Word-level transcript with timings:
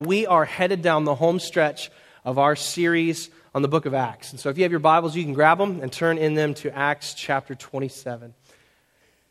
We 0.00 0.28
are 0.28 0.44
headed 0.44 0.80
down 0.80 1.02
the 1.02 1.16
home 1.16 1.40
stretch 1.40 1.90
of 2.24 2.38
our 2.38 2.54
series 2.54 3.30
on 3.52 3.62
the 3.62 3.68
book 3.68 3.84
of 3.84 3.94
Acts. 3.94 4.30
And 4.30 4.38
so 4.38 4.48
if 4.48 4.56
you 4.56 4.62
have 4.62 4.70
your 4.70 4.78
Bibles, 4.78 5.16
you 5.16 5.24
can 5.24 5.32
grab 5.32 5.58
them 5.58 5.80
and 5.80 5.92
turn 5.92 6.18
in 6.18 6.34
them 6.34 6.54
to 6.54 6.70
Acts 6.70 7.14
chapter 7.14 7.56
27. 7.56 8.32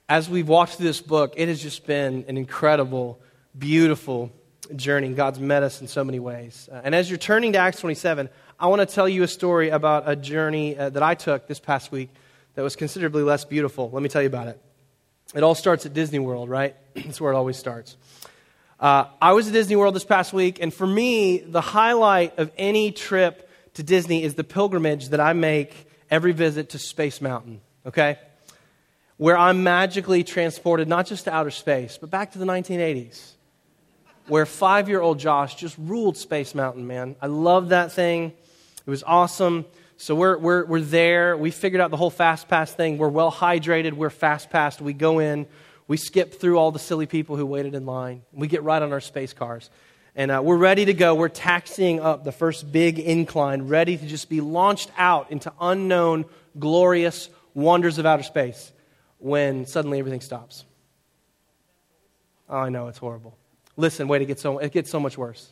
As 0.10 0.30
we've 0.30 0.50
walked 0.50 0.74
through 0.74 0.88
this 0.88 1.00
book, 1.00 1.36
it 1.38 1.48
has 1.48 1.62
just 1.62 1.88
been 1.88 2.26
an 2.28 2.36
incredible, 2.36 3.18
beautiful 3.58 4.30
journey. 4.76 5.08
God's 5.14 5.40
met 5.40 5.64
us 5.64 5.80
in 5.80 5.88
so 5.88 6.04
many 6.04 6.20
ways. 6.20 6.68
Uh, 6.70 6.81
and 6.84 6.93
as 6.93 7.09
you're 7.09 7.18
turning 7.18 7.54
to 7.54 7.59
Acts 7.59 7.79
27, 7.79 8.27
I 8.59 8.68
want 8.68 8.81
to 8.81 8.93
tell 8.93 9.07
you 9.07 9.23
a 9.23 9.27
story 9.29 9.70
about 9.70 10.04
a 10.05 10.18
journey 10.18 10.77
uh, 10.77 10.89
that 10.89 11.02
I 11.02 11.15
took 11.15 11.47
this 11.47 11.61
past 11.61 11.93
week 11.93 12.09
that 12.55 12.61
was 12.61 12.75
considerably 12.75 13.23
less 13.23 13.45
beautiful. 13.45 13.89
Let 13.89 14.04
me 14.04 14.09
tell 14.09 14.21
you 14.21 14.27
about 14.27 14.49
it. 14.49 14.61
It 15.34 15.43
all 15.43 15.55
starts 15.55 15.86
at 15.86 15.93
Disney 15.93 16.20
World, 16.20 16.49
right? 16.49 16.75
That's 16.93 17.21
where 17.21 17.31
it 17.31 17.38
always 17.38 17.55
starts. 17.55 17.95
Uh, 18.80 19.05
I 19.20 19.34
was 19.34 19.48
at 19.48 19.54
Disney 19.54 19.75
World 19.75 19.96
this 19.96 20.05
past 20.05 20.34
week, 20.34 20.59
and 20.62 20.71
for 20.71 20.86
me, 20.86 21.39
the 21.39 21.62
highlight 21.62 22.38
of 22.38 22.52
any 22.58 22.91
trip 22.91 23.50
to 23.73 23.81
Disney 23.81 24.23
is 24.23 24.36
the 24.36 24.44
pilgrimage 24.44 25.09
that 25.09 25.20
I 25.20 25.34
make 25.34 25.90
every 26.12 26.31
visit 26.31 26.70
to 26.70 26.80
Space 26.80 27.20
Mountain, 27.20 27.62
okay? 27.88 28.20
Where 29.17 29.36
I'm 29.36 29.63
magically 29.63 30.23
transported 30.23 30.88
not 30.88 31.08
just 31.08 31.23
to 31.23 31.34
outer 31.34 31.50
space, 31.50 31.98
but 31.98 32.12
back 32.12 32.34
to 32.34 32.38
the 32.38 32.45
1980s, 32.45 33.31
where 34.27 34.45
five 34.45 34.89
year 34.89 35.02
old 35.02 35.17
Josh 35.17 35.55
just 35.55 35.75
ruled 35.80 36.16
Space 36.16 36.53
Mountain, 36.53 36.86
man. 36.86 37.16
I 37.20 37.28
love 37.28 37.70
that 37.70 37.91
thing. 37.91 38.31
It 38.86 38.89
was 38.89 39.02
awesome. 39.02 39.66
So 39.98 40.14
we're, 40.14 40.38
we're, 40.38 40.66
we're 40.66 40.81
there. 40.81 41.36
We 41.36 41.50
figured 41.50 41.81
out 41.81 41.89
the 41.89 41.98
whole 41.98 42.12
Fast 42.12 42.48
Pass 42.48 42.72
thing. 42.72 43.00
We're 43.00 43.09
well 43.09 43.31
hydrated. 43.31 43.94
We're 43.94 44.12
fast 44.12 44.52
passed. 44.52 44.80
We 44.80 44.94
go 44.94 45.17
in. 45.17 45.48
We 45.88 45.98
skip 45.98 46.40
through 46.40 46.58
all 46.58 46.72
the 46.72 46.80
silly 46.80 47.05
people 47.05 47.38
who 47.38 47.46
waited 47.46 47.73
in 47.73 47.86
line. 47.86 48.23
We 48.34 48.48
get 48.48 48.64
right 48.64 48.82
on 48.82 48.91
our 48.91 49.00
space 49.00 49.34
cars. 49.34 49.70
And 50.16 50.32
uh, 50.32 50.41
we're 50.44 50.58
ready 50.58 50.86
to 50.86 50.94
go. 50.94 51.16
We're 51.16 51.30
taxiing 51.30 52.00
up 52.00 52.23
the 52.23 52.32
first 52.32 52.72
big 52.72 53.00
incline, 53.00 53.68
ready 53.68 53.98
to 53.98 54.05
just 54.08 54.30
be 54.30 54.42
launched 54.42 54.92
out 54.98 55.31
into 55.31 55.53
unknown, 55.61 56.26
glorious 56.59 57.30
wonders 57.53 57.98
of 57.98 58.06
outer 58.06 58.23
space 58.23 58.72
when 59.20 59.66
suddenly 59.66 60.00
everything 60.00 60.22
stops. 60.22 60.66
Oh, 62.50 62.58
I 62.58 62.70
know, 62.70 62.88
it's 62.88 62.98
horrible. 62.98 63.38
Listen, 63.76 64.08
wait, 64.08 64.22
it 64.22 64.26
gets 64.26 64.42
so, 64.42 64.58
it 64.58 64.72
gets 64.72 64.89
so 64.89 65.00
much 65.00 65.17
worse. 65.17 65.50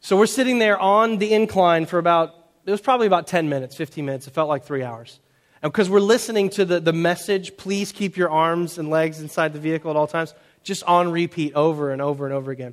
So 0.00 0.16
we're 0.16 0.26
sitting 0.26 0.58
there 0.58 0.78
on 0.78 1.18
the 1.18 1.32
incline 1.32 1.86
for 1.86 1.98
about, 1.98 2.34
it 2.64 2.70
was 2.70 2.80
probably 2.80 3.06
about 3.06 3.26
10 3.26 3.48
minutes, 3.48 3.76
15 3.76 4.04
minutes. 4.04 4.26
It 4.26 4.32
felt 4.32 4.48
like 4.48 4.64
three 4.64 4.82
hours. 4.82 5.20
Because 5.62 5.90
we're 5.90 6.00
listening 6.00 6.48
to 6.50 6.64
the, 6.64 6.80
the 6.80 6.92
message, 6.92 7.56
please 7.58 7.92
keep 7.92 8.16
your 8.16 8.30
arms 8.30 8.78
and 8.78 8.88
legs 8.88 9.20
inside 9.20 9.52
the 9.52 9.58
vehicle 9.60 9.90
at 9.90 9.96
all 9.96 10.06
times, 10.06 10.34
just 10.62 10.82
on 10.84 11.12
repeat 11.12 11.54
over 11.54 11.92
and 11.92 12.00
over 12.00 12.24
and 12.24 12.34
over 12.34 12.50
again. 12.50 12.72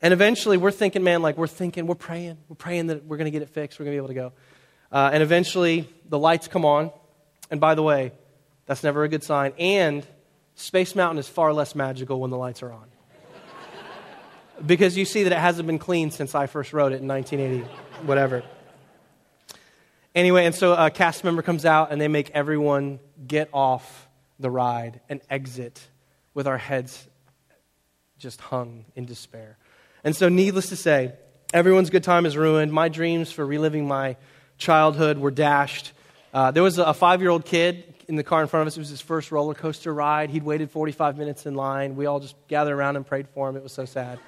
And 0.00 0.12
eventually 0.12 0.56
we're 0.56 0.70
thinking, 0.70 1.02
man, 1.02 1.22
like 1.22 1.36
we're 1.36 1.48
thinking, 1.48 1.86
we're 1.86 1.96
praying, 1.96 2.38
we're 2.48 2.56
praying 2.56 2.86
that 2.86 3.04
we're 3.04 3.16
going 3.16 3.26
to 3.26 3.32
get 3.32 3.42
it 3.42 3.50
fixed, 3.50 3.78
we're 3.78 3.84
going 3.84 3.96
to 3.96 4.00
be 4.00 4.04
able 4.04 4.08
to 4.08 4.14
go. 4.14 4.32
Uh, 4.92 5.10
and 5.12 5.22
eventually 5.22 5.88
the 6.08 6.18
lights 6.18 6.46
come 6.46 6.64
on. 6.64 6.92
And 7.50 7.60
by 7.60 7.74
the 7.74 7.82
way, 7.82 8.12
that's 8.66 8.84
never 8.84 9.02
a 9.02 9.08
good 9.08 9.24
sign. 9.24 9.52
And 9.58 10.06
Space 10.54 10.94
Mountain 10.94 11.18
is 11.18 11.28
far 11.28 11.52
less 11.52 11.74
magical 11.74 12.20
when 12.20 12.30
the 12.30 12.38
lights 12.38 12.62
are 12.62 12.72
on. 12.72 12.86
because 14.66 14.96
you 14.96 15.04
see 15.04 15.24
that 15.24 15.32
it 15.32 15.38
hasn't 15.38 15.66
been 15.66 15.80
cleaned 15.80 16.14
since 16.14 16.36
I 16.36 16.46
first 16.46 16.72
wrote 16.72 16.92
it 16.92 17.02
in 17.02 17.08
1980, 17.08 17.68
whatever. 18.06 18.44
Anyway, 20.14 20.44
and 20.44 20.54
so 20.54 20.74
a 20.74 20.90
cast 20.90 21.22
member 21.22 21.42
comes 21.42 21.64
out 21.64 21.92
and 21.92 22.00
they 22.00 22.08
make 22.08 22.30
everyone 22.30 22.98
get 23.26 23.48
off 23.52 24.08
the 24.40 24.50
ride 24.50 25.00
and 25.08 25.20
exit 25.30 25.80
with 26.34 26.46
our 26.46 26.58
heads 26.58 27.06
just 28.18 28.40
hung 28.40 28.84
in 28.96 29.06
despair. 29.06 29.56
And 30.02 30.16
so, 30.16 30.28
needless 30.28 30.68
to 30.70 30.76
say, 30.76 31.12
everyone's 31.52 31.90
good 31.90 32.04
time 32.04 32.26
is 32.26 32.36
ruined. 32.36 32.72
My 32.72 32.88
dreams 32.88 33.30
for 33.32 33.46
reliving 33.46 33.86
my 33.86 34.16
childhood 34.58 35.18
were 35.18 35.30
dashed. 35.30 35.92
Uh, 36.32 36.50
there 36.50 36.62
was 36.62 36.78
a 36.78 36.94
five 36.94 37.20
year 37.20 37.30
old 37.30 37.44
kid 37.44 37.84
in 38.08 38.16
the 38.16 38.24
car 38.24 38.42
in 38.42 38.48
front 38.48 38.62
of 38.62 38.66
us. 38.68 38.76
It 38.76 38.80
was 38.80 38.88
his 38.88 39.00
first 39.00 39.30
roller 39.30 39.54
coaster 39.54 39.92
ride. 39.92 40.30
He'd 40.30 40.42
waited 40.42 40.70
45 40.70 41.16
minutes 41.18 41.46
in 41.46 41.54
line. 41.54 41.96
We 41.96 42.06
all 42.06 42.20
just 42.20 42.34
gathered 42.48 42.74
around 42.74 42.96
and 42.96 43.06
prayed 43.06 43.28
for 43.28 43.48
him. 43.48 43.56
It 43.56 43.62
was 43.62 43.72
so 43.72 43.84
sad. 43.84 44.18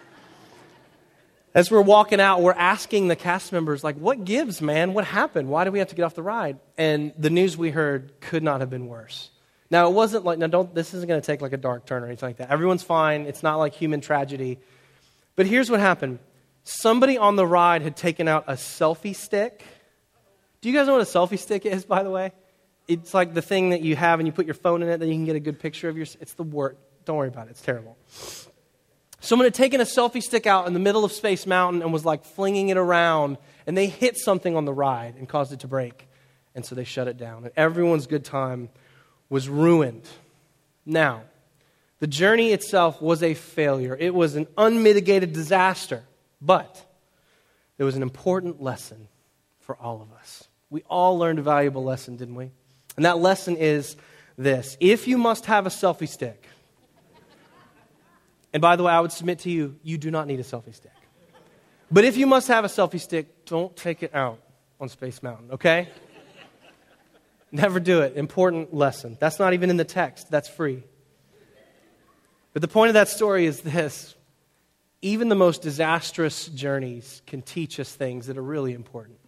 As 1.55 1.71
we're 1.71 1.83
walking 1.83 2.19
out, 2.21 2.41
we're 2.41 2.53
asking 2.53 3.09
the 3.09 3.17
cast 3.17 3.53
members, 3.53 3.85
like, 3.85 3.97
what 3.97 4.25
gives, 4.25 4.63
man? 4.63 4.95
What 4.95 5.05
happened? 5.05 5.49
Why 5.49 5.65
do 5.65 5.71
we 5.71 5.81
have 5.81 5.89
to 5.89 5.95
get 5.95 6.03
off 6.03 6.15
the 6.15 6.23
ride? 6.23 6.59
And 6.79 7.13
the 7.19 7.29
news 7.29 7.59
we 7.59 7.71
heard 7.71 8.21
could 8.21 8.43
not 8.43 8.61
have 8.61 8.71
been 8.71 8.87
worse. 8.87 9.31
Now, 9.71 9.87
it 9.89 9.93
wasn't 9.93 10.25
like, 10.25 10.39
now, 10.39 10.47
don't, 10.47 10.75
this 10.75 10.95
isn't 10.95 11.07
going 11.07 11.21
to 11.21 11.27
take 11.27 11.43
like 11.43 11.53
a 11.53 11.59
dark 11.59 11.85
turn 11.85 12.03
or 12.03 12.07
anything 12.07 12.29
like 12.29 12.39
that. 12.39 12.51
Everyone's 12.51 12.83
fine. 12.83 13.27
It's 13.27 13.43
not 13.43 13.57
like 13.57 13.75
human 13.75 14.01
tragedy. 14.01 14.59
But 15.37 15.47
here's 15.47 15.71
what 15.71 15.81
happened 15.81 16.19
somebody 16.65 17.19
on 17.19 17.37
the 17.37 17.47
ride 17.47 17.83
had 17.83 17.97
taken 17.97 18.29
out 18.29 18.45
a 18.47 18.53
selfie 18.53 19.17
stick. 19.17 19.65
Do 20.61 20.71
you 20.71 20.77
guys 20.77 20.87
know 20.87 20.95
what 20.95 21.03
a 21.03 21.05
selfie 21.05 21.39
stick 21.39 21.67
is, 21.67 21.85
by 21.85 22.03
the 22.03 22.11
way? 22.11 22.33
It's 22.89 23.13
like 23.13 23.35
the 23.35 23.43
thing 23.43 23.71
that 23.71 23.81
you 23.83 23.97
have 23.97 24.21
and 24.21 24.27
you 24.27 24.33
put 24.33 24.47
your 24.47 24.55
phone 24.55 24.83
in 24.83 24.89
it, 24.89 24.99
then 24.99 25.09
you 25.09 25.15
can 25.15 25.25
get 25.25 25.37
a 25.37 25.41
good 25.41 25.59
picture 25.59 25.89
of 25.89 25.97
your. 25.97 26.07
It's 26.21 26.35
the 26.35 26.43
word. 26.45 26.77
Don't 27.05 27.17
worry 27.17 27.29
about 27.29 27.49
it. 27.49 27.51
It's 27.51 27.63
terrible. 27.63 27.97
Someone 29.23 29.47
had 29.47 29.55
taken 29.55 29.81
a 29.81 29.85
selfie 29.85 30.21
stick 30.21 30.49
out 30.49 30.67
in 30.67 30.73
the 30.73 30.81
middle 30.81 31.05
of 31.05 31.13
Space 31.13 31.47
Mountain 31.47 31.81
and 31.81 31.93
was 31.93 32.05
like 32.05 32.25
flinging 32.25 32.71
it 32.71 32.77
around, 32.77 33.39
and 33.69 33.79
they 33.79 33.87
hit 33.87 34.19
something 34.19 34.57
on 34.57 34.65
the 34.65 34.73
ride 34.73 35.15
and 35.17 35.29
caused 35.29 35.53
it 35.53 35.61
to 35.61 35.69
break. 35.69 36.09
And 36.57 36.67
so 36.67 36.75
they 36.75 36.83
shut 36.83 37.07
it 37.07 37.19
down. 37.19 37.45
And 37.45 37.53
everyone's 37.57 38.09
good 38.09 38.25
time 38.25 38.69
was 39.31 39.49
ruined. 39.49 40.03
Now, 40.85 41.23
the 42.01 42.09
journey 42.09 42.51
itself 42.51 43.01
was 43.01 43.23
a 43.23 43.35
failure, 43.35 43.97
it 43.99 44.13
was 44.13 44.35
an 44.35 44.49
unmitigated 44.59 45.33
disaster, 45.33 46.03
but 46.41 46.85
there 47.77 47.87
was 47.87 47.95
an 47.95 48.03
important 48.03 48.61
lesson 48.61 49.07
for 49.61 49.77
all 49.77 50.03
of 50.03 50.13
us. 50.19 50.49
We 50.69 50.83
all 50.91 51.17
learned 51.17 51.39
a 51.39 51.43
valuable 51.43 51.85
lesson, 51.85 52.17
didn't 52.17 52.35
we? 52.35 52.51
And 52.97 53.05
that 53.05 53.19
lesson 53.19 53.57
is 53.57 53.97
this 54.37 54.77
if 54.81 55.07
you 55.07 55.17
must 55.17 55.47
have 55.47 55.65
a 55.65 55.71
selfie 55.71 56.09
stick, 56.09 56.49
and 58.53 58.61
by 58.61 58.77
the 58.77 58.83
way, 58.83 58.93
I 58.93 59.01
would 59.01 59.13
submit 59.13 59.41
to 59.41 59.51
you, 59.51 59.77
you 59.83 59.99
do 59.99 60.11
not 60.11 60.27
need 60.27 60.41
a 60.41 60.45
selfie 60.45 60.75
stick. 60.75 60.93
But 61.91 62.05
if 62.05 62.17
you 62.17 62.27
must 62.27 62.49
have 62.49 62.65
a 62.65 62.69
selfie 62.69 63.01
stick, 63.01 63.45
don't 63.45 63.75
take 63.77 64.03
it 64.03 64.15
out 64.15 64.39
on 64.81 64.89
Space 64.89 65.23
Mountain, 65.23 65.53
okay? 65.53 65.89
Never 67.53 67.81
do 67.81 68.01
it. 68.01 68.17
Important 68.17 68.73
lesson. 68.73 69.19
That's 69.21 69.39
not 69.39 69.53
even 69.53 69.69
in 69.69 69.77
the 69.77 69.85
text, 69.85 70.31
that's 70.31 70.49
free. 70.49 70.83
But 72.53 72.63
the 72.63 72.69
point 72.69 72.89
of 72.89 72.95
that 72.95 73.09
story 73.09 73.47
is 73.47 73.61
this 73.61 74.15
even 75.03 75.29
the 75.29 75.35
most 75.35 75.63
disastrous 75.63 76.47
journeys 76.47 77.23
can 77.27 77.43
teach 77.43 77.81
us 77.81 77.93
things 77.93 78.27
that 78.27 78.39
are 78.39 78.43
really 78.43 78.73
important. 78.73 79.19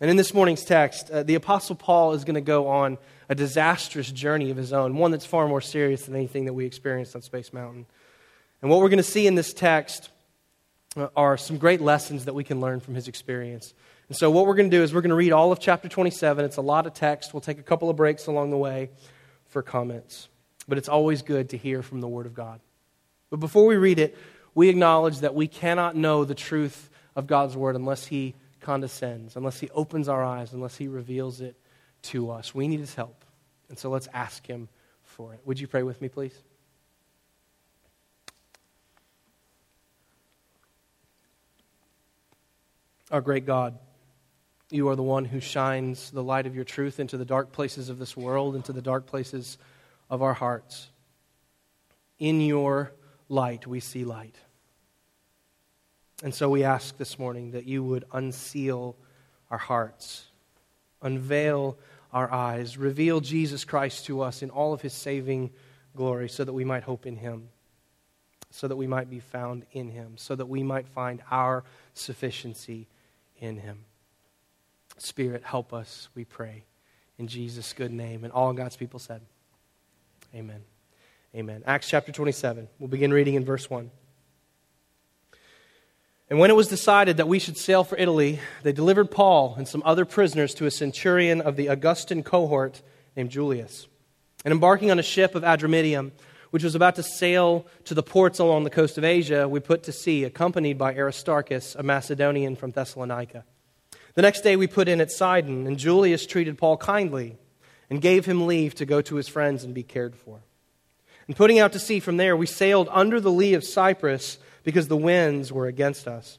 And 0.00 0.10
in 0.10 0.16
this 0.16 0.34
morning's 0.34 0.64
text, 0.64 1.10
uh, 1.10 1.22
the 1.22 1.36
Apostle 1.36 1.76
Paul 1.76 2.14
is 2.14 2.24
going 2.24 2.34
to 2.34 2.40
go 2.40 2.66
on 2.66 2.98
a 3.28 3.34
disastrous 3.34 4.10
journey 4.10 4.50
of 4.50 4.56
his 4.56 4.72
own, 4.72 4.96
one 4.96 5.12
that's 5.12 5.24
far 5.24 5.46
more 5.46 5.60
serious 5.60 6.06
than 6.06 6.16
anything 6.16 6.46
that 6.46 6.54
we 6.54 6.66
experienced 6.66 7.14
on 7.14 7.22
Space 7.22 7.52
Mountain. 7.52 7.86
And 8.62 8.70
what 8.70 8.80
we're 8.80 8.88
going 8.88 8.98
to 8.98 9.02
see 9.02 9.26
in 9.26 9.34
this 9.34 9.52
text 9.52 10.08
uh, 10.96 11.08
are 11.16 11.36
some 11.36 11.58
great 11.58 11.80
lessons 11.80 12.26
that 12.26 12.34
we 12.34 12.44
can 12.44 12.60
learn 12.60 12.78
from 12.78 12.94
his 12.94 13.08
experience. 13.08 13.74
And 14.08 14.16
so, 14.16 14.30
what 14.30 14.46
we're 14.46 14.54
going 14.54 14.70
to 14.70 14.76
do 14.76 14.82
is 14.82 14.94
we're 14.94 15.00
going 15.00 15.10
to 15.10 15.16
read 15.16 15.32
all 15.32 15.50
of 15.50 15.58
chapter 15.58 15.88
27. 15.88 16.44
It's 16.44 16.58
a 16.58 16.62
lot 16.62 16.86
of 16.86 16.94
text. 16.94 17.34
We'll 17.34 17.40
take 17.40 17.58
a 17.58 17.62
couple 17.62 17.90
of 17.90 17.96
breaks 17.96 18.26
along 18.26 18.50
the 18.50 18.56
way 18.56 18.90
for 19.48 19.62
comments. 19.62 20.28
But 20.68 20.78
it's 20.78 20.88
always 20.88 21.22
good 21.22 21.50
to 21.50 21.56
hear 21.56 21.82
from 21.82 22.00
the 22.00 22.08
Word 22.08 22.26
of 22.26 22.34
God. 22.34 22.60
But 23.30 23.40
before 23.40 23.66
we 23.66 23.76
read 23.76 23.98
it, 23.98 24.16
we 24.54 24.68
acknowledge 24.68 25.20
that 25.20 25.34
we 25.34 25.48
cannot 25.48 25.96
know 25.96 26.24
the 26.24 26.34
truth 26.34 26.88
of 27.16 27.26
God's 27.26 27.56
Word 27.56 27.74
unless 27.74 28.06
He 28.06 28.34
condescends, 28.60 29.34
unless 29.34 29.58
He 29.58 29.70
opens 29.70 30.08
our 30.08 30.22
eyes, 30.22 30.52
unless 30.52 30.76
He 30.76 30.86
reveals 30.86 31.40
it 31.40 31.56
to 32.02 32.30
us. 32.30 32.54
We 32.54 32.68
need 32.68 32.80
His 32.80 32.94
help. 32.94 33.24
And 33.68 33.78
so, 33.78 33.90
let's 33.90 34.08
ask 34.12 34.46
Him 34.46 34.68
for 35.02 35.34
it. 35.34 35.40
Would 35.46 35.58
you 35.58 35.66
pray 35.66 35.82
with 35.82 36.00
me, 36.00 36.08
please? 36.08 36.38
Our 43.12 43.20
great 43.20 43.44
God, 43.44 43.78
you 44.70 44.88
are 44.88 44.96
the 44.96 45.02
one 45.02 45.26
who 45.26 45.38
shines 45.38 46.10
the 46.12 46.22
light 46.22 46.46
of 46.46 46.54
your 46.54 46.64
truth 46.64 46.98
into 46.98 47.18
the 47.18 47.26
dark 47.26 47.52
places 47.52 47.90
of 47.90 47.98
this 47.98 48.16
world, 48.16 48.56
into 48.56 48.72
the 48.72 48.80
dark 48.80 49.04
places 49.04 49.58
of 50.08 50.22
our 50.22 50.32
hearts. 50.32 50.88
In 52.18 52.40
your 52.40 52.94
light, 53.28 53.66
we 53.66 53.80
see 53.80 54.06
light. 54.06 54.34
And 56.22 56.34
so 56.34 56.48
we 56.48 56.64
ask 56.64 56.96
this 56.96 57.18
morning 57.18 57.50
that 57.50 57.66
you 57.66 57.84
would 57.84 58.06
unseal 58.12 58.96
our 59.50 59.58
hearts, 59.58 60.24
unveil 61.02 61.76
our 62.14 62.32
eyes, 62.32 62.78
reveal 62.78 63.20
Jesus 63.20 63.66
Christ 63.66 64.06
to 64.06 64.22
us 64.22 64.40
in 64.40 64.48
all 64.48 64.72
of 64.72 64.80
his 64.80 64.94
saving 64.94 65.50
glory 65.94 66.30
so 66.30 66.44
that 66.44 66.54
we 66.54 66.64
might 66.64 66.84
hope 66.84 67.04
in 67.04 67.16
him, 67.16 67.50
so 68.48 68.66
that 68.68 68.76
we 68.76 68.86
might 68.86 69.10
be 69.10 69.20
found 69.20 69.66
in 69.72 69.90
him, 69.90 70.14
so 70.16 70.34
that 70.34 70.46
we 70.46 70.62
might 70.62 70.88
find 70.88 71.20
our 71.30 71.62
sufficiency 71.92 72.88
in 73.42 73.58
him. 73.58 73.84
Spirit, 74.96 75.42
help 75.44 75.74
us, 75.74 76.08
we 76.14 76.24
pray. 76.24 76.64
In 77.18 77.26
Jesus' 77.26 77.74
good 77.74 77.92
name. 77.92 78.24
And 78.24 78.32
all 78.32 78.52
God's 78.54 78.76
people 78.76 78.98
said, 78.98 79.20
Amen. 80.34 80.62
Amen. 81.34 81.62
Acts 81.66 81.88
chapter 81.88 82.12
27. 82.12 82.68
We'll 82.78 82.88
begin 82.88 83.12
reading 83.12 83.34
in 83.34 83.44
verse 83.44 83.68
1. 83.68 83.90
And 86.30 86.38
when 86.38 86.48
it 86.48 86.56
was 86.56 86.68
decided 86.68 87.18
that 87.18 87.28
we 87.28 87.38
should 87.38 87.58
sail 87.58 87.84
for 87.84 87.98
Italy, 87.98 88.38
they 88.62 88.72
delivered 88.72 89.10
Paul 89.10 89.54
and 89.58 89.68
some 89.68 89.82
other 89.84 90.06
prisoners 90.06 90.54
to 90.54 90.66
a 90.66 90.70
centurion 90.70 91.42
of 91.42 91.56
the 91.56 91.68
Augustan 91.68 92.22
cohort 92.22 92.80
named 93.14 93.30
Julius. 93.30 93.86
And 94.44 94.52
embarking 94.52 94.90
on 94.90 94.98
a 94.98 95.02
ship 95.02 95.34
of 95.34 95.42
Adramyttium, 95.42 96.12
which 96.52 96.62
was 96.62 96.74
about 96.74 96.94
to 96.96 97.02
sail 97.02 97.66
to 97.86 97.94
the 97.94 98.02
ports 98.02 98.38
along 98.38 98.64
the 98.64 98.70
coast 98.70 98.98
of 98.98 99.04
Asia, 99.04 99.48
we 99.48 99.58
put 99.58 99.82
to 99.84 99.90
sea, 99.90 100.24
accompanied 100.24 100.76
by 100.76 100.94
Aristarchus, 100.94 101.74
a 101.74 101.82
Macedonian 101.82 102.56
from 102.56 102.72
Thessalonica. 102.72 103.44
The 104.14 104.20
next 104.20 104.42
day 104.42 104.56
we 104.56 104.66
put 104.66 104.86
in 104.86 105.00
at 105.00 105.10
Sidon, 105.10 105.66
and 105.66 105.78
Julius 105.78 106.26
treated 106.26 106.58
Paul 106.58 106.76
kindly 106.76 107.38
and 107.88 108.02
gave 108.02 108.26
him 108.26 108.46
leave 108.46 108.74
to 108.74 108.84
go 108.84 109.00
to 109.00 109.14
his 109.14 109.28
friends 109.28 109.64
and 109.64 109.72
be 109.72 109.82
cared 109.82 110.14
for. 110.14 110.42
And 111.26 111.34
putting 111.34 111.58
out 111.58 111.72
to 111.72 111.78
sea 111.78 112.00
from 112.00 112.18
there, 112.18 112.36
we 112.36 112.44
sailed 112.44 112.90
under 112.90 113.18
the 113.18 113.32
lee 113.32 113.54
of 113.54 113.64
Cyprus 113.64 114.38
because 114.62 114.88
the 114.88 114.96
winds 114.96 115.50
were 115.50 115.66
against 115.66 116.06
us. 116.06 116.38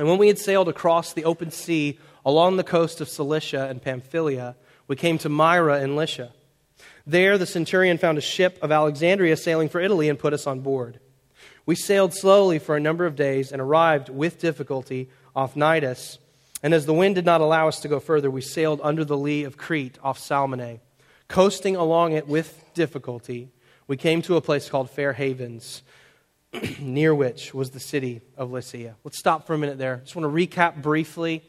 And 0.00 0.08
when 0.08 0.18
we 0.18 0.26
had 0.26 0.38
sailed 0.38 0.68
across 0.68 1.12
the 1.12 1.24
open 1.24 1.52
sea 1.52 2.00
along 2.24 2.56
the 2.56 2.64
coast 2.64 3.00
of 3.00 3.08
Cilicia 3.08 3.68
and 3.68 3.80
Pamphylia, 3.80 4.56
we 4.88 4.96
came 4.96 5.18
to 5.18 5.28
Myra 5.28 5.80
in 5.82 5.94
Lycia. 5.94 6.32
There, 7.06 7.38
the 7.38 7.46
centurion 7.46 7.98
found 7.98 8.18
a 8.18 8.22
ship 8.22 8.58
of 8.62 8.70
Alexandria 8.72 9.36
sailing 9.36 9.68
for 9.68 9.80
Italy 9.80 10.08
and 10.08 10.18
put 10.18 10.32
us 10.32 10.46
on 10.46 10.60
board. 10.60 11.00
We 11.66 11.74
sailed 11.74 12.14
slowly 12.14 12.58
for 12.58 12.76
a 12.76 12.80
number 12.80 13.06
of 13.06 13.16
days 13.16 13.52
and 13.52 13.60
arrived 13.60 14.08
with 14.08 14.40
difficulty 14.40 15.08
off 15.34 15.54
Cnidus. 15.54 16.18
And 16.62 16.74
as 16.74 16.86
the 16.86 16.94
wind 16.94 17.14
did 17.14 17.24
not 17.24 17.40
allow 17.40 17.68
us 17.68 17.80
to 17.80 17.88
go 17.88 18.00
further, 18.00 18.30
we 18.30 18.42
sailed 18.42 18.80
under 18.82 19.04
the 19.04 19.16
lee 19.16 19.44
of 19.44 19.56
Crete 19.56 19.98
off 20.02 20.18
Salmone. 20.18 20.80
Coasting 21.28 21.76
along 21.76 22.12
it 22.12 22.26
with 22.26 22.64
difficulty, 22.74 23.50
we 23.86 23.96
came 23.96 24.20
to 24.22 24.36
a 24.36 24.40
place 24.40 24.68
called 24.68 24.90
Fair 24.90 25.12
Havens, 25.12 25.82
near 26.80 27.14
which 27.14 27.54
was 27.54 27.70
the 27.70 27.80
city 27.80 28.20
of 28.36 28.50
Lasea. 28.50 28.94
Let's 29.04 29.18
stop 29.18 29.46
for 29.46 29.54
a 29.54 29.58
minute 29.58 29.78
there. 29.78 30.00
Just 30.02 30.16
want 30.16 30.24
to 30.24 30.46
recap 30.46 30.82
briefly. 30.82 31.44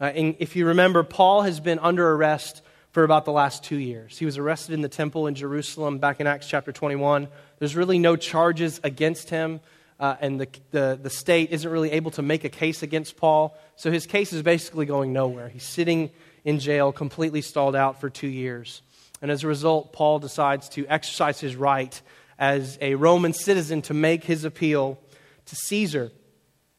Uh, 0.00 0.12
if 0.14 0.56
you 0.56 0.66
remember, 0.66 1.02
Paul 1.02 1.42
has 1.42 1.60
been 1.60 1.78
under 1.80 2.12
arrest 2.12 2.62
for 2.94 3.02
about 3.02 3.24
the 3.24 3.32
last 3.32 3.64
two 3.64 3.76
years. 3.76 4.16
He 4.16 4.24
was 4.24 4.38
arrested 4.38 4.72
in 4.72 4.80
the 4.80 4.88
temple 4.88 5.26
in 5.26 5.34
Jerusalem 5.34 5.98
back 5.98 6.20
in 6.20 6.28
Acts 6.28 6.46
chapter 6.46 6.70
21. 6.70 7.26
There's 7.58 7.74
really 7.74 7.98
no 7.98 8.14
charges 8.14 8.80
against 8.84 9.30
him, 9.30 9.58
uh, 9.98 10.14
and 10.20 10.40
the, 10.40 10.48
the, 10.70 11.00
the 11.02 11.10
state 11.10 11.50
isn't 11.50 11.68
really 11.68 11.90
able 11.90 12.12
to 12.12 12.22
make 12.22 12.44
a 12.44 12.48
case 12.48 12.84
against 12.84 13.16
Paul. 13.16 13.58
So 13.74 13.90
his 13.90 14.06
case 14.06 14.32
is 14.32 14.42
basically 14.42 14.86
going 14.86 15.12
nowhere. 15.12 15.48
He's 15.48 15.64
sitting 15.64 16.12
in 16.44 16.60
jail, 16.60 16.92
completely 16.92 17.42
stalled 17.42 17.74
out 17.74 18.00
for 18.00 18.08
two 18.08 18.28
years. 18.28 18.80
And 19.20 19.28
as 19.28 19.42
a 19.42 19.48
result, 19.48 19.92
Paul 19.92 20.20
decides 20.20 20.68
to 20.70 20.86
exercise 20.86 21.40
his 21.40 21.56
right 21.56 22.00
as 22.38 22.78
a 22.80 22.94
Roman 22.94 23.32
citizen 23.32 23.82
to 23.82 23.94
make 23.94 24.22
his 24.22 24.44
appeal 24.44 25.00
to 25.46 25.56
Caesar. 25.56 26.12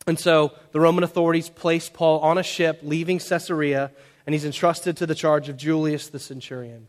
And 0.08 0.18
so 0.18 0.54
the 0.72 0.80
Roman 0.80 1.04
authorities 1.04 1.50
place 1.50 1.90
Paul 1.90 2.22
on 2.22 2.38
a 2.38 2.44
ship 2.44 2.80
leaving 2.84 3.20
Caesarea 3.20 3.92
and 4.25 4.33
he's 4.33 4.45
entrusted 4.45 4.98
to 4.98 5.06
the 5.06 5.16
charge 5.16 5.50
of 5.50 5.57
Julius 5.57 6.10
the 6.10 6.19
centurion. 6.19 6.88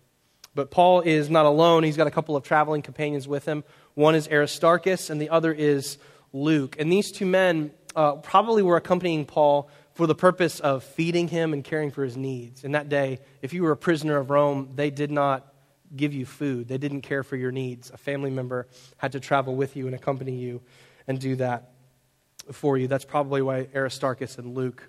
But 0.54 0.70
Paul 0.70 1.02
is 1.02 1.28
not 1.28 1.44
alone. 1.44 1.82
He's 1.82 1.98
got 1.98 2.06
a 2.06 2.10
couple 2.10 2.34
of 2.34 2.42
traveling 2.42 2.80
companions 2.80 3.28
with 3.28 3.44
him. 3.44 3.62
One 3.94 4.14
is 4.14 4.26
Aristarchus, 4.28 5.10
and 5.10 5.20
the 5.20 5.28
other 5.28 5.52
is 5.52 5.98
Luke. 6.32 6.76
And 6.78 6.90
these 6.90 7.12
two 7.12 7.26
men 7.26 7.72
uh, 7.94 8.16
probably 8.16 8.62
were 8.62 8.76
accompanying 8.76 9.26
Paul 9.26 9.68
for 9.92 10.06
the 10.06 10.14
purpose 10.14 10.60
of 10.60 10.82
feeding 10.82 11.28
him 11.28 11.52
and 11.52 11.62
caring 11.62 11.90
for 11.90 12.04
his 12.04 12.16
needs. 12.16 12.64
In 12.64 12.72
that 12.72 12.88
day, 12.88 13.20
if 13.42 13.52
you 13.52 13.62
were 13.62 13.72
a 13.72 13.76
prisoner 13.76 14.16
of 14.16 14.30
Rome, 14.30 14.70
they 14.74 14.90
did 14.90 15.10
not 15.10 15.52
give 15.94 16.12
you 16.12 16.26
food, 16.26 16.68
they 16.68 16.78
didn't 16.78 17.02
care 17.02 17.22
for 17.22 17.36
your 17.36 17.52
needs. 17.52 17.90
A 17.90 17.96
family 17.96 18.30
member 18.30 18.66
had 18.96 19.12
to 19.12 19.20
travel 19.20 19.54
with 19.54 19.76
you 19.76 19.86
and 19.86 19.94
accompany 19.94 20.36
you 20.36 20.60
and 21.06 21.20
do 21.20 21.36
that 21.36 21.72
for 22.52 22.76
you. 22.76 22.88
That's 22.88 23.04
probably 23.04 23.40
why 23.40 23.68
Aristarchus 23.74 24.36
and 24.38 24.54
Luke 24.54 24.88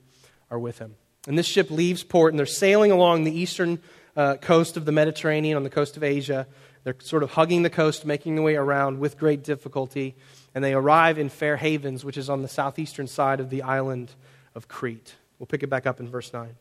are 0.49 0.59
with 0.59 0.79
him. 0.79 0.95
And 1.27 1.37
this 1.37 1.45
ship 1.45 1.69
leaves 1.69 2.03
port, 2.03 2.33
and 2.33 2.39
they're 2.39 2.45
sailing 2.45 2.91
along 2.91 3.25
the 3.25 3.37
eastern 3.37 3.79
uh, 4.15 4.37
coast 4.37 4.77
of 4.77 4.85
the 4.85 4.91
Mediterranean 4.91 5.57
on 5.57 5.63
the 5.63 5.69
coast 5.69 5.97
of 5.97 6.03
Asia. 6.03 6.47
They're 6.85 6.95
sort 6.99 7.21
of 7.21 7.31
hugging 7.31 7.63
the 7.63 7.69
coast, 7.69 8.05
making 8.05 8.35
their 8.35 8.43
way 8.43 8.55
around 8.55 8.99
with 8.99 9.19
great 9.19 9.43
difficulty. 9.43 10.15
And 10.55 10.63
they 10.63 10.73
arrive 10.73 11.19
in 11.19 11.27
Fair 11.27 11.57
Havens, 11.57 12.05
which 12.05 12.17
is 12.17 12.29
on 12.29 12.41
the 12.41 12.47
southeastern 12.47 13.07
side 13.07 13.41
of 13.41 13.49
the 13.49 13.61
island 13.61 14.13
of 14.55 14.69
Crete. 14.69 15.15
We'll 15.37 15.47
pick 15.47 15.63
it 15.63 15.69
back 15.69 15.85
up 15.85 15.99
in 15.99 16.09
verse 16.09 16.31
9. 16.31 16.55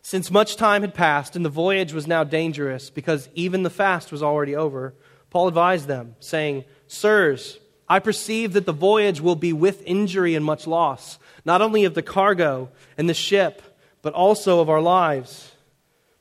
Since 0.00 0.30
much 0.30 0.56
time 0.56 0.80
had 0.80 0.94
passed 0.94 1.36
and 1.36 1.44
the 1.44 1.50
voyage 1.50 1.92
was 1.92 2.06
now 2.06 2.24
dangerous 2.24 2.88
because 2.88 3.28
even 3.34 3.62
the 3.62 3.70
fast 3.70 4.10
was 4.10 4.22
already 4.22 4.56
over, 4.56 4.94
Paul 5.28 5.48
advised 5.48 5.86
them, 5.86 6.16
saying, 6.20 6.64
Sirs, 6.86 7.58
I 7.88 7.98
perceive 7.98 8.54
that 8.54 8.64
the 8.64 8.72
voyage 8.72 9.20
will 9.20 9.36
be 9.36 9.52
with 9.52 9.82
injury 9.84 10.34
and 10.34 10.44
much 10.44 10.66
loss 10.66 11.18
not 11.48 11.62
only 11.62 11.86
of 11.86 11.94
the 11.94 12.02
cargo 12.02 12.68
and 12.98 13.08
the 13.08 13.14
ship, 13.14 13.62
but 14.02 14.12
also 14.12 14.60
of 14.60 14.68
our 14.68 14.82
lives. 14.82 15.50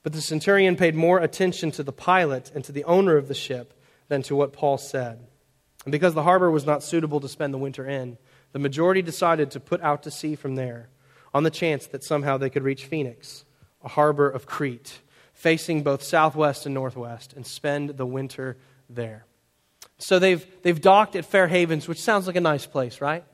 But 0.02 0.14
the 0.14 0.22
centurion 0.22 0.78
paid 0.78 0.96
more 0.96 1.20
attention 1.20 1.70
to 1.72 1.84
the 1.84 1.92
pilot 1.92 2.50
and 2.56 2.64
to 2.64 2.72
the 2.72 2.86
owner 2.86 3.18
of 3.18 3.28
the 3.28 3.34
ship 3.34 3.74
than 4.08 4.22
to 4.24 4.38
what 4.38 4.54
Paul 4.54 4.78
said. 4.78 5.28
And 5.84 5.92
because 5.92 6.14
the 6.14 6.24
harbor 6.24 6.50
was 6.50 6.66
not 6.66 6.82
suitable 6.82 7.20
to 7.20 7.28
spend 7.28 7.54
the 7.54 7.58
winter 7.58 7.86
in, 7.86 8.18
the 8.54 8.60
majority 8.60 9.02
decided 9.02 9.52
to 9.52 9.60
put 9.60 9.82
out 9.82 10.04
to 10.04 10.12
sea 10.12 10.36
from 10.36 10.56
there 10.56 10.88
on 11.34 11.44
the 11.44 11.50
chance 11.50 11.88
that 11.88 12.06
somehow 12.06 12.38
they 12.38 12.50
could 12.50 12.64
reach 12.64 12.86
Phoenix, 12.86 13.44
a 13.84 13.90
harbor 13.90 14.30
of 14.30 14.46
Crete, 14.46 15.02
facing 15.34 15.84
both 15.84 16.04
southwest 16.04 16.66
and 16.66 16.74
northwest, 16.74 17.34
and 17.34 17.46
spend 17.46 17.90
the 17.90 18.06
winter 18.06 18.56
there. 18.90 19.26
So 19.98 20.20
they've, 20.20 20.48
they've 20.62 20.80
docked 20.80 21.18
at 21.18 21.26
Fair 21.26 21.48
Havens, 21.48 21.86
which 21.86 22.02
sounds 22.02 22.28
like 22.28 22.38
a 22.38 22.42
nice 22.42 22.66
place, 22.66 23.02
right? 23.02 23.26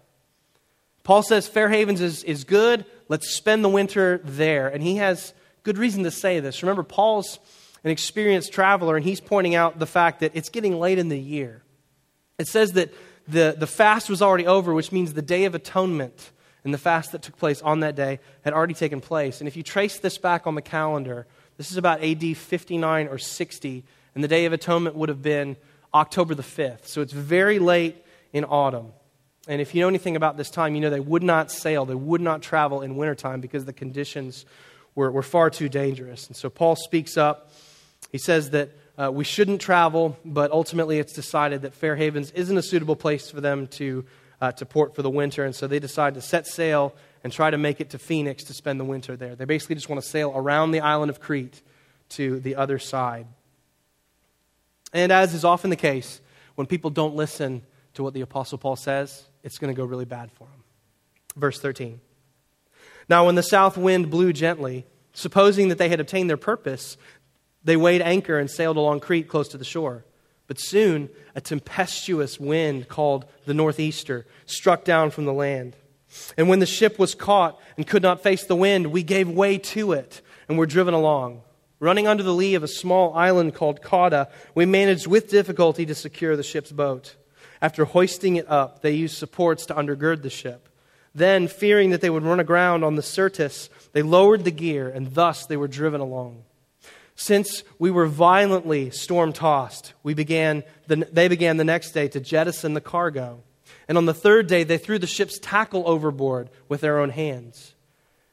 Paul 1.04 1.22
says 1.22 1.48
Fair 1.48 1.70
Havens 1.70 2.02
is, 2.02 2.24
is 2.24 2.44
good. 2.44 2.86
Let's 3.10 3.30
spend 3.36 3.64
the 3.64 3.70
winter 3.70 4.22
there. 4.24 4.70
And 4.70 4.82
he 4.82 4.98
has 4.98 5.34
good 5.64 5.78
reason 5.78 6.04
to 6.04 6.12
say 6.12 6.40
this. 6.40 6.64
Remember, 6.64 6.84
Paul's 6.84 7.40
an 7.84 7.92
experienced 7.92 8.54
traveler, 8.54 8.96
and 8.96 9.04
he's 9.04 9.20
pointing 9.20 9.56
out 9.56 9.80
the 9.80 9.86
fact 9.86 10.22
that 10.22 10.32
it's 10.34 10.50
getting 10.50 10.80
late 10.80 10.98
in 10.98 11.10
the 11.10 11.20
year. 11.20 11.62
It 12.40 12.48
says 12.48 12.74
that 12.74 12.94
the, 13.28 13.56
the 13.58 13.68
fast 13.68 14.10
was 14.10 14.22
already 14.22 14.48
over, 14.48 14.74
which 14.74 14.92
means 14.92 15.14
the 15.14 15.22
Day 15.22 15.46
of 15.46 15.56
Atonement 15.56 16.32
and 16.64 16.74
the 16.74 16.78
fast 16.78 17.12
that 17.12 17.22
took 17.22 17.38
place 17.38 17.62
on 17.62 17.82
that 17.82 17.96
day 17.96 18.20
had 18.44 18.54
already 18.54 18.74
taken 18.74 19.02
place. 19.02 19.42
And 19.42 19.48
if 19.48 19.58
you 19.58 19.64
trace 19.64 20.00
this 20.00 20.18
back 20.18 20.48
on 20.48 20.56
the 20.56 20.62
calendar, 20.62 21.28
this 21.58 21.72
is 21.72 21.78
about 21.78 22.02
AD 22.02 22.38
59 22.38 23.08
or 23.08 23.18
60, 23.18 23.84
and 24.16 24.24
the 24.24 24.28
Day 24.30 24.46
of 24.46 24.54
Atonement 24.54 24.96
would 24.96 25.10
have 25.10 25.22
been 25.22 25.58
October 25.94 26.36
the 26.36 26.44
5th. 26.44 26.88
So 26.88 27.02
it's 27.02 27.14
very 27.14 27.60
late 27.60 28.04
in 28.32 28.46
autumn. 28.46 28.94
And 29.48 29.60
if 29.60 29.76
you 29.76 29.82
know 29.82 29.90
anything 29.90 30.16
about 30.16 30.38
this 30.38 30.50
time, 30.50 30.74
you 30.76 30.82
know 30.82 30.90
they 30.90 31.00
would 31.00 31.24
not 31.24 31.52
sail, 31.52 31.86
they 31.86 31.96
would 31.96 32.22
not 32.22 32.42
travel 32.42 32.82
in 32.82 32.96
wintertime 32.96 33.42
because 33.42 33.66
the 33.66 33.74
conditions 33.74 34.46
were, 34.96 35.12
were 35.12 35.24
far 35.24 35.50
too 35.50 35.70
dangerous. 35.70 36.28
And 36.28 36.36
so 36.36 36.50
Paul 36.50 36.76
speaks 36.76 37.18
up. 37.18 37.52
He 38.12 38.18
says 38.18 38.52
that 38.52 38.72
uh, 38.98 39.12
we 39.12 39.24
shouldn't 39.24 39.60
travel, 39.60 40.18
but 40.24 40.52
ultimately 40.52 41.00
it's 41.00 41.14
decided 41.14 41.64
that 41.64 41.74
Fair 41.74 41.96
Havens 41.96 42.32
isn't 42.32 42.58
a 42.58 42.62
suitable 42.62 42.96
place 42.96 43.30
for 43.30 43.42
them 43.42 43.68
to, 43.68 44.06
uh, 44.40 44.52
to 44.54 44.66
port 44.66 44.96
for 44.96 45.02
the 45.02 45.10
winter. 45.10 45.44
And 45.44 45.56
so 45.56 45.68
they 45.68 45.80
decide 45.80 46.14
to 46.14 46.22
set 46.22 46.48
sail 46.48 46.94
and 47.24 47.34
try 47.34 47.50
to 47.50 47.58
make 47.58 47.82
it 47.82 47.90
to 47.92 48.00
Phoenix 48.00 48.44
to 48.46 48.54
spend 48.54 48.80
the 48.80 48.86
winter 48.86 49.16
there. 49.16 49.36
They 49.36 49.46
basically 49.46 49.76
just 49.76 49.90
want 49.90 50.02
to 50.02 50.08
sail 50.08 50.32
around 50.36 50.72
the 50.72 50.82
island 50.82 51.10
of 51.10 51.20
Crete 51.20 51.62
to 52.10 52.40
the 52.40 52.56
other 52.56 52.78
side. 52.78 53.26
And 54.94 55.12
as 55.12 55.34
is 55.34 55.44
often 55.44 55.70
the 55.70 55.76
case, 55.76 56.22
when 56.56 56.68
people 56.68 56.92
don't 56.92 57.16
listen 57.16 57.64
to 57.96 58.04
what 58.04 58.14
the 58.14 58.22
Apostle 58.22 58.60
Paul 58.60 58.76
says, 58.76 59.26
it's 59.44 59.58
going 59.58 59.74
to 59.74 59.78
go 59.78 59.86
really 59.86 60.06
bad 60.06 60.32
for 60.32 60.46
them. 60.46 60.64
Verse 61.36 61.60
13. 61.60 62.00
Now, 63.10 63.26
when 63.26 63.36
the 63.36 63.44
south 63.44 63.78
wind 63.78 64.10
blew 64.10 64.34
gently, 64.34 64.86
supposing 65.14 65.68
that 65.68 65.78
they 65.78 65.90
had 65.90 66.00
obtained 66.00 66.30
their 66.30 66.38
purpose, 66.38 66.98
they 67.64 67.78
weighed 67.78 68.02
anchor 68.02 68.40
and 68.40 68.50
sailed 68.50 68.78
along 68.78 69.02
Crete 69.02 69.28
close 69.28 69.48
to 69.50 69.58
the 69.58 69.66
shore. 69.66 70.06
But 70.48 70.60
soon 70.60 71.10
a 71.36 71.42
tempestuous 71.42 72.40
wind 72.40 72.88
called 72.88 73.26
the 73.46 73.54
northeaster 73.54 74.26
struck 74.46 74.84
down 74.84 75.12
from 75.12 75.26
the 75.26 75.34
land. 75.34 75.76
And 76.38 76.48
when 76.48 76.60
the 76.60 76.66
ship 76.66 77.00
was 77.00 77.16
caught 77.16 77.60
and 77.78 77.88
could 77.88 78.04
not 78.04 78.22
face 78.22 78.46
the 78.46 78.56
wind, 78.56 78.88
we 78.88 79.04
gave 79.04 79.30
way 79.30 79.58
to 79.58 79.94
it 79.94 80.22
and 80.48 80.58
were 80.58 80.66
driven 80.66 80.94
along. 80.94 81.42
Running 81.80 82.08
under 82.08 82.24
the 82.24 82.34
lee 82.34 82.56
of 82.56 82.64
a 82.64 82.68
small 82.68 83.14
island 83.14 83.56
called 83.56 83.82
Cauda, 83.82 84.30
we 84.54 84.66
managed 84.66 85.08
with 85.08 85.30
difficulty 85.30 85.86
to 85.86 85.96
secure 85.96 86.36
the 86.36 86.44
ship's 86.44 86.72
boat. 86.72 87.16
After 87.64 87.86
hoisting 87.86 88.36
it 88.36 88.50
up, 88.50 88.82
they 88.82 88.92
used 88.92 89.16
supports 89.16 89.66
to 89.68 89.74
undergird 89.74 90.22
the 90.22 90.30
ship. 90.30 90.68
Then, 91.16 91.48
fearing 91.48 91.92
that 91.92 92.02
they 92.02 92.10
would 92.10 92.24
run 92.24 92.42
aground 92.42 92.84
on 92.84 92.96
the 92.96 93.02
Syrtis, 93.02 93.70
they 93.94 94.02
lowered 94.02 94.44
the 94.44 94.52
gear, 94.52 94.90
and 94.90 95.14
thus 95.14 95.46
they 95.46 95.56
were 95.56 95.70
driven 95.70 96.02
along. 96.02 96.44
Since 97.16 97.64
we 97.80 97.90
were 97.90 98.06
violently 98.06 98.90
storm 98.90 99.32
tossed, 99.32 99.94
we 100.04 100.14
began 100.14 100.66
the, 100.88 101.08
they 101.10 101.30
began 101.30 101.56
the 101.56 101.64
next 101.64 101.92
day 101.92 102.10
to 102.10 102.20
jettison 102.20 102.74
the 102.74 102.82
cargo. 102.82 103.40
And 103.88 103.98
on 103.98 104.08
the 104.08 104.14
third 104.14 104.48
day, 104.48 104.66
they 104.66 104.78
threw 104.78 105.00
the 105.00 105.08
ship's 105.08 105.40
tackle 105.40 105.88
overboard 105.88 106.50
with 106.68 106.82
their 106.82 107.00
own 107.00 107.12
hands. 107.12 107.76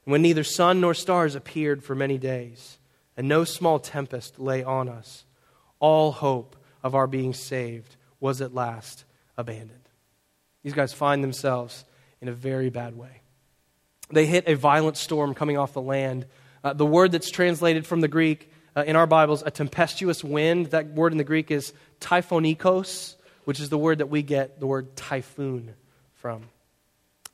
When 0.02 0.22
neither 0.22 0.42
sun 0.42 0.80
nor 0.80 0.92
stars 0.92 1.36
appeared 1.36 1.84
for 1.84 1.94
many 1.94 2.18
days, 2.18 2.78
and 3.16 3.28
no 3.28 3.44
small 3.44 3.78
tempest 3.78 4.40
lay 4.40 4.64
on 4.64 4.88
us, 4.88 5.24
all 5.78 6.10
hope 6.10 6.56
of 6.82 6.96
our 6.96 7.06
being 7.06 7.32
saved 7.32 7.94
was 8.18 8.40
at 8.40 8.52
last 8.52 9.04
abandoned. 9.36 9.88
These 10.62 10.74
guys 10.74 10.92
find 10.92 11.22
themselves 11.22 11.84
in 12.20 12.28
a 12.28 12.32
very 12.32 12.70
bad 12.70 12.96
way. 12.96 13.22
They 14.10 14.26
hit 14.26 14.44
a 14.46 14.54
violent 14.54 14.96
storm 14.96 15.34
coming 15.34 15.56
off 15.56 15.72
the 15.72 15.80
land. 15.80 16.26
Uh, 16.62 16.72
the 16.72 16.86
word 16.86 17.12
that's 17.12 17.30
translated 17.30 17.86
from 17.86 18.00
the 18.00 18.08
Greek 18.08 18.52
uh, 18.76 18.84
in 18.86 18.96
our 18.96 19.06
Bibles, 19.06 19.42
a 19.44 19.50
tempestuous 19.50 20.22
wind, 20.22 20.66
that 20.66 20.88
word 20.88 21.12
in 21.12 21.18
the 21.18 21.24
Greek 21.24 21.50
is 21.50 21.72
typhonikos, 22.00 23.16
which 23.44 23.60
is 23.60 23.68
the 23.68 23.78
word 23.78 23.98
that 23.98 24.08
we 24.08 24.22
get 24.22 24.60
the 24.60 24.66
word 24.66 24.94
typhoon 24.96 25.74
from. 26.14 26.44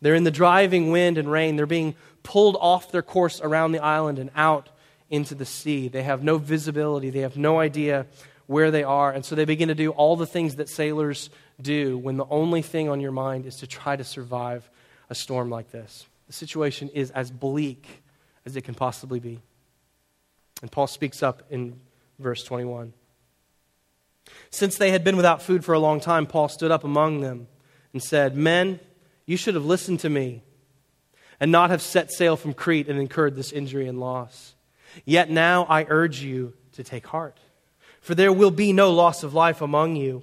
They're 0.01 0.15
in 0.15 0.25
the 0.25 0.31
driving 0.31 0.91
wind 0.91 1.19
and 1.19 1.31
rain. 1.31 1.57
They're 1.57 1.67
being 1.67 1.95
pulled 2.23 2.57
off 2.57 2.93
their 2.93 3.03
course 3.03 3.41
around 3.41 3.73
the 3.73 3.83
island 3.83 4.19
and 4.19 4.31
out 4.35 4.69
into 5.11 5.35
the 5.35 5.47
sea. 5.47 5.89
They 5.89 6.03
have 6.03 6.23
no 6.23 6.39
visibility, 6.39 7.11
they 7.11 7.21
have 7.21 7.37
no 7.37 7.59
idea 7.59 8.07
where 8.47 8.71
they 8.71 8.85
are. 8.85 9.11
And 9.13 9.25
so 9.25 9.35
they 9.35 9.45
begin 9.45 9.69
to 9.69 9.75
do 9.75 9.91
all 9.91 10.17
the 10.17 10.27
things 10.27 10.57
that 10.57 10.69
sailors 10.69 11.31
do 11.61 11.97
when 11.99 12.17
the 12.17 12.27
only 12.31 12.63
thing 12.63 12.89
on 12.89 13.01
your 13.01 13.13
mind 13.13 13.47
is 13.47 13.57
to 13.57 13.67
try 13.67 13.97
to 13.97 14.05
survive 14.05 14.69
a 15.09 15.15
storm 15.15 15.51
like 15.51 15.71
this. 15.71 16.07
The 16.27 16.33
situation 16.33 16.89
is 16.91 17.11
as 17.13 17.31
bleak 17.31 18.03
as 18.45 18.57
it 18.57 18.63
can 18.63 18.75
possibly 18.75 19.21
be. 19.21 19.41
And 20.63 20.71
Paul 20.71 20.87
speaks 20.87 21.23
up 21.23 21.43
in 21.51 21.81
verse 22.19 22.43
21. 22.45 22.93
Since 24.51 24.79
they 24.79 24.91
had 24.91 25.05
been 25.05 25.17
without 25.17 25.43
food 25.43 25.65
for 25.65 25.75
a 25.75 25.79
long 25.79 26.01
time, 26.01 26.27
Paul 26.27 26.49
stood 26.49 26.71
up 26.71 26.85
among 26.85 27.21
them 27.21 27.47
and 27.93 28.03
said, 28.03 28.37
Men, 28.37 28.81
you 29.25 29.37
should 29.37 29.55
have 29.55 29.65
listened 29.65 30.01
to 30.01 30.09
me 30.09 30.43
and 31.39 31.53
not 31.53 31.71
have 31.71 31.83
set 31.83 32.13
sail 32.13 32.37
from 32.37 32.55
Crete 32.55 32.89
and 32.89 32.99
incurred 32.99 33.37
this 33.37 33.53
injury 33.53 33.87
and 33.87 34.01
loss. 34.01 34.55
Yet 35.05 35.31
now 35.31 35.65
I 35.69 35.87
urge 35.89 36.21
you 36.21 36.55
to 36.73 36.83
take 36.83 37.07
heart, 37.09 37.39
for 38.01 38.15
there 38.15 38.33
will 38.33 38.51
be 38.51 38.73
no 38.73 38.91
loss 38.91 39.23
of 39.23 39.35
life 39.35 39.61
among 39.61 39.97
you, 39.97 40.23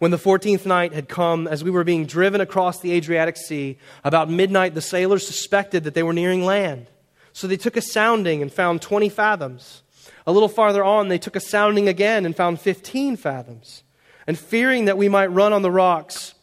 When 0.00 0.10
the 0.10 0.16
14th 0.16 0.64
night 0.64 0.94
had 0.94 1.10
come, 1.10 1.46
as 1.46 1.62
we 1.62 1.70
were 1.70 1.84
being 1.84 2.06
driven 2.06 2.40
across 2.40 2.80
the 2.80 2.92
Adriatic 2.92 3.36
Sea, 3.36 3.76
about 4.02 4.30
midnight 4.30 4.72
the 4.72 4.80
sailors 4.80 5.26
suspected 5.26 5.84
that 5.84 5.92
they 5.92 6.02
were 6.02 6.14
nearing 6.14 6.42
land. 6.42 6.86
So 7.34 7.46
they 7.46 7.58
took 7.58 7.76
a 7.76 7.82
sounding 7.82 8.40
and 8.40 8.50
found 8.50 8.80
20 8.80 9.10
fathoms. 9.10 9.82
A 10.26 10.32
little 10.32 10.48
farther 10.48 10.82
on, 10.82 11.08
they 11.08 11.18
took 11.18 11.36
a 11.36 11.40
sounding 11.40 11.86
again 11.86 12.24
and 12.24 12.34
found 12.34 12.60
15 12.60 13.16
fathoms. 13.16 13.82
And 14.26 14.38
fearing 14.38 14.86
that 14.86 14.96
we 14.96 15.10
might 15.10 15.26
run 15.26 15.52
on 15.52 15.60
the 15.60 15.70
rocks, 15.70 16.34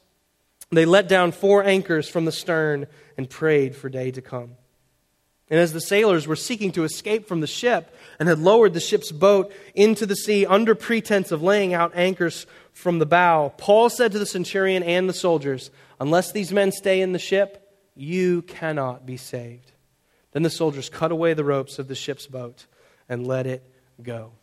they 0.71 0.85
let 0.85 1.07
down 1.07 1.31
four 1.31 1.63
anchors 1.63 2.07
from 2.07 2.25
the 2.25 2.31
stern 2.31 2.85
and 3.17 3.27
prayed 3.27 3.75
for 3.75 3.89
day 3.89 4.11
to 4.11 4.21
come. 4.21 4.51
And 5.49 5.59
as 5.59 5.73
the 5.73 5.81
sailors 5.81 6.27
were 6.27 6.35
seeking 6.35 6.71
to 6.73 6.83
escape 6.83 7.27
from 7.27 7.41
the 7.41 7.47
ship 7.47 7.95
and 8.19 8.27
had 8.27 8.39
lowered 8.39 8.74
the 8.74 8.79
ship's 8.79 9.12
boat 9.12 9.51
into 9.75 10.05
the 10.05 10.15
sea 10.15 10.45
under 10.45 10.75
pretense 10.75 11.31
of 11.31 11.43
laying 11.43 11.74
out 11.74 11.91
anchors 11.95 12.45
from 12.74 13.00
the 13.00 13.05
bow, 13.05 13.53
Paul 13.57 13.89
said 13.89 14.12
to 14.12 14.19
the 14.19 14.25
centurion 14.25 14.83
and 14.83 15.09
the 15.09 15.13
soldiers, 15.13 15.71
Unless 16.00 16.31
these 16.31 16.51
men 16.51 16.71
stay 16.71 17.01
in 17.01 17.12
the 17.12 17.19
ship, 17.19 17.67
you 17.95 18.43
cannot 18.43 19.05
be 19.05 19.17
saved. 19.17 19.71
Then 20.31 20.43
the 20.43 20.50
soldiers 20.50 20.89
cut 20.89 21.12
away 21.12 21.33
the 21.33 21.43
ropes 21.43 21.79
of 21.79 21.88
the 21.88 21.95
ship's 21.95 22.27
boat 22.27 22.67
and 23.09 23.25
let 23.25 23.47
it 23.47 23.63
go. 24.01 24.33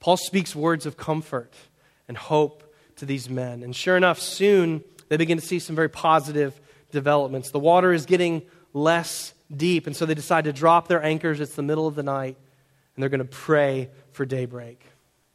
Paul 0.00 0.16
speaks 0.16 0.54
words 0.54 0.84
of 0.84 0.96
comfort 0.96 1.54
and 2.06 2.16
hope 2.16 2.62
to 2.96 3.06
these 3.06 3.30
men. 3.30 3.62
And 3.62 3.74
sure 3.74 3.96
enough, 3.96 4.20
soon 4.20 4.84
they 5.08 5.16
begin 5.16 5.38
to 5.38 5.46
see 5.46 5.58
some 5.58 5.76
very 5.76 5.88
positive 5.88 6.60
developments. 6.90 7.50
The 7.50 7.58
water 7.58 7.92
is 7.92 8.06
getting 8.06 8.42
less 8.72 9.32
deep, 9.54 9.86
and 9.86 9.96
so 9.96 10.06
they 10.06 10.14
decide 10.14 10.44
to 10.44 10.52
drop 10.52 10.88
their 10.88 11.02
anchors. 11.02 11.40
It's 11.40 11.54
the 11.54 11.62
middle 11.62 11.86
of 11.86 11.94
the 11.94 12.02
night, 12.02 12.36
and 12.96 13.02
they're 13.02 13.10
going 13.10 13.18
to 13.20 13.24
pray 13.24 13.90
for 14.12 14.24
daybreak. 14.24 14.84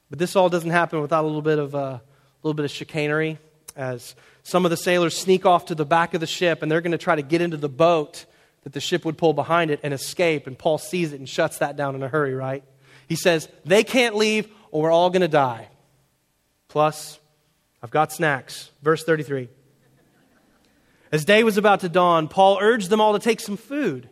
But 0.10 0.20
this 0.20 0.36
all 0.36 0.50
doesn't 0.50 0.72
happen 0.72 1.00
without 1.02 1.24
a 1.24 1.28
little 1.28 1.42
bit 1.42 1.60
of, 1.60 1.74
uh, 1.74 1.78
a 1.78 2.02
little 2.44 2.56
bit 2.56 2.66
of 2.66 2.72
chicanery, 2.72 3.38
as 3.76 4.16
some 4.44 4.66
of 4.66 4.72
the 4.72 4.78
sailors 4.78 5.16
sneak 5.16 5.46
off 5.46 5.66
to 5.66 5.76
the 5.76 5.86
back 5.86 6.14
of 6.14 6.20
the 6.20 6.28
ship, 6.28 6.62
and 6.62 6.72
they're 6.72 6.82
going 6.82 6.92
to 6.92 6.98
try 6.98 7.16
to 7.16 7.22
get 7.22 7.42
into 7.42 7.58
the 7.58 7.70
boat 7.70 8.26
that 8.64 8.74
the 8.74 8.82
ship 8.82 9.06
would 9.06 9.18
pull 9.18 9.34
behind 9.34 9.72
it 9.72 9.80
and 9.84 9.94
escape. 9.94 10.48
And 10.48 10.58
Paul 10.58 10.78
sees 10.78 11.14
it 11.14 11.20
and 11.20 11.30
shuts 11.30 11.60
that 11.60 11.78
down 11.78 11.96
in 11.96 12.04
a 12.04 12.08
hurry, 12.08 12.34
right? 12.34 12.64
He 13.08 13.16
says, 13.16 13.48
They 13.64 13.84
can't 13.84 14.16
leave, 14.16 14.50
or 14.72 14.84
we're 14.84 14.92
all 14.92 15.10
going 15.10 15.22
to 15.22 15.28
die. 15.28 15.70
Plus, 16.68 17.20
I've 17.84 17.92
got 17.92 18.12
snacks. 18.12 18.72
Verse 18.82 19.04
33. 19.04 19.50
As 21.12 21.26
day 21.26 21.44
was 21.44 21.58
about 21.58 21.82
to 21.82 21.90
dawn, 21.90 22.28
Paul 22.28 22.58
urged 22.62 22.90
them 22.90 23.02
all 23.02 23.14
to 23.14 23.20
take 23.20 23.42
some 23.42 23.58
food, 23.58 24.10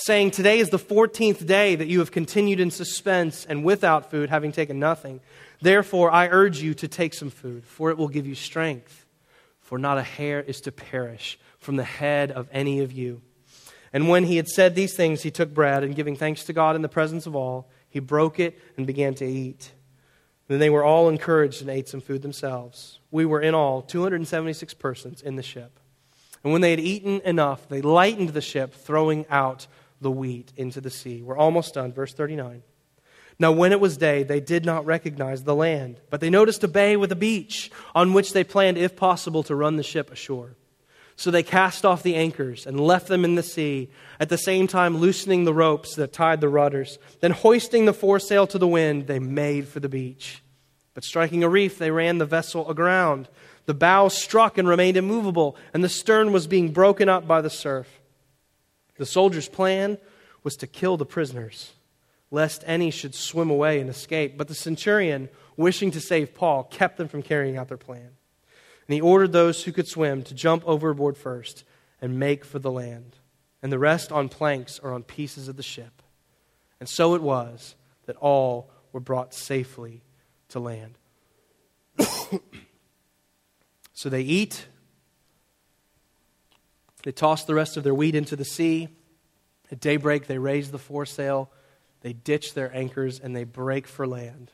saying, 0.00 0.30
Today 0.30 0.58
is 0.58 0.70
the 0.70 0.78
14th 0.78 1.46
day 1.46 1.74
that 1.74 1.88
you 1.88 1.98
have 1.98 2.10
continued 2.10 2.60
in 2.60 2.70
suspense 2.70 3.44
and 3.44 3.64
without 3.64 4.10
food, 4.10 4.30
having 4.30 4.52
taken 4.52 4.78
nothing. 4.78 5.20
Therefore, 5.60 6.10
I 6.10 6.28
urge 6.28 6.60
you 6.60 6.74
to 6.74 6.88
take 6.88 7.14
some 7.14 7.30
food, 7.30 7.64
for 7.66 7.90
it 7.90 7.98
will 7.98 8.08
give 8.08 8.26
you 8.26 8.34
strength. 8.34 9.06
For 9.60 9.78
not 9.78 9.98
a 9.98 10.02
hair 10.02 10.40
is 10.40 10.60
to 10.62 10.72
perish 10.72 11.38
from 11.58 11.76
the 11.76 11.84
head 11.84 12.30
of 12.30 12.48
any 12.52 12.80
of 12.80 12.92
you. 12.92 13.22
And 13.92 14.08
when 14.08 14.24
he 14.24 14.36
had 14.36 14.48
said 14.48 14.74
these 14.74 14.94
things, 14.94 15.22
he 15.22 15.30
took 15.30 15.52
bread, 15.52 15.84
and 15.84 15.94
giving 15.94 16.16
thanks 16.16 16.44
to 16.44 16.52
God 16.52 16.76
in 16.76 16.82
the 16.82 16.88
presence 16.88 17.26
of 17.26 17.36
all, 17.36 17.68
he 17.88 17.98
broke 17.98 18.40
it 18.40 18.58
and 18.76 18.86
began 18.86 19.14
to 19.14 19.26
eat. 19.26 19.72
Then 20.48 20.58
they 20.58 20.70
were 20.70 20.84
all 20.84 21.08
encouraged 21.08 21.60
and 21.60 21.70
ate 21.70 21.88
some 21.88 22.00
food 22.00 22.22
themselves. 22.22 22.98
We 23.10 23.24
were 23.24 23.40
in 23.40 23.54
all 23.54 23.82
276 23.82 24.74
persons 24.74 25.22
in 25.22 25.36
the 25.36 25.42
ship. 25.42 25.78
And 26.42 26.52
when 26.52 26.62
they 26.62 26.70
had 26.70 26.80
eaten 26.80 27.20
enough, 27.24 27.68
they 27.68 27.82
lightened 27.82 28.30
the 28.30 28.40
ship, 28.40 28.74
throwing 28.74 29.26
out 29.28 29.66
the 30.00 30.10
wheat 30.10 30.52
into 30.56 30.80
the 30.80 30.90
sea. 30.90 31.22
We're 31.22 31.36
almost 31.36 31.74
done. 31.74 31.92
Verse 31.92 32.12
39. 32.12 32.62
Now, 33.38 33.52
when 33.52 33.72
it 33.72 33.80
was 33.80 33.96
day, 33.96 34.22
they 34.22 34.40
did 34.40 34.66
not 34.66 34.84
recognize 34.84 35.44
the 35.44 35.54
land, 35.54 36.00
but 36.10 36.20
they 36.20 36.28
noticed 36.28 36.62
a 36.62 36.68
bay 36.68 36.96
with 36.96 37.10
a 37.10 37.16
beach 37.16 37.70
on 37.94 38.12
which 38.12 38.34
they 38.34 38.44
planned, 38.44 38.76
if 38.76 38.96
possible, 38.96 39.42
to 39.44 39.54
run 39.54 39.76
the 39.76 39.82
ship 39.82 40.12
ashore. 40.12 40.56
So 41.16 41.30
they 41.30 41.42
cast 41.42 41.86
off 41.86 42.02
the 42.02 42.16
anchors 42.16 42.66
and 42.66 42.78
left 42.78 43.08
them 43.08 43.24
in 43.24 43.36
the 43.36 43.42
sea, 43.42 43.90
at 44.18 44.28
the 44.28 44.36
same 44.36 44.66
time 44.66 44.98
loosening 44.98 45.44
the 45.44 45.54
ropes 45.54 45.94
that 45.94 46.12
tied 46.12 46.42
the 46.42 46.48
rudders. 46.50 46.98
Then, 47.20 47.30
hoisting 47.30 47.86
the 47.86 47.94
foresail 47.94 48.46
to 48.48 48.58
the 48.58 48.68
wind, 48.68 49.06
they 49.06 49.18
made 49.18 49.68
for 49.68 49.80
the 49.80 49.88
beach. 49.88 50.42
But 50.92 51.04
striking 51.04 51.42
a 51.42 51.48
reef, 51.48 51.78
they 51.78 51.90
ran 51.90 52.18
the 52.18 52.26
vessel 52.26 52.68
aground 52.68 53.28
the 53.66 53.74
bow 53.74 54.08
struck 54.08 54.58
and 54.58 54.66
remained 54.66 54.96
immovable, 54.96 55.56
and 55.72 55.84
the 55.84 55.88
stern 55.88 56.32
was 56.32 56.48
being 56.48 56.72
broken 56.72 57.08
up 57.08 57.28
by 57.28 57.40
the 57.40 57.48
surf. 57.48 57.99
The 59.00 59.06
soldiers' 59.06 59.48
plan 59.48 59.96
was 60.42 60.56
to 60.56 60.66
kill 60.66 60.98
the 60.98 61.06
prisoners, 61.06 61.72
lest 62.30 62.62
any 62.66 62.90
should 62.90 63.14
swim 63.14 63.48
away 63.48 63.80
and 63.80 63.88
escape. 63.88 64.36
But 64.36 64.48
the 64.48 64.54
centurion, 64.54 65.30
wishing 65.56 65.90
to 65.92 66.02
save 66.02 66.34
Paul, 66.34 66.64
kept 66.64 66.98
them 66.98 67.08
from 67.08 67.22
carrying 67.22 67.56
out 67.56 67.68
their 67.68 67.78
plan. 67.78 68.10
And 68.86 68.94
he 68.94 69.00
ordered 69.00 69.32
those 69.32 69.64
who 69.64 69.72
could 69.72 69.88
swim 69.88 70.22
to 70.24 70.34
jump 70.34 70.64
overboard 70.66 71.16
first 71.16 71.64
and 72.02 72.18
make 72.18 72.44
for 72.44 72.58
the 72.58 72.70
land, 72.70 73.16
and 73.62 73.72
the 73.72 73.78
rest 73.78 74.12
on 74.12 74.28
planks 74.28 74.78
or 74.78 74.92
on 74.92 75.02
pieces 75.02 75.48
of 75.48 75.56
the 75.56 75.62
ship. 75.62 76.02
And 76.78 76.86
so 76.86 77.14
it 77.14 77.22
was 77.22 77.76
that 78.04 78.16
all 78.16 78.70
were 78.92 79.00
brought 79.00 79.32
safely 79.32 80.02
to 80.50 80.60
land. 80.60 80.98
So 83.92 84.08
they 84.08 84.22
eat. 84.22 84.66
They 87.02 87.12
toss 87.12 87.44
the 87.44 87.54
rest 87.54 87.76
of 87.76 87.84
their 87.84 87.94
wheat 87.94 88.14
into 88.14 88.36
the 88.36 88.44
sea. 88.44 88.88
At 89.70 89.80
daybreak, 89.80 90.26
they 90.26 90.38
raise 90.38 90.70
the 90.70 90.78
foresail. 90.78 91.50
They 92.02 92.12
ditch 92.12 92.54
their 92.54 92.74
anchors 92.74 93.20
and 93.20 93.34
they 93.34 93.44
break 93.44 93.86
for 93.86 94.06
land. 94.06 94.50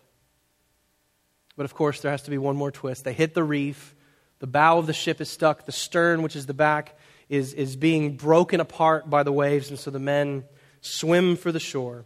But 1.57 1.65
of 1.65 1.75
course, 1.75 2.01
there 2.01 2.11
has 2.11 2.23
to 2.23 2.31
be 2.31 2.39
one 2.39 2.57
more 2.57 2.71
twist. 2.71 3.05
They 3.05 3.13
hit 3.13 3.35
the 3.35 3.45
reef. 3.45 3.95
The 4.41 4.47
bow 4.47 4.79
of 4.79 4.87
the 4.87 4.93
ship 4.93 5.21
is 5.21 5.31
stuck. 5.31 5.65
The 5.65 5.73
stern, 5.73 6.23
which 6.23 6.37
is 6.37 6.47
the 6.47 6.55
back, 6.55 6.99
is, 7.29 7.55
is 7.55 7.77
being 7.77 8.17
broken 8.17 8.61
apart 8.61 9.09
by 9.09 9.23
the 9.23 9.33
waves. 9.33 9.71
And 9.71 9.79
so 9.79 9.91
the 9.91 9.99
men 9.99 10.45
swim 10.83 11.37
for 11.37 11.51
the 11.51 11.61
shore. 11.61 12.05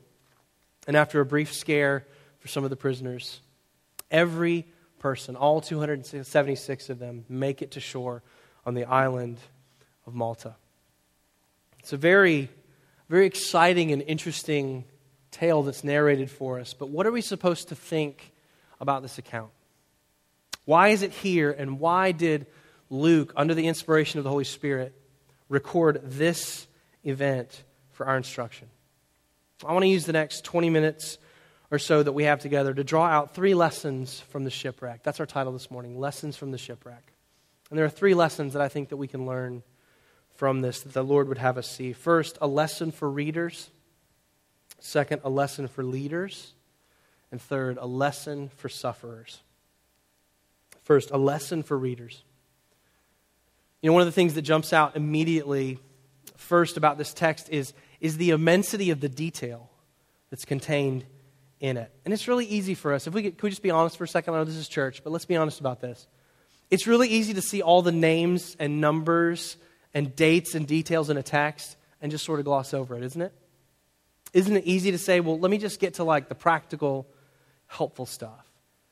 And 0.87 0.97
after 0.97 1.20
a 1.20 1.26
brief 1.26 1.52
scare 1.52 2.06
for 2.38 2.49
some 2.49 2.64
of 2.64 2.70
the 2.70 2.76
prisoners, 2.76 3.40
every 4.11 4.66
person, 4.99 5.37
all 5.37 5.61
276 5.61 6.90
of 6.90 6.99
them, 6.99 7.25
make 7.28 7.61
it 7.61 7.73
to 7.73 7.80
shore 7.80 8.23
on 8.64 8.75
the 8.75 8.85
island 8.85 9.38
of 10.07 10.14
Malta. 10.14 10.57
It's 11.78 11.92
a 11.92 11.97
very, 11.97 12.49
very 13.09 13.26
exciting 13.26 13.92
and 13.92 14.02
interesting 14.02 14.85
tale 15.30 15.62
that's 15.62 15.85
narrated 15.85 16.30
for 16.30 16.59
us. 16.59 16.75
But 16.75 16.88
what 16.90 17.07
are 17.07 17.12
we 17.12 17.21
supposed 17.21 17.69
to 17.69 17.75
think 17.75 18.33
about 18.80 19.02
this 19.02 19.19
account? 19.19 19.50
Why 20.64 20.88
is 20.88 21.02
it 21.02 21.12
here, 21.12 21.50
and 21.50 21.80
why 21.80 22.12
did 22.12 22.47
Luke, 22.90 23.33
under 23.37 23.54
the 23.54 23.69
inspiration 23.69 24.19
of 24.19 24.25
the 24.25 24.30
Holy 24.30 24.45
Spirit, 24.45 24.92
record 25.49 26.00
this 26.02 26.66
event 27.04 27.62
for 27.92 28.07
our 28.07 28.16
instruction. 28.16 28.69
I 29.64 29.73
want 29.73 29.85
to 29.85 29.88
use 29.88 30.07
the 30.07 30.12
next 30.12 30.45
20 30.45 30.71
minutes 30.71 31.19
or 31.71 31.78
so 31.78 32.02
that 32.02 32.12
we 32.12 32.25
have 32.25 32.40
together 32.40 32.75
to 32.75 32.83
draw 32.83 33.07
out 33.07 33.35
three 33.35 33.54
lessons 33.54 34.21
from 34.21 34.45
the 34.45 34.50
shipwreck. 34.50 35.02
That's 35.02 35.21
our 35.21 35.26
title 35.26 35.52
this 35.52 35.71
morning 35.71 35.99
Lessons 35.99 36.37
from 36.37 36.50
the 36.50 36.59
Shipwreck. 36.59 37.12
And 37.69 37.78
there 37.78 37.87
are 37.87 37.90
three 37.90 38.14
lessons 38.14 38.54
that 38.54 38.62
I 38.62 38.69
think 38.69 38.88
that 38.88 38.97
we 38.97 39.07
can 39.07 39.26
learn 39.26 39.62
from 40.40 40.62
this 40.62 40.80
that 40.80 40.94
the 40.94 41.04
Lord 41.04 41.28
would 41.28 41.37
have 41.37 41.59
us 41.59 41.70
see. 41.70 41.92
First, 41.92 42.38
a 42.40 42.47
lesson 42.47 42.92
for 42.92 43.11
readers. 43.11 43.68
Second, 44.78 45.20
a 45.23 45.28
lesson 45.28 45.68
for 45.68 45.85
leaders. 45.85 46.54
And 47.30 47.42
third, 47.42 47.76
a 47.78 47.87
lesson 47.87 48.49
for 48.56 48.70
sufferers. 48.70 49.40
First, 50.82 51.11
a 51.11 51.18
lesson 51.18 51.62
for 51.62 51.76
readers. 51.76 52.23
You 53.82 53.90
know, 53.90 53.92
one 53.92 54.00
of 54.00 54.06
the 54.06 54.12
things 54.12 54.32
that 54.32 54.40
jumps 54.40 54.73
out 54.73 54.97
immediately 54.97 55.78
first 56.38 56.78
about 56.78 56.97
this 56.97 57.12
text 57.12 57.50
is, 57.50 57.75
is 58.00 58.16
the 58.16 58.30
immensity 58.30 58.88
of 58.88 59.00
the 59.00 59.11
detail 59.11 59.68
that's 60.30 60.47
contained 60.47 61.04
in 61.61 61.76
it. 61.76 61.92
And 62.06 62.14
it's 62.14 62.28
really 62.28 62.47
easy 62.47 62.73
for 62.73 62.94
us. 62.94 63.06
If 63.06 63.12
we 63.12 63.25
could, 63.25 63.37
could 63.37 63.42
we 63.42 63.50
just 63.50 63.62
be 63.62 63.73
honest 63.73 63.99
for 63.99 64.04
a 64.04 64.09
second? 64.09 64.32
I 64.32 64.38
know 64.38 64.44
this 64.44 64.56
is 64.56 64.68
church, 64.68 65.04
but 65.04 65.11
let's 65.11 65.26
be 65.26 65.37
honest 65.37 65.61
about 65.61 65.82
this. 65.82 66.06
It's 66.70 66.87
really 66.87 67.09
easy 67.09 67.35
to 67.35 67.42
see 67.42 67.61
all 67.61 67.82
the 67.82 67.92
names 67.92 68.56
and 68.59 68.80
numbers 68.80 69.59
and 69.94 70.14
dates 70.14 70.54
and 70.54 70.66
details 70.66 71.11
in 71.11 71.16
a 71.16 71.23
text 71.23 71.76
and 72.00 72.11
just 72.11 72.25
sort 72.25 72.38
of 72.38 72.44
gloss 72.44 72.73
over 72.75 72.97
it, 72.97 73.02
isn't 73.02 73.23
it? 73.23 73.32
Isn't 74.32 74.56
it 74.56 74.64
easy 74.64 74.92
to 74.92 74.99
say, 74.99 75.20
well, 75.20 75.38
let 75.38 75.50
me 75.50 75.59
just 75.59 75.80
get 75.80 75.94
to 75.94 76.04
like 76.04 76.28
the 76.28 76.35
practical, 76.35 77.06
helpful 77.66 78.06
stuff? 78.06 78.47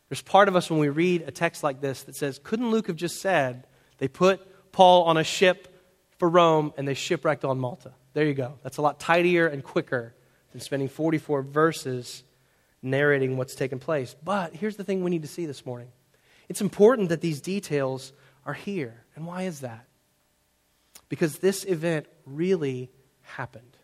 There's 0.08 0.22
part 0.22 0.48
of 0.48 0.56
us 0.56 0.70
when 0.70 0.80
we 0.80 0.88
read 0.88 1.22
a 1.26 1.30
text 1.30 1.62
like 1.62 1.80
this 1.80 2.02
that 2.04 2.16
says, 2.16 2.40
couldn't 2.42 2.70
Luke 2.70 2.86
have 2.86 2.96
just 2.96 3.20
said 3.20 3.66
they 3.98 4.08
put 4.08 4.72
Paul 4.72 5.04
on 5.04 5.16
a 5.16 5.24
ship 5.24 5.68
for 6.18 6.28
Rome 6.28 6.72
and 6.76 6.88
they 6.88 6.94
shipwrecked 6.94 7.44
on 7.44 7.58
Malta? 7.58 7.92
There 8.14 8.24
you 8.24 8.34
go. 8.34 8.58
That's 8.62 8.78
a 8.78 8.82
lot 8.82 8.98
tidier 8.98 9.46
and 9.46 9.62
quicker 9.62 10.14
than 10.52 10.60
spending 10.60 10.88
44 10.88 11.42
verses 11.42 12.24
narrating 12.82 13.36
what's 13.36 13.54
taken 13.54 13.78
place. 13.78 14.16
But 14.24 14.54
here's 14.54 14.76
the 14.76 14.84
thing 14.84 15.04
we 15.04 15.10
need 15.10 15.22
to 15.22 15.28
see 15.28 15.46
this 15.46 15.64
morning 15.66 15.88
it's 16.48 16.60
important 16.60 17.10
that 17.10 17.20
these 17.20 17.40
details 17.40 18.12
are 18.46 18.54
here. 18.54 19.04
And 19.14 19.26
why 19.26 19.42
is 19.42 19.60
that? 19.60 19.87
Because 21.08 21.38
this 21.38 21.64
event 21.64 22.06
really 22.26 22.90
happened. 23.22 23.76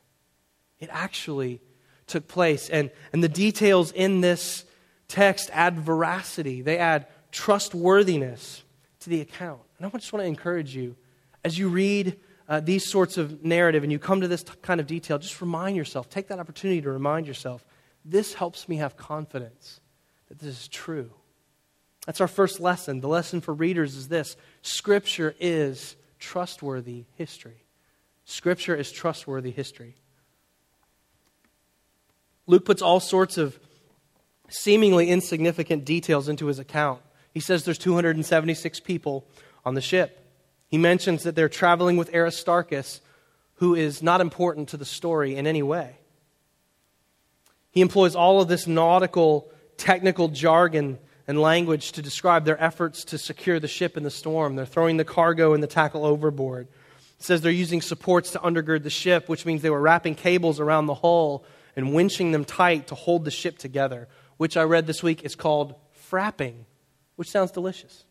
It 0.78 0.88
actually 0.92 1.60
took 2.06 2.28
place. 2.28 2.68
And, 2.68 2.90
and 3.12 3.22
the 3.22 3.28
details 3.28 3.92
in 3.92 4.20
this 4.20 4.64
text 5.08 5.50
add 5.52 5.78
veracity, 5.78 6.60
they 6.62 6.78
add 6.78 7.06
trustworthiness 7.32 8.62
to 9.00 9.10
the 9.10 9.20
account. 9.20 9.60
And 9.78 9.86
I 9.86 9.90
just 9.90 10.12
want 10.12 10.22
to 10.22 10.28
encourage 10.28 10.74
you 10.74 10.96
as 11.44 11.58
you 11.58 11.68
read 11.68 12.18
uh, 12.48 12.60
these 12.60 12.88
sorts 12.88 13.16
of 13.16 13.44
narrative 13.44 13.82
and 13.82 13.92
you 13.92 13.98
come 13.98 14.20
to 14.20 14.28
this 14.28 14.42
t- 14.42 14.52
kind 14.62 14.80
of 14.80 14.86
detail, 14.86 15.18
just 15.18 15.40
remind 15.40 15.76
yourself, 15.76 16.08
take 16.08 16.28
that 16.28 16.38
opportunity 16.38 16.80
to 16.80 16.90
remind 16.90 17.26
yourself 17.26 17.64
this 18.04 18.34
helps 18.34 18.68
me 18.68 18.76
have 18.76 18.96
confidence 18.96 19.80
that 20.28 20.38
this 20.38 20.62
is 20.62 20.68
true. 20.68 21.10
That's 22.06 22.20
our 22.20 22.28
first 22.28 22.60
lesson. 22.60 23.00
The 23.00 23.08
lesson 23.08 23.40
for 23.40 23.54
readers 23.54 23.94
is 23.94 24.08
this 24.08 24.36
Scripture 24.62 25.34
is 25.40 25.96
trustworthy 26.18 27.04
history. 27.16 27.64
Scripture 28.24 28.74
is 28.74 28.90
trustworthy 28.90 29.50
history. 29.50 29.96
Luke 32.46 32.64
puts 32.64 32.82
all 32.82 33.00
sorts 33.00 33.38
of 33.38 33.58
seemingly 34.48 35.08
insignificant 35.08 35.84
details 35.84 36.28
into 36.28 36.46
his 36.46 36.58
account. 36.58 37.00
He 37.32 37.40
says 37.40 37.64
there's 37.64 37.78
276 37.78 38.80
people 38.80 39.26
on 39.64 39.74
the 39.74 39.80
ship. 39.80 40.20
He 40.68 40.78
mentions 40.78 41.22
that 41.22 41.34
they're 41.34 41.48
traveling 41.48 41.96
with 41.96 42.14
Aristarchus, 42.14 43.00
who 43.54 43.74
is 43.74 44.02
not 44.02 44.20
important 44.20 44.68
to 44.70 44.76
the 44.76 44.84
story 44.84 45.36
in 45.36 45.46
any 45.46 45.62
way. 45.62 45.98
He 47.70 47.80
employs 47.80 48.14
all 48.14 48.40
of 48.40 48.48
this 48.48 48.66
nautical, 48.66 49.50
technical 49.76 50.28
jargon 50.28 50.98
and 51.26 51.40
language 51.40 51.92
to 51.92 52.02
describe 52.02 52.44
their 52.44 52.62
efforts 52.62 53.04
to 53.06 53.18
secure 53.18 53.58
the 53.58 53.68
ship 53.68 53.96
in 53.96 54.02
the 54.02 54.10
storm. 54.10 54.56
They're 54.56 54.66
throwing 54.66 54.96
the 54.96 55.04
cargo 55.04 55.54
and 55.54 55.62
the 55.62 55.68
tackle 55.68 56.04
overboard. 56.04 56.68
It 57.18 57.24
says 57.24 57.40
they're 57.40 57.52
using 57.52 57.80
supports 57.80 58.32
to 58.32 58.38
undergird 58.40 58.82
the 58.82 58.90
ship, 58.90 59.28
which 59.28 59.46
means 59.46 59.62
they 59.62 59.70
were 59.70 59.80
wrapping 59.80 60.14
cables 60.14 60.60
around 60.60 60.86
the 60.86 60.94
hull 60.94 61.44
and 61.76 61.88
winching 61.88 62.32
them 62.32 62.44
tight 62.44 62.88
to 62.88 62.94
hold 62.94 63.24
the 63.24 63.30
ship 63.30 63.58
together, 63.58 64.08
which 64.36 64.56
I 64.56 64.62
read 64.64 64.86
this 64.86 65.02
week 65.02 65.24
is 65.24 65.34
called 65.34 65.74
frapping, 66.10 66.64
which 67.16 67.30
sounds 67.30 67.50
delicious. 67.50 68.04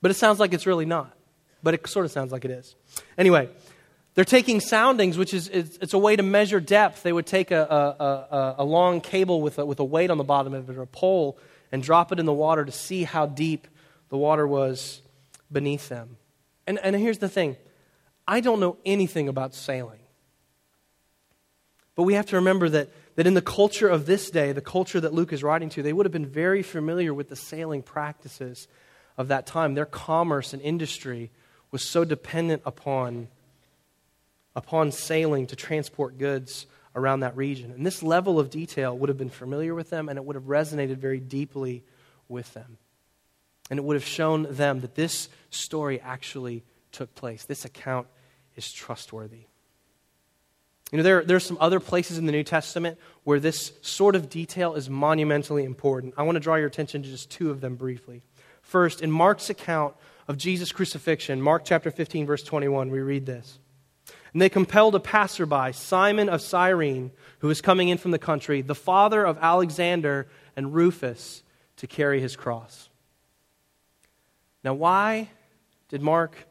but 0.00 0.10
it 0.10 0.14
sounds 0.14 0.38
like 0.38 0.52
it's 0.52 0.66
really 0.66 0.86
not. 0.86 1.16
But 1.62 1.74
it 1.74 1.86
sort 1.86 2.04
of 2.06 2.12
sounds 2.12 2.32
like 2.32 2.44
it 2.44 2.50
is. 2.50 2.74
Anyway, 3.16 3.48
they're 4.14 4.24
taking 4.24 4.60
soundings, 4.60 5.16
which 5.16 5.32
is 5.32 5.48
it's, 5.48 5.94
a 5.94 5.98
way 5.98 6.16
to 6.16 6.22
measure 6.22 6.60
depth. 6.60 7.02
They 7.02 7.12
would 7.12 7.26
take 7.26 7.50
a, 7.50 7.62
a, 7.62 8.36
a, 8.36 8.54
a 8.58 8.64
long 8.64 9.00
cable 9.00 9.40
with 9.40 9.58
a, 9.58 9.64
with 9.64 9.80
a 9.80 9.84
weight 9.84 10.10
on 10.10 10.18
the 10.18 10.24
bottom 10.24 10.52
of 10.52 10.68
it 10.68 10.76
or 10.76 10.82
a 10.82 10.86
pole 10.86 11.38
and 11.70 11.82
drop 11.82 12.12
it 12.12 12.18
in 12.18 12.26
the 12.26 12.32
water 12.32 12.64
to 12.64 12.72
see 12.72 13.04
how 13.04 13.26
deep 13.26 13.66
the 14.10 14.18
water 14.18 14.46
was 14.46 15.00
beneath 15.50 15.88
them. 15.88 16.18
And, 16.66 16.78
and 16.80 16.94
here's 16.94 17.18
the 17.18 17.28
thing 17.28 17.56
I 18.28 18.40
don't 18.40 18.60
know 18.60 18.76
anything 18.84 19.28
about 19.28 19.54
sailing. 19.54 20.00
But 21.94 22.04
we 22.04 22.14
have 22.14 22.26
to 22.26 22.36
remember 22.36 22.68
that, 22.70 22.90
that 23.16 23.26
in 23.26 23.34
the 23.34 23.42
culture 23.42 23.88
of 23.88 24.06
this 24.06 24.30
day, 24.30 24.52
the 24.52 24.60
culture 24.60 25.00
that 25.00 25.12
Luke 25.12 25.32
is 25.32 25.42
writing 25.42 25.68
to, 25.70 25.82
they 25.82 25.92
would 25.92 26.06
have 26.06 26.12
been 26.12 26.26
very 26.26 26.62
familiar 26.62 27.12
with 27.12 27.28
the 27.28 27.36
sailing 27.36 27.82
practices 27.82 28.68
of 29.16 29.28
that 29.28 29.46
time. 29.46 29.74
Their 29.74 29.86
commerce 29.86 30.52
and 30.52 30.62
industry 30.62 31.30
was 31.70 31.82
so 31.82 32.04
dependent 32.04 32.62
upon 32.64 33.28
upon 34.54 34.92
sailing 34.92 35.46
to 35.48 35.56
transport 35.56 36.18
goods 36.18 36.66
around 36.94 37.20
that 37.20 37.36
region. 37.36 37.70
And 37.70 37.86
this 37.86 38.02
level 38.02 38.38
of 38.38 38.50
detail 38.50 38.96
would 38.96 39.08
have 39.08 39.18
been 39.18 39.30
familiar 39.30 39.74
with 39.74 39.90
them 39.90 40.08
and 40.08 40.18
it 40.18 40.24
would 40.24 40.36
have 40.36 40.44
resonated 40.44 40.98
very 40.98 41.20
deeply 41.20 41.84
with 42.28 42.52
them. 42.54 42.76
And 43.70 43.78
it 43.78 43.82
would 43.82 43.96
have 43.96 44.04
shown 44.04 44.46
them 44.50 44.80
that 44.80 44.94
this 44.94 45.28
story 45.50 46.00
actually 46.00 46.64
took 46.90 47.14
place. 47.14 47.44
This 47.44 47.64
account 47.64 48.06
is 48.56 48.70
trustworthy. 48.70 49.46
You 50.90 50.98
know, 50.98 51.04
there, 51.04 51.24
there 51.24 51.38
are 51.38 51.40
some 51.40 51.56
other 51.58 51.80
places 51.80 52.18
in 52.18 52.26
the 52.26 52.32
New 52.32 52.44
Testament 52.44 52.98
where 53.24 53.40
this 53.40 53.72
sort 53.80 54.14
of 54.14 54.28
detail 54.28 54.74
is 54.74 54.90
monumentally 54.90 55.64
important. 55.64 56.12
I 56.18 56.22
want 56.22 56.36
to 56.36 56.40
draw 56.40 56.56
your 56.56 56.66
attention 56.66 57.02
to 57.02 57.08
just 57.08 57.30
two 57.30 57.50
of 57.50 57.62
them 57.62 57.76
briefly. 57.76 58.22
First, 58.60 59.00
in 59.00 59.10
Mark's 59.10 59.48
account 59.48 59.94
of 60.28 60.36
Jesus' 60.36 60.70
crucifixion, 60.70 61.40
Mark 61.40 61.64
chapter 61.64 61.90
15, 61.90 62.26
verse 62.26 62.42
21, 62.42 62.90
we 62.90 63.00
read 63.00 63.24
this. 63.24 63.58
And 64.32 64.40
they 64.40 64.48
compelled 64.48 64.94
a 64.94 65.00
passerby, 65.00 65.72
Simon 65.72 66.28
of 66.28 66.40
Cyrene, 66.40 67.10
who 67.40 67.48
was 67.48 67.60
coming 67.60 67.88
in 67.88 67.98
from 67.98 68.12
the 68.12 68.18
country, 68.18 68.62
the 68.62 68.74
father 68.74 69.24
of 69.24 69.38
Alexander 69.40 70.26
and 70.56 70.74
Rufus, 70.74 71.42
to 71.76 71.86
carry 71.86 72.20
his 72.20 72.36
cross. 72.36 72.88
Now, 74.64 74.74
why 74.74 75.28
did 75.88 76.00
Mark 76.00 76.46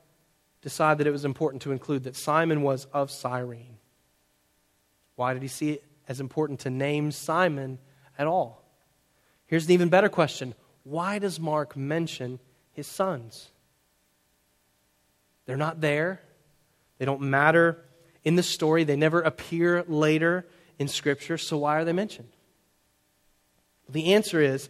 decide 0.62 1.00
that 1.00 1.08
it 1.08 1.12
was 1.12 1.26
important 1.26 1.64
to 1.64 1.72
include 1.72 2.04
that 2.04 2.16
Simon 2.16 2.62
was 2.62 2.86
of 2.94 3.10
Cyrene? 3.10 3.78
Why 5.16 5.34
did 5.34 5.42
he 5.42 5.48
see 5.48 5.72
it 5.72 5.84
as 6.08 6.20
important 6.20 6.62
to 6.62 6.70
name 6.70 7.12
Simon 7.12 7.80
at 8.18 8.28
all? 8.28 8.64
Here's 9.48 9.66
an 9.66 9.72
even 9.72 9.90
better 9.90 10.10
question 10.10 10.54
why 10.84 11.20
does 11.20 11.40
Mark 11.40 11.76
mention 11.76 12.40
his 12.74 12.88
sons? 12.88 13.50
They're 15.46 15.58
not 15.58 15.82
there. 15.82 16.22
They 17.02 17.06
don't 17.06 17.22
matter 17.22 17.84
in 18.24 18.36
the 18.36 18.44
story. 18.44 18.84
They 18.84 18.96
never 18.96 19.22
appear 19.22 19.84
later 19.88 20.46
in 20.78 20.88
Scripture, 20.88 21.36
so 21.36 21.58
why 21.58 21.78
are 21.78 21.84
they 21.84 21.94
mentioned? 21.94 22.30
The 23.90 24.14
answer 24.14 24.40
is 24.40 24.70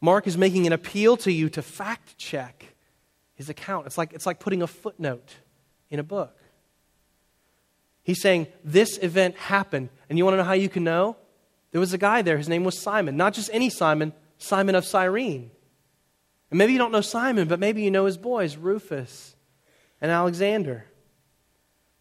Mark 0.00 0.26
is 0.26 0.36
making 0.36 0.66
an 0.66 0.72
appeal 0.72 1.16
to 1.18 1.30
you 1.30 1.48
to 1.50 1.62
fact 1.62 2.18
check 2.18 2.74
his 3.34 3.48
account. 3.48 3.86
It's 3.86 3.96
like, 3.96 4.12
it's 4.12 4.26
like 4.26 4.40
putting 4.40 4.60
a 4.60 4.66
footnote 4.66 5.36
in 5.88 6.00
a 6.00 6.02
book. 6.02 6.36
He's 8.02 8.20
saying, 8.20 8.48
This 8.64 8.98
event 8.98 9.36
happened. 9.36 9.90
And 10.08 10.18
you 10.18 10.24
want 10.24 10.32
to 10.32 10.38
know 10.38 10.42
how 10.42 10.54
you 10.54 10.68
can 10.68 10.82
know? 10.82 11.16
There 11.70 11.80
was 11.80 11.92
a 11.92 11.98
guy 11.98 12.22
there. 12.22 12.38
His 12.38 12.48
name 12.48 12.64
was 12.64 12.76
Simon. 12.82 13.16
Not 13.16 13.34
just 13.34 13.50
any 13.52 13.70
Simon, 13.70 14.14
Simon 14.38 14.74
of 14.74 14.84
Cyrene. 14.84 15.52
And 16.50 16.58
maybe 16.58 16.72
you 16.72 16.78
don't 16.78 16.90
know 16.90 17.02
Simon, 17.02 17.46
but 17.46 17.60
maybe 17.60 17.82
you 17.82 17.92
know 17.92 18.06
his 18.06 18.18
boys, 18.18 18.56
Rufus 18.56 19.36
and 20.00 20.10
Alexander. 20.10 20.86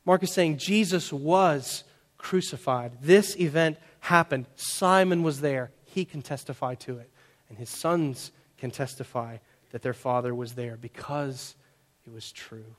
Mark 0.05 0.23
is 0.23 0.31
saying 0.31 0.57
Jesus 0.57 1.11
was 1.11 1.83
crucified. 2.17 2.93
This 3.01 3.35
event 3.37 3.77
happened. 3.99 4.45
Simon 4.55 5.23
was 5.23 5.41
there. 5.41 5.71
He 5.85 6.05
can 6.05 6.21
testify 6.21 6.75
to 6.75 6.99
it. 6.99 7.09
And 7.49 7.57
his 7.57 7.69
sons 7.69 8.31
can 8.57 8.71
testify 8.71 9.37
that 9.71 9.81
their 9.81 9.93
father 9.93 10.33
was 10.33 10.53
there 10.53 10.77
because 10.77 11.55
it 12.05 12.13
was 12.13 12.31
true. 12.31 12.75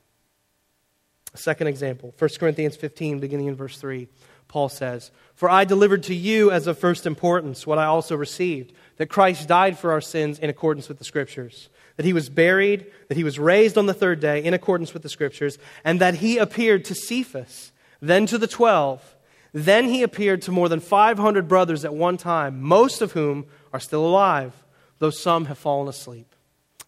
A 1.33 1.37
second 1.37 1.67
example, 1.67 2.13
1 2.17 2.29
Corinthians 2.39 2.75
15, 2.75 3.19
beginning 3.19 3.47
in 3.47 3.55
verse 3.55 3.77
3. 3.77 4.07
Paul 4.47 4.69
says, 4.69 5.11
For 5.35 5.49
I 5.49 5.65
delivered 5.65 6.03
to 6.03 6.15
you 6.15 6.51
as 6.51 6.67
of 6.67 6.79
first 6.79 7.05
importance 7.05 7.67
what 7.67 7.77
I 7.77 7.85
also 7.85 8.15
received, 8.15 8.73
that 8.95 9.09
Christ 9.09 9.47
died 9.47 9.77
for 9.77 9.91
our 9.91 10.01
sins 10.01 10.39
in 10.39 10.49
accordance 10.49 10.87
with 10.87 10.99
the 10.99 11.03
Scriptures 11.03 11.69
that 11.97 12.05
he 12.05 12.13
was 12.13 12.29
buried, 12.29 12.85
that 13.09 13.17
he 13.17 13.23
was 13.23 13.37
raised 13.37 13.77
on 13.77 13.87
the 13.87 13.93
third 13.93 14.19
day 14.19 14.43
in 14.43 14.53
accordance 14.53 14.93
with 14.93 15.03
the 15.03 15.09
scriptures, 15.09 15.57
and 15.83 15.99
that 15.99 16.15
he 16.15 16.37
appeared 16.37 16.85
to 16.85 16.95
Cephas, 16.95 17.71
then 18.01 18.25
to 18.27 18.37
the 18.37 18.47
twelve. 18.47 19.15
Then 19.53 19.85
he 19.85 20.03
appeared 20.03 20.43
to 20.43 20.51
more 20.51 20.69
than 20.69 20.79
500 20.79 21.47
brothers 21.47 21.83
at 21.83 21.93
one 21.93 22.17
time, 22.17 22.61
most 22.61 23.01
of 23.01 23.13
whom 23.13 23.45
are 23.73 23.79
still 23.79 24.05
alive, 24.05 24.53
though 24.99 25.09
some 25.09 25.45
have 25.45 25.57
fallen 25.57 25.87
asleep. 25.87 26.35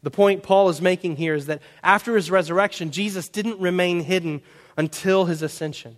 The 0.04 0.12
point 0.12 0.43
Paul 0.43 0.69
is 0.69 0.82
making 0.82 1.15
here 1.15 1.34
is 1.34 1.48
that 1.48 1.62
after 1.84 2.15
his 2.15 2.30
resurrection, 2.30 2.91
Jesus 2.91 3.28
didn't 3.28 3.60
remain 3.60 4.02
hidden 4.02 4.41
until 4.78 5.26
his 5.26 5.41
ascension. 5.41 5.98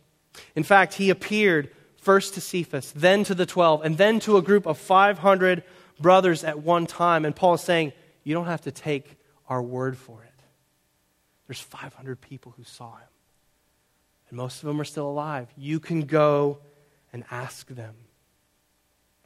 In 0.55 0.63
fact, 0.63 0.95
he 0.95 1.09
appeared 1.09 1.69
first 1.97 2.33
to 2.35 2.41
Cephas, 2.41 2.91
then 2.93 3.23
to 3.25 3.35
the 3.35 3.45
12, 3.45 3.83
and 3.83 3.97
then 3.97 4.19
to 4.21 4.37
a 4.37 4.41
group 4.41 4.65
of 4.65 4.77
500 4.77 5.63
brothers 5.99 6.43
at 6.43 6.59
one 6.59 6.87
time. 6.87 7.25
And 7.25 7.35
Paul 7.35 7.55
is 7.55 7.61
saying, 7.61 7.93
You 8.23 8.33
don't 8.33 8.45
have 8.45 8.61
to 8.61 8.71
take 8.71 9.17
our 9.47 9.61
word 9.61 9.97
for 9.97 10.23
it. 10.23 10.29
There's 11.47 11.59
500 11.59 12.21
people 12.21 12.53
who 12.55 12.63
saw 12.63 12.95
him, 12.95 13.07
and 14.29 14.37
most 14.37 14.63
of 14.63 14.67
them 14.67 14.79
are 14.79 14.85
still 14.85 15.09
alive. 15.09 15.49
You 15.57 15.79
can 15.79 16.01
go 16.01 16.59
and 17.11 17.23
ask 17.29 17.67
them. 17.67 17.95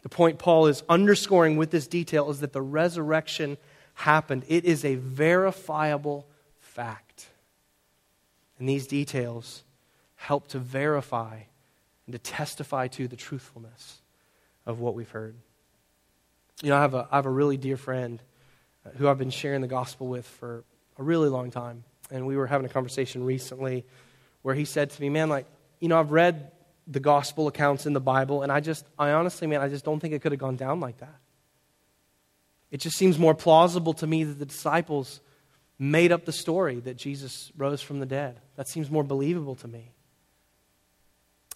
The 0.01 0.10
point 0.10 0.39
Paul 0.39 0.67
is 0.67 0.84
underscoring 0.88 1.58
with 1.58 1.71
this 1.71 1.88
detail 1.88 2.29
is 2.29 2.39
that 2.39 2.53
the 2.53 2.62
resurrection 2.62 3.58
happened. 3.95 4.43
It 4.47 4.65
is 4.65 4.86
a 4.86 4.95
verifiable 4.95 6.27
fact. 6.60 7.27
And 8.60 8.69
these 8.69 8.88
details 8.88 9.63
help 10.15 10.47
to 10.49 10.60
verify 10.60 11.39
and 12.05 12.13
to 12.13 12.19
testify 12.19 12.88
to 12.88 13.08
the 13.08 13.15
truthfulness 13.15 14.01
of 14.65 14.79
what 14.79 14.95
we've 14.95 15.10
heard. 15.10 15.36
You 16.62 16.69
know, 16.69 16.77
I 16.77 16.81
have 16.81 16.93
a, 16.93 17.08
I 17.12 17.15
have 17.17 17.25
a 17.25 17.31
really 17.31 17.58
dear 17.58 17.77
friend 17.77 18.21
who 18.98 19.08
I've 19.08 19.17
been 19.17 19.30
sharing 19.30 19.62
the 19.62 19.67
gospel 19.67 20.08
with 20.08 20.26
for 20.26 20.63
a 20.98 21.04
really 21.04 21.30
long 21.30 21.52
time. 21.52 21.84
And 22.12 22.28
we 22.28 22.38
were 22.38 22.48
having 22.48 22.65
a 22.65 22.69
conversation 22.69 23.24
recently 23.24 23.86
where 24.41 24.56
he 24.56 24.65
said 24.65 24.91
to 24.91 25.02
me, 25.02 25.10
Man, 25.10 25.30
like, 25.30 25.48
you 25.80 25.88
know, 25.88 26.00
I've 26.00 26.12
read 26.12 26.52
the 26.88 27.00
gospel 27.00 27.48
accounts 27.48 27.86
in 27.86 27.93
the 27.93 28.00
Bible, 28.00 28.43
and 28.43 28.52
I 28.52 28.60
just, 28.60 28.86
I 28.98 29.12
honestly, 29.12 29.48
man, 29.48 29.62
I 29.62 29.69
just 29.69 29.84
don't 29.84 30.00
think 30.00 30.13
it 30.13 30.21
could 30.21 30.32
have 30.32 30.39
gone 30.39 30.56
down 30.56 30.80
like 30.80 31.00
that. 31.00 31.15
It 32.69 32.78
just 32.78 32.98
seems 32.98 33.17
more 33.17 33.34
plausible 33.34 33.93
to 33.95 34.08
me 34.08 34.24
that 34.24 34.38
the 34.38 34.45
disciples 34.45 35.21
made 35.80 36.12
up 36.12 36.26
the 36.26 36.32
story 36.32 36.80
that 36.82 36.95
Jesus 36.95 37.52
rose 37.58 37.82
from 37.82 38.00
the 38.00 38.06
dead. 38.06 38.39
That 38.56 38.67
seems 38.67 38.89
more 38.89 39.04
believable 39.04 39.56
to 39.56 39.67
me. 39.67 39.91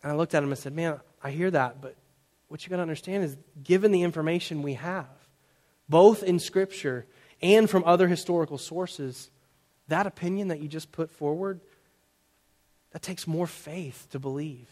And 0.03 0.11
I 0.11 0.15
looked 0.15 0.33
at 0.33 0.43
him 0.43 0.49
and 0.49 0.57
said, 0.57 0.73
Man, 0.73 0.99
I 1.23 1.31
hear 1.31 1.51
that, 1.51 1.81
but 1.81 1.95
what 2.47 2.63
you 2.63 2.69
got 2.69 2.77
to 2.77 2.81
understand 2.81 3.23
is 3.23 3.37
given 3.63 3.91
the 3.91 4.01
information 4.01 4.63
we 4.63 4.73
have, 4.75 5.07
both 5.87 6.23
in 6.23 6.39
Scripture 6.39 7.05
and 7.41 7.69
from 7.69 7.83
other 7.85 8.07
historical 8.07 8.57
sources, 8.57 9.29
that 9.87 10.07
opinion 10.07 10.49
that 10.49 10.59
you 10.61 10.67
just 10.67 10.91
put 10.91 11.09
forward, 11.09 11.61
that 12.91 13.01
takes 13.01 13.27
more 13.27 13.47
faith 13.47 14.07
to 14.11 14.19
believe 14.19 14.67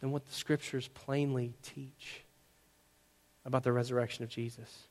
than 0.00 0.10
what 0.10 0.26
the 0.26 0.32
Scriptures 0.32 0.88
plainly 0.88 1.54
teach 1.62 2.22
about 3.44 3.62
the 3.62 3.72
resurrection 3.72 4.24
of 4.24 4.30
Jesus. 4.30 4.86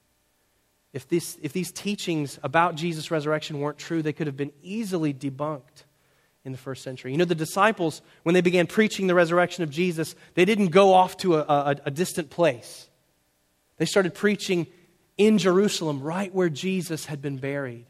If, 0.93 1.07
this, 1.07 1.37
if 1.41 1.53
these 1.53 1.71
teachings 1.71 2.37
about 2.43 2.75
Jesus' 2.75 3.11
resurrection 3.11 3.59
weren't 3.59 3.77
true, 3.77 4.01
they 4.01 4.13
could 4.13 4.27
have 4.27 4.35
been 4.35 4.51
easily 4.61 5.13
debunked 5.13 5.85
in 6.43 6.51
the 6.51 6.57
first 6.57 6.83
century. 6.83 7.11
You 7.11 7.17
know, 7.17 7.25
the 7.25 7.35
disciples, 7.35 8.01
when 8.23 8.33
they 8.33 8.41
began 8.41 8.67
preaching 8.67 9.07
the 9.07 9.15
resurrection 9.15 9.63
of 9.63 9.69
Jesus, 9.69 10.15
they 10.33 10.43
didn't 10.43 10.67
go 10.67 10.93
off 10.93 11.15
to 11.17 11.35
a, 11.35 11.41
a, 11.41 11.75
a 11.85 11.91
distant 11.91 12.29
place. 12.29 12.89
They 13.77 13.85
started 13.85 14.13
preaching 14.13 14.67
in 15.17 15.37
Jerusalem, 15.37 16.01
right 16.01 16.33
where 16.33 16.49
Jesus 16.49 17.05
had 17.05 17.21
been 17.21 17.37
buried. 17.37 17.85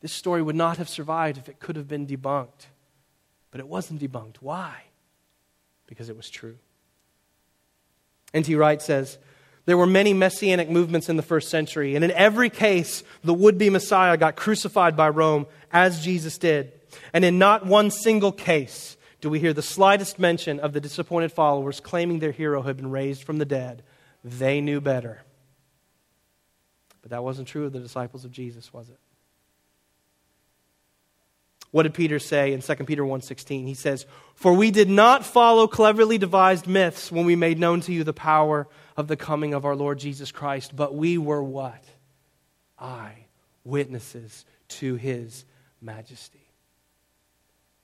This 0.00 0.12
story 0.12 0.42
would 0.42 0.56
not 0.56 0.78
have 0.78 0.88
survived 0.88 1.38
if 1.38 1.48
it 1.48 1.58
could 1.58 1.76
have 1.76 1.88
been 1.88 2.06
debunked. 2.06 2.66
But 3.50 3.60
it 3.60 3.68
wasn't 3.68 4.00
debunked. 4.00 4.36
Why? 4.40 4.74
Because 5.86 6.08
it 6.08 6.16
was 6.16 6.28
true. 6.28 6.56
N.T. 8.32 8.54
Wright 8.56 8.82
says, 8.82 9.18
there 9.66 9.78
were 9.78 9.86
many 9.86 10.12
messianic 10.12 10.68
movements 10.68 11.08
in 11.08 11.16
the 11.16 11.22
first 11.22 11.48
century, 11.48 11.94
and 11.94 12.04
in 12.04 12.10
every 12.10 12.50
case, 12.50 13.02
the 13.22 13.32
would 13.32 13.56
be 13.56 13.70
Messiah 13.70 14.16
got 14.16 14.36
crucified 14.36 14.96
by 14.96 15.08
Rome, 15.08 15.46
as 15.72 16.04
Jesus 16.04 16.36
did. 16.36 16.72
And 17.12 17.24
in 17.24 17.38
not 17.38 17.64
one 17.64 17.90
single 17.90 18.32
case 18.32 18.96
do 19.20 19.30
we 19.30 19.40
hear 19.40 19.54
the 19.54 19.62
slightest 19.62 20.18
mention 20.18 20.60
of 20.60 20.74
the 20.74 20.80
disappointed 20.80 21.32
followers 21.32 21.80
claiming 21.80 22.18
their 22.18 22.30
hero 22.30 22.60
had 22.60 22.76
been 22.76 22.90
raised 22.90 23.24
from 23.24 23.38
the 23.38 23.46
dead. 23.46 23.82
They 24.22 24.60
knew 24.60 24.82
better. 24.82 25.22
But 27.04 27.10
that 27.10 27.22
wasn't 27.22 27.48
true 27.48 27.66
of 27.66 27.74
the 27.74 27.80
disciples 27.80 28.24
of 28.24 28.32
Jesus, 28.32 28.72
was 28.72 28.88
it? 28.88 28.98
What 31.70 31.82
did 31.82 31.92
Peter 31.92 32.18
say 32.18 32.54
in 32.54 32.62
2 32.62 32.86
Peter 32.86 33.04
1:16? 33.04 33.66
He 33.66 33.74
says, 33.74 34.06
"For 34.34 34.54
we 34.54 34.70
did 34.70 34.88
not 34.88 35.22
follow 35.22 35.66
cleverly 35.66 36.16
devised 36.16 36.66
myths 36.66 37.12
when 37.12 37.26
we 37.26 37.36
made 37.36 37.58
known 37.58 37.82
to 37.82 37.92
you 37.92 38.04
the 38.04 38.14
power 38.14 38.66
of 38.96 39.06
the 39.06 39.18
coming 39.18 39.52
of 39.52 39.66
our 39.66 39.76
Lord 39.76 39.98
Jesus 39.98 40.32
Christ, 40.32 40.74
but 40.74 40.94
we 40.94 41.18
were 41.18 41.42
what? 41.42 41.84
Eye 42.78 43.26
witnesses 43.64 44.46
to 44.68 44.94
his 44.94 45.44
majesty." 45.82 46.48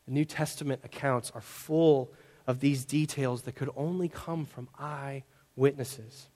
The 0.07 0.13
New 0.13 0.25
Testament 0.25 0.81
accounts 0.83 1.31
are 1.33 1.43
full 1.43 2.11
of 2.47 2.61
these 2.61 2.87
details 2.87 3.43
that 3.43 3.55
could 3.55 3.71
only 3.77 4.09
come 4.09 4.47
from 4.47 4.71
eye 4.79 5.25
witnesses. 5.57 6.29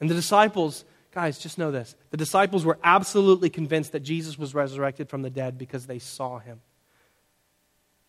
And 0.00 0.10
the 0.10 0.14
disciples, 0.14 0.84
guys, 1.14 1.38
just 1.38 1.58
know 1.58 1.70
this. 1.70 1.94
The 2.10 2.16
disciples 2.16 2.64
were 2.64 2.78
absolutely 2.82 3.48
convinced 3.48 3.92
that 3.92 4.00
Jesus 4.00 4.36
was 4.36 4.54
resurrected 4.54 5.08
from 5.08 5.22
the 5.22 5.30
dead 5.30 5.56
because 5.56 5.86
they 5.86 6.00
saw 6.00 6.38
him. 6.38 6.60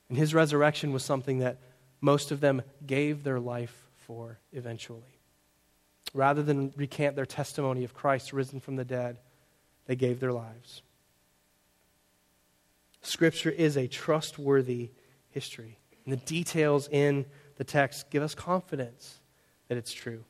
And 0.09 0.17
his 0.17 0.33
resurrection 0.33 0.91
was 0.91 1.05
something 1.05 1.39
that 1.39 1.59
most 2.01 2.31
of 2.31 2.39
them 2.39 2.63
gave 2.85 3.23
their 3.23 3.39
life 3.39 3.87
for 3.95 4.39
eventually. 4.53 5.19
Rather 6.13 6.41
than 6.41 6.73
recant 6.75 7.15
their 7.15 7.25
testimony 7.25 7.83
of 7.83 7.93
Christ 7.93 8.33
risen 8.33 8.59
from 8.59 8.75
the 8.75 8.85
dead, 8.85 9.17
they 9.85 9.95
gave 9.95 10.19
their 10.19 10.33
lives. 10.33 10.81
Scripture 13.01 13.51
is 13.51 13.77
a 13.77 13.87
trustworthy 13.87 14.89
history. 15.29 15.77
And 16.05 16.13
the 16.13 16.25
details 16.25 16.87
in 16.91 17.25
the 17.57 17.63
text 17.63 18.09
give 18.09 18.23
us 18.23 18.33
confidence 18.33 19.19
that 19.67 19.77
it's 19.77 19.93
true. 19.93 20.23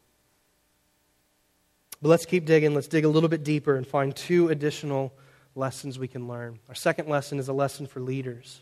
But 2.01 2.09
let's 2.09 2.25
keep 2.25 2.45
digging. 2.45 2.73
Let's 2.73 2.87
dig 2.87 3.05
a 3.05 3.09
little 3.09 3.29
bit 3.29 3.43
deeper 3.43 3.75
and 3.75 3.85
find 3.85 4.15
two 4.15 4.49
additional 4.49 5.13
lessons 5.55 5.97
we 5.97 6.07
can 6.07 6.27
learn. 6.27 6.59
Our 6.67 6.75
second 6.75 7.07
lesson 7.07 7.39
is 7.39 7.47
a 7.47 7.53
lesson 7.53 7.87
for 7.87 7.99
leaders. 7.99 8.59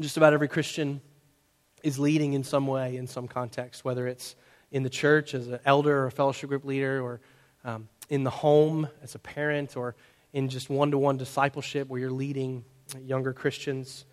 Just 0.00 0.16
about 0.16 0.32
every 0.32 0.48
Christian 0.48 1.00
is 1.82 1.98
leading 1.98 2.32
in 2.32 2.42
some 2.42 2.66
way, 2.66 2.96
in 2.96 3.06
some 3.06 3.28
context, 3.28 3.84
whether 3.84 4.08
it's 4.08 4.34
in 4.72 4.82
the 4.82 4.90
church 4.90 5.34
as 5.34 5.46
an 5.46 5.60
elder 5.64 5.96
or 5.96 6.06
a 6.06 6.10
fellowship 6.10 6.48
group 6.48 6.64
leader, 6.64 7.00
or 7.00 7.20
um, 7.64 7.88
in 8.08 8.24
the 8.24 8.30
home 8.30 8.88
as 9.02 9.14
a 9.14 9.18
parent, 9.18 9.76
or 9.76 9.94
in 10.32 10.48
just 10.48 10.68
one 10.68 10.90
to 10.90 10.98
one 10.98 11.16
discipleship 11.16 11.88
where 11.88 12.00
you're 12.00 12.10
leading 12.10 12.64
younger 13.04 13.32
Christians 13.32 14.04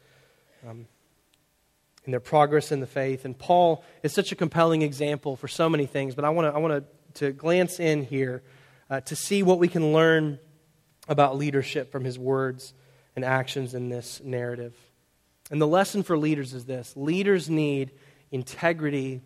um, 0.67 0.85
in 2.05 2.11
their 2.11 2.19
progress 2.19 2.71
in 2.71 2.79
the 2.79 2.87
faith. 2.87 3.25
And 3.25 3.37
Paul 3.37 3.83
is 4.03 4.13
such 4.13 4.31
a 4.31 4.35
compelling 4.35 4.81
example 4.81 5.35
for 5.35 5.47
so 5.47 5.69
many 5.69 5.85
things, 5.85 6.15
but 6.15 6.25
I 6.25 6.29
want 6.29 6.51
to 6.51 6.55
I 6.55 6.59
want 6.59 6.85
to 7.15 7.31
glance 7.31 7.79
in 7.79 8.03
here 8.03 8.43
uh, 8.89 9.01
to 9.01 9.15
see 9.15 9.43
what 9.43 9.59
we 9.59 9.67
can 9.67 9.93
learn 9.93 10.39
about 11.07 11.37
leadership 11.37 11.91
from 11.91 12.03
his 12.03 12.17
words 12.17 12.73
and 13.15 13.25
actions 13.25 13.73
in 13.73 13.89
this 13.89 14.21
narrative. 14.23 14.75
And 15.49 15.61
the 15.61 15.67
lesson 15.67 16.03
for 16.03 16.17
leaders 16.17 16.53
is 16.53 16.65
this 16.65 16.95
leaders 16.95 17.49
need 17.49 17.91
integrity 18.31 19.21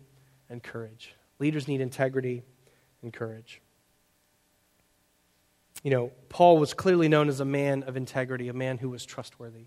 and 0.50 0.62
courage. 0.62 1.14
Leaders 1.38 1.68
need 1.68 1.80
integrity 1.80 2.42
and 3.02 3.12
courage. 3.12 3.60
You 5.82 5.90
know, 5.90 6.12
Paul 6.28 6.58
was 6.58 6.74
clearly 6.74 7.08
known 7.08 7.28
as 7.28 7.38
a 7.38 7.44
man 7.44 7.84
of 7.84 7.96
integrity, 7.96 8.48
a 8.48 8.52
man 8.52 8.78
who 8.78 8.90
was 8.90 9.04
trustworthy. 9.04 9.66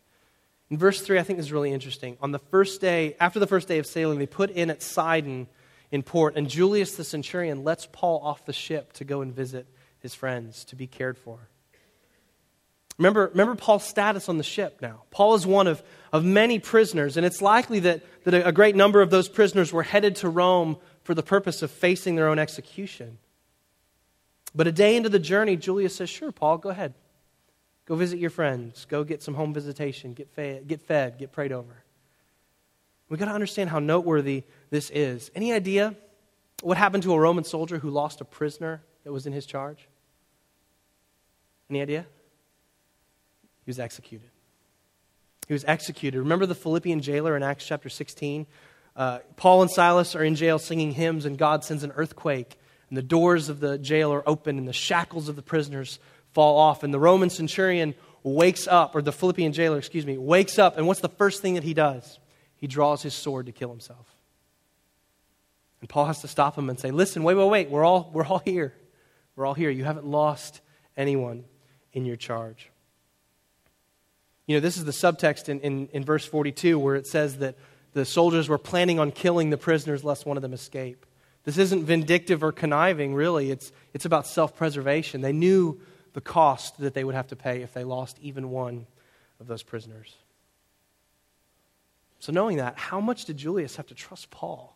In 0.70 0.78
verse 0.78 1.02
3, 1.02 1.20
I 1.20 1.24
think 1.24 1.40
is 1.40 1.52
really 1.52 1.72
interesting. 1.72 2.18
On 2.22 2.32
the 2.32 2.40
first 2.40 2.80
day, 2.80 3.16
after 3.20 3.40
the 3.40 3.48
first 3.48 3.68
day 3.68 3.80
of 3.80 3.88
sailing, 3.88 4.20
they 4.20 4.28
put 4.28 4.52
in 4.52 4.70
at 4.70 4.84
Sidon 4.84 5.48
in 5.92 6.04
port, 6.04 6.36
and 6.36 6.48
Julius 6.48 6.96
the 6.96 7.04
centurion 7.04 7.64
lets 7.64 7.88
Paul 7.92 8.22
off 8.24 8.46
the 8.46 8.54
ship 8.54 8.94
to 8.94 9.04
go 9.04 9.22
and 9.22 9.34
visit 9.34 9.66
his 10.00 10.14
friends, 10.14 10.64
to 10.66 10.76
be 10.76 10.86
cared 10.86 11.18
for. 11.18 11.40
Remember, 13.00 13.28
remember 13.28 13.56
Paul's 13.56 13.86
status 13.86 14.30
on 14.30 14.38
the 14.38 14.44
ship 14.44 14.80
now. 14.82 15.04
Paul 15.10 15.34
is 15.34 15.48
one 15.48 15.68
of, 15.68 15.82
of 16.12 16.24
many 16.24 16.60
prisoners, 16.60 17.18
and 17.18 17.26
it's 17.26 17.42
likely 17.42 17.80
that, 17.80 18.04
that 18.26 18.34
a, 18.34 18.48
a 18.48 18.52
great 18.52 18.76
number 18.76 19.02
of 19.02 19.10
those 19.10 19.30
prisoners 19.30 19.72
were 19.74 19.84
headed 19.84 20.18
to 20.18 20.30
Rome 20.30 20.78
for 21.04 21.14
the 21.16 21.24
purpose 21.24 21.62
of 21.64 21.72
facing 21.72 22.16
their 22.16 22.28
own 22.28 22.38
execution. 22.38 23.18
But 24.54 24.68
a 24.68 24.72
day 24.72 24.96
into 24.96 25.10
the 25.10 25.20
journey, 25.20 25.56
Julius 25.56 25.96
says, 25.96 26.10
Sure, 26.10 26.32
Paul, 26.32 26.58
go 26.58 26.70
ahead. 26.70 26.94
Go 27.90 27.96
visit 27.96 28.20
your 28.20 28.30
friends. 28.30 28.86
Go 28.86 29.04
get 29.04 29.24
some 29.24 29.34
home 29.34 29.52
visitation. 29.52 30.14
Get 30.14 30.30
fed, 30.30 30.68
get, 30.68 30.80
fed, 30.80 31.18
get 31.18 31.32
prayed 31.32 31.52
over. 31.52 31.84
We've 33.10 33.20
got 33.20 33.26
to 33.26 33.32
understand 33.32 33.72
how 33.72 33.80
noteworthy 33.80 34.44
this 34.70 34.92
is. 34.92 35.32
Any 35.34 35.52
idea 35.52 35.96
what 36.62 36.78
happened 36.78 37.02
to 37.04 37.14
a 37.14 37.20
Roman 37.20 37.44
soldier 37.44 37.80
who 37.80 37.90
lost 37.90 38.22
a 38.22 38.26
prisoner 38.26 38.84
that 39.04 39.12
was 39.12 39.26
in 39.26 39.34
his 39.34 39.48
charge? 39.48 39.88
Any 41.68 41.82
idea? 41.82 42.06
He 43.66 43.70
was 43.70 43.80
executed. 43.80 44.30
He 45.48 45.54
was 45.54 45.66
executed. 45.66 46.20
Remember 46.20 46.46
the 46.46 46.54
Philippian 46.54 47.02
jailer 47.02 47.36
in 47.36 47.42
Acts 47.42 47.66
chapter 47.66 47.90
16? 47.90 48.46
Uh, 48.96 49.20
Paul 49.36 49.64
and 49.64 49.72
Silas 49.72 50.16
are 50.16 50.24
in 50.24 50.36
jail 50.36 50.60
singing 50.60 50.92
hymns, 50.92 51.26
and 51.26 51.40
God 51.40 51.64
sends 51.64 51.84
an 51.84 51.92
earthquake, 51.96 52.60
and 52.90 52.98
the 52.98 53.02
doors 53.02 53.50
of 53.50 53.60
the 53.60 53.80
jail 53.80 54.14
are 54.14 54.28
open, 54.30 54.60
and 54.60 54.68
the 54.68 54.74
shackles 54.74 55.28
of 55.28 55.36
the 55.36 55.42
prisoners 55.42 55.98
fall 56.34 56.58
off. 56.58 56.84
And 56.84 56.94
the 56.94 57.00
Roman 57.00 57.30
centurion 57.30 57.96
wakes 58.24 58.68
up, 58.68 58.96
or 58.96 59.02
the 59.02 59.12
Philippian 59.12 59.54
jailer, 59.54 59.78
excuse 59.78 60.06
me, 60.06 60.18
wakes 60.18 60.60
up, 60.60 60.78
and 60.78 60.88
what's 60.88 61.02
the 61.02 61.10
first 61.10 61.42
thing 61.42 61.56
that 61.56 61.64
he 61.64 61.74
does? 61.74 62.20
He 62.56 62.68
draws 62.68 63.02
his 63.02 63.14
sword 63.14 63.46
to 63.46 63.52
kill 63.52 63.70
himself. 63.70 64.06
And 65.82 65.90
Paul 65.90 66.06
has 66.06 66.22
to 66.22 66.28
stop 66.28 66.58
him 66.58 66.70
and 66.70 66.80
say, 66.80 66.92
Listen, 66.92 67.24
wait, 67.24 67.36
wait, 67.36 67.48
wait, 67.48 67.70
we're 67.70 67.86
all, 67.86 68.10
we're 68.14 68.26
all 68.26 68.40
here. 68.40 68.74
We're 69.36 69.46
all 69.46 69.54
here. 69.54 69.70
You 69.70 69.86
haven't 69.86 70.06
lost 70.06 70.60
anyone 70.98 71.46
in 71.94 72.06
your 72.06 72.18
charge. 72.18 72.70
You 74.46 74.56
know, 74.56 74.60
this 74.60 74.78
is 74.78 74.86
the 74.86 74.92
subtext 74.92 75.48
in, 75.48 75.60
in, 75.62 75.88
in 75.94 76.04
verse 76.04 76.26
42 76.26 76.78
where 76.78 76.96
it 76.96 77.08
says 77.08 77.38
that 77.38 77.56
the 77.94 78.04
soldiers 78.04 78.50
were 78.50 78.58
planning 78.58 79.00
on 79.00 79.12
killing 79.12 79.50
the 79.50 79.58
prisoners 79.58 80.04
lest 80.04 80.26
one 80.26 80.38
of 80.38 80.42
them 80.42 80.54
escape. 80.54 81.06
This 81.44 81.58
isn't 81.58 81.86
vindictive 81.86 82.44
or 82.44 82.52
conniving, 82.52 83.14
really. 83.14 83.50
It's, 83.52 83.72
it's 83.94 84.06
about 84.06 84.28
self 84.28 84.56
preservation. 84.58 85.22
They 85.22 85.32
knew 85.32 85.80
the 86.14 86.22
cost 86.22 86.78
that 86.80 86.94
they 86.94 87.04
would 87.04 87.16
have 87.16 87.28
to 87.28 87.36
pay 87.36 87.62
if 87.62 87.74
they 87.74 87.84
lost 87.84 88.18
even 88.22 88.50
one 88.50 88.88
of 89.40 89.48
those 89.48 89.64
prisoners. 89.64 90.16
So, 92.20 92.32
knowing 92.34 92.58
that, 92.58 92.78
how 92.78 93.00
much 93.00 93.26
did 93.26 93.38
Julius 93.38 93.78
have 93.78 93.88
to 93.88 93.96
trust 93.96 94.30
Paul 94.30 94.76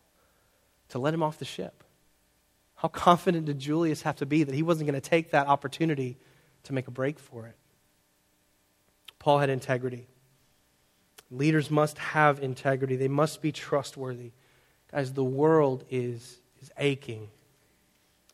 to 0.88 0.98
let 0.98 1.12
him 1.12 1.22
off 1.22 1.38
the 1.38 1.44
ship? 1.44 1.84
How 2.76 2.88
confident 2.88 3.46
did 3.46 3.58
Julius 3.58 4.02
have 4.02 4.16
to 4.16 4.26
be 4.26 4.44
that 4.44 4.54
he 4.54 4.62
wasn't 4.62 4.88
going 4.88 5.00
to 5.00 5.08
take 5.08 5.30
that 5.30 5.46
opportunity 5.46 6.16
to 6.64 6.72
make 6.72 6.88
a 6.88 6.90
break 6.90 7.18
for 7.18 7.46
it? 7.46 7.56
Paul 9.18 9.38
had 9.38 9.50
integrity. 9.50 10.06
Leaders 11.30 11.70
must 11.70 11.98
have 11.98 12.42
integrity, 12.42 12.96
they 12.96 13.08
must 13.08 13.42
be 13.42 13.52
trustworthy. 13.52 14.32
Guys, 14.92 15.12
the 15.12 15.24
world 15.24 15.84
is, 15.90 16.40
is 16.62 16.70
aching. 16.78 17.28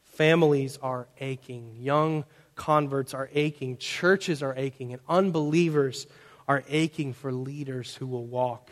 Families 0.05 0.79
are 0.83 1.09
aching. 1.21 1.77
Young 1.79 2.25
converts 2.61 3.15
are 3.15 3.31
aching. 3.33 3.79
Churches 3.79 4.43
are 4.43 4.55
aching. 4.55 4.93
And 4.93 5.01
unbelievers 5.09 6.07
are 6.47 6.63
aching 6.69 7.15
for 7.15 7.33
leaders 7.33 7.95
who 7.95 8.07
will 8.07 8.27
walk 8.27 8.71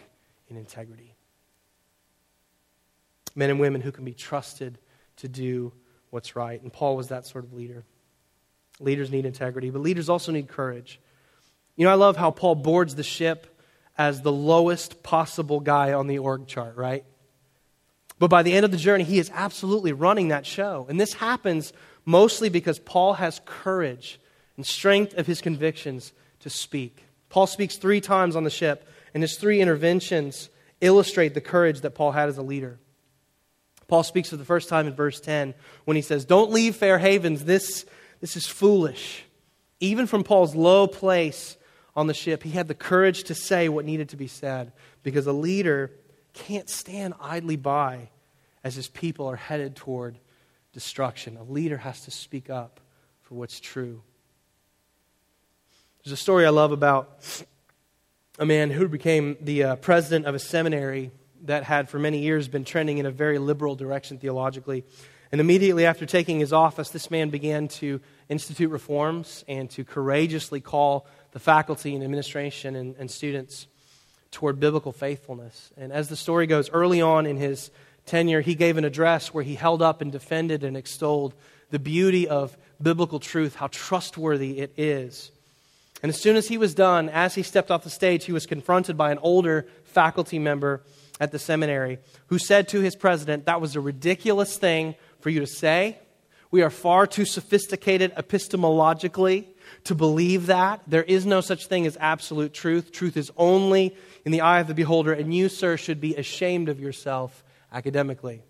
in 0.51 0.59
integrity. 0.59 1.15
Men 3.35 3.49
and 3.49 3.59
women 3.59 3.81
who 3.81 3.91
can 3.91 4.05
be 4.05 4.13
trusted 4.13 4.79
to 5.17 5.29
do 5.29 5.73
what's 6.11 6.37
right. 6.37 6.61
And 6.61 6.71
Paul 6.71 6.97
was 6.97 7.09
that 7.09 7.25
sort 7.25 7.45
of 7.45 7.55
leader. 7.55 7.83
Leaders 8.79 9.11
need 9.11 9.25
integrity, 9.25 9.71
but 9.71 9.81
leaders 9.81 10.11
also 10.11 10.33
need 10.33 10.49
courage. 10.49 11.01
You 11.75 11.87
know, 11.87 11.91
I 11.91 11.95
love 11.95 12.19
how 12.19 12.31
Paul 12.31 12.57
boards 12.57 12.95
the 12.95 13.03
ship 13.03 13.59
as 13.97 14.21
the 14.21 14.33
lowest 14.33 15.03
possible 15.03 15.61
guy 15.61 15.95
on 15.95 16.09
the 16.09 16.19
org 16.19 16.47
chart, 16.47 16.77
right? 16.77 17.05
But 18.19 18.29
by 18.29 18.43
the 18.43 18.53
end 18.53 18.67
of 18.67 18.71
the 18.71 18.77
journey, 18.77 19.05
he 19.05 19.19
is 19.19 19.31
absolutely 19.33 19.93
running 19.93 20.29
that 20.29 20.45
show. 20.45 20.87
And 20.91 21.01
this 21.01 21.15
happens 21.15 21.73
mostly 22.09 22.49
because 22.49 22.79
Paul 22.79 23.13
has 23.13 23.43
courage 23.45 24.19
and 24.57 24.65
strength 24.65 25.13
of 25.19 25.27
his 25.27 25.43
convictions 25.43 26.15
to 26.41 26.49
speak. 26.49 27.05
Paul 27.29 27.47
speaks 27.47 27.77
three 27.77 28.01
times 28.01 28.35
on 28.35 28.45
the 28.45 28.51
ship, 28.51 28.89
and 29.13 29.23
his 29.23 29.37
three 29.37 29.61
interventions 29.61 30.49
illustrate 30.81 31.35
the 31.35 31.43
courage 31.43 31.83
that 31.83 31.91
Paul 31.91 32.13
had 32.13 32.31
as 32.31 32.39
a 32.39 32.43
leader. 32.43 32.79
Paul 33.89 34.05
speaks 34.05 34.31
for 34.31 34.39
the 34.39 34.45
first 34.47 34.71
time 34.71 34.87
in 34.87 34.95
verse 34.95 35.21
10 35.21 35.53
when 35.85 35.97
he 35.97 36.03
says, 36.03 36.25
Don't 36.25 36.51
leave 36.51 36.77
fair 36.77 36.99
havens. 36.99 37.45
This, 37.45 37.85
this 38.23 38.39
is 38.39 38.47
foolish. 38.47 39.25
Even 39.79 40.07
from 40.07 40.25
Paul's 40.25 40.55
low 40.55 40.87
place 40.87 41.59
on 41.95 42.07
the 42.07 42.15
ship, 42.15 42.43
he 42.43 42.51
had 42.53 42.69
the 42.69 42.75
courage 42.75 43.25
to 43.25 43.35
say 43.35 43.69
what 43.69 43.85
needed 43.85 44.09
to 44.09 44.17
be 44.17 44.29
said 44.29 44.73
because 45.03 45.27
a 45.27 45.33
leader 45.33 45.91
can't 46.33 46.71
stand 46.71 47.13
idly 47.21 47.57
by 47.57 48.09
as 48.65 48.77
his 48.77 48.89
people 48.89 49.27
are 49.27 49.37
headed 49.37 49.77
toward 49.77 50.19
destruction. 50.79 51.37
A 51.37 51.43
leader 51.43 51.77
has 51.77 52.05
to 52.05 52.13
speak 52.13 52.49
up 52.49 52.79
for 53.23 53.35
what's 53.35 53.59
true. 53.59 54.01
There's 56.05 56.13
a 56.13 56.17
story 56.17 56.47
I 56.47 56.51
love 56.51 56.71
about 56.71 57.19
a 58.39 58.47
man 58.47 58.71
who 58.71 58.87
became 58.87 59.37
the 59.41 59.65
uh, 59.65 59.77
president 59.77 60.27
of 60.27 60.37
a 60.37 60.39
seminary 60.39 61.11
that 61.47 61.65
had 61.65 61.89
for 61.89 61.99
many 61.99 62.21
years 62.21 62.47
been 62.47 62.65
trending 62.65 62.99
in 62.99 63.07
a 63.07 63.11
very 63.11 63.39
liberal 63.39 63.75
direction 63.75 64.19
theologically. 64.19 64.85
And 65.33 65.41
immediately 65.41 65.85
after 65.85 66.07
taking 66.07 66.39
his 66.39 66.53
office, 66.53 66.91
this 66.91 67.11
man 67.11 67.31
began 67.31 67.67
to 67.81 68.01
institute 68.29 68.71
reforms 68.71 69.45
and 69.49 69.69
to 69.71 69.83
courageously 69.83 70.61
call 70.61 71.09
the 71.33 71.41
faculty 71.41 71.97
and 71.97 72.05
administration 72.05 72.77
and, 72.77 72.95
and 73.01 73.11
students 73.11 73.67
toward 74.31 74.61
biblical 74.61 74.93
faithfulness. 74.93 75.73
And 75.77 75.93
as 75.93 76.09
the 76.09 76.15
story 76.15 76.47
goes, 76.47 76.71
early 76.71 77.03
on 77.03 77.27
in 77.27 77.37
his 77.37 77.73
tenure, 78.09 78.41
he 78.41 78.55
gave 78.55 78.77
an 78.77 78.85
address 78.85 79.33
where 79.33 79.45
he 79.45 79.55
held 79.55 79.83
up 79.83 80.01
and 80.01 80.11
defended 80.11 80.65
and 80.65 80.77
extolled 80.77 81.35
the 81.71 81.79
beauty 81.79 82.27
of 82.27 82.57
biblical 82.81 83.21
truth, 83.21 83.55
how 83.55 83.69
trustworthy 83.69 84.59
it 84.59 84.73
is. 84.77 85.31
And 86.03 86.11
as 86.11 86.21
soon 86.21 86.37
as 86.37 86.49
he 86.49 86.59
was 86.59 86.75
done, 86.75 87.09
as 87.09 87.35
he 87.35 87.43
stepped 87.43 87.71
off 87.71 87.85
the 87.85 87.91
stage, 87.91 88.25
he 88.25 88.33
was 88.33 88.47
confronted 88.47 88.97
by 88.97 89.11
an 89.11 89.19
older 89.19 89.67
faculty 89.85 90.39
member 90.39 90.83
at 91.21 91.33
the 91.33 91.39
seminary 91.39 91.99
who 92.29 92.39
said 92.39 92.69
to 92.69 92.81
his 92.81 92.95
president, 92.95 93.47
That 93.47 93.61
was 93.61 93.75
a 93.75 93.81
ridiculous 93.81 94.57
thing 94.57 94.95
for 95.21 95.31
you 95.31 95.41
to 95.41 95.47
say. 95.47 95.99
We 96.51 96.63
are 96.63 96.71
far 96.71 97.07
too 97.07 97.25
sophisticated 97.25 98.15
epistemologically 98.15 99.47
to 99.85 99.95
believe 99.95 100.47
that. 100.47 100.83
There 100.87 101.03
is 101.03 101.27
no 101.27 101.41
such 101.41 101.67
thing 101.67 101.87
as 101.87 101.99
absolute 102.01 102.55
truth. 102.55 102.93
Truth 102.93 103.17
is 103.17 103.31
only 103.37 103.95
in 104.25 104.33
the 104.33 104.41
eye 104.41 104.61
of 104.61 104.67
the 104.67 104.75
beholder, 104.75 105.13
and 105.13 105.35
you, 105.35 105.49
sir, 105.49 105.77
should 105.77 106.01
be 106.01 106.15
ashamed 106.15 106.69
of 106.69 106.81
yourself 106.81 107.43
academically. 107.73 108.43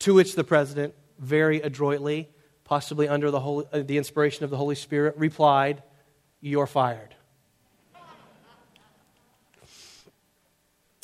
To 0.00 0.14
which 0.14 0.34
the 0.34 0.44
president, 0.44 0.94
very 1.18 1.60
adroitly, 1.60 2.28
possibly 2.64 3.08
under 3.08 3.30
the, 3.30 3.40
Holy, 3.40 3.66
uh, 3.72 3.80
the 3.80 3.98
inspiration 3.98 4.44
of 4.44 4.50
the 4.50 4.56
Holy 4.56 4.74
Spirit, 4.74 5.16
replied, 5.16 5.82
You're 6.40 6.66
fired. 6.66 7.14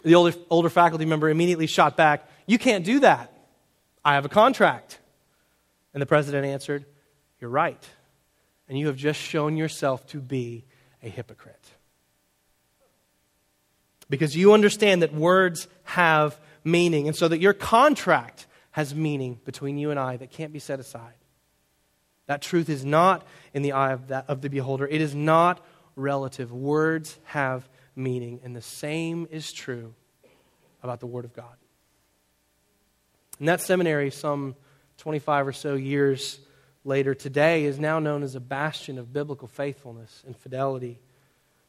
The 0.03 0.14
older, 0.14 0.37
older 0.49 0.71
faculty 0.71 1.05
member 1.05 1.29
immediately 1.29 1.66
shot 1.66 1.97
back, 1.97 2.29
You 2.47 2.59
can't 2.59 2.85
do 2.85 3.01
that. 3.01 3.33
I 4.05 4.14
have 4.14 4.25
a 4.25 4.29
contract. 4.29 5.01
And 5.92 6.01
the 6.01 6.07
president 6.07 6.47
answered, 6.47 6.85
You're 7.40 7.51
right. 7.51 7.83
And 8.69 8.79
you 8.79 8.87
have 8.87 8.97
just 8.97 9.21
shown 9.21 9.57
yourself 9.57 10.07
to 10.09 10.21
be 10.21 10.64
a 11.03 11.09
hypocrite. 11.09 11.65
Because 14.09 14.37
you 14.37 14.53
understand 14.53 15.03
that 15.03 15.12
words 15.12 15.69
have 15.85 16.38
meaning, 16.64 17.07
and 17.07 17.16
so 17.16 17.29
that 17.29 17.40
your 17.40 17.53
contract 17.53 18.47
has 18.73 18.95
meaning 18.95 19.40
between 19.45 19.79
you 19.79 19.90
and 19.90 19.99
I 19.99 20.16
that 20.16 20.31
can't 20.31 20.53
be 20.53 20.59
set 20.59 20.81
aside. 20.81 21.14
That 22.27 22.42
truth 22.42 22.69
is 22.69 22.85
not 22.85 23.27
in 23.55 23.62
the 23.62 23.73
eye 23.73 23.92
of, 23.92 24.09
that, 24.09 24.27
of 24.29 24.42
the 24.42 24.51
beholder, 24.51 24.87
it 24.87 25.01
is 25.01 25.14
not 25.14 25.64
relative. 25.95 26.53
Words 26.53 27.19
have 27.25 27.69
meaning, 27.95 28.40
and 28.45 28.55
the 28.55 28.62
same 28.62 29.27
is 29.31 29.53
true 29.53 29.95
about 30.83 31.01
the 31.01 31.07
Word 31.07 31.25
of 31.25 31.35
God. 31.35 31.57
And 33.38 33.49
that 33.49 33.61
seminary, 33.61 34.11
some 34.11 34.55
25 34.99 35.49
or 35.49 35.53
so 35.53 35.75
years 35.75 36.38
later, 36.85 37.14
today 37.14 37.64
is 37.64 37.79
now 37.79 37.99
known 37.99 38.23
as 38.23 38.35
a 38.35 38.40
bastion 38.40 38.99
of 38.99 39.12
biblical 39.12 39.49
faithfulness 39.49 40.23
and 40.27 40.37
fidelity, 40.37 40.99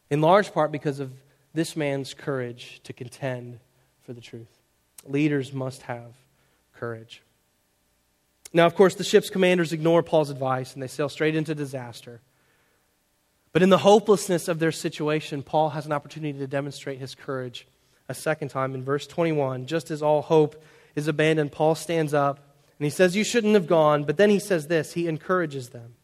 in 0.10 0.21
large 0.21 0.54
part 0.54 0.71
because 0.71 1.00
of 1.00 1.12
this 1.53 1.75
man's 1.75 2.13
courage 2.13 2.81
to 2.83 2.93
contend 2.93 3.60
for 4.05 4.13
the 4.13 4.21
truth. 4.21 4.47
Leaders 5.05 5.53
must 5.53 5.83
have 5.83 6.13
courage. 6.75 7.21
Now, 8.53 8.65
of 8.65 8.75
course, 8.75 8.95
the 8.95 9.03
ship's 9.03 9.29
commanders 9.29 9.73
ignore 9.73 10.03
Paul's 10.03 10.29
advice 10.29 10.73
and 10.73 10.81
they 10.81 10.88
sail 10.88 11.10
straight 11.10 11.36
into 11.36 11.53
disaster. 11.53 12.21
But 13.51 13.63
in 13.63 13.69
the 13.69 13.79
hopelessness 13.79 14.47
of 14.47 14.60
their 14.60 14.71
situation, 14.71 15.41
Paul 15.41 15.69
has 15.69 15.86
an 15.86 15.91
opportunity 15.91 16.38
to 16.39 16.47
demonstrate 16.47 16.99
his 16.99 17.15
courage 17.15 17.67
a 18.07 18.13
second 18.13 18.49
time 18.49 18.75
in 18.75 18.83
verse 18.83 19.07
21. 19.07 19.65
Just 19.65 19.91
as 19.91 20.01
all 20.01 20.21
hope 20.21 20.63
is 20.95 21.07
abandoned, 21.07 21.51
Paul 21.51 21.75
stands 21.75 22.13
up 22.13 22.38
and 22.79 22.86
he 22.86 22.89
says, 22.89 23.15
You 23.15 23.23
shouldn't 23.23 23.55
have 23.55 23.67
gone. 23.67 24.03
But 24.03 24.17
then 24.17 24.29
he 24.29 24.39
says 24.39 24.67
this 24.67 24.93
he 24.93 25.07
encourages 25.07 25.69
them 25.69 25.95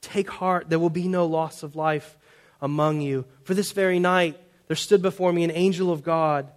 Take 0.00 0.30
heart, 0.30 0.70
there 0.70 0.78
will 0.78 0.90
be 0.90 1.08
no 1.08 1.26
loss 1.26 1.62
of 1.62 1.76
life 1.76 2.16
among 2.60 3.00
you. 3.00 3.24
For 3.44 3.54
this 3.54 3.72
very 3.72 3.98
night 3.98 4.40
there 4.66 4.76
stood 4.76 5.02
before 5.02 5.32
me 5.32 5.44
an 5.44 5.50
angel 5.50 5.92
of 5.92 6.02
God 6.02 6.50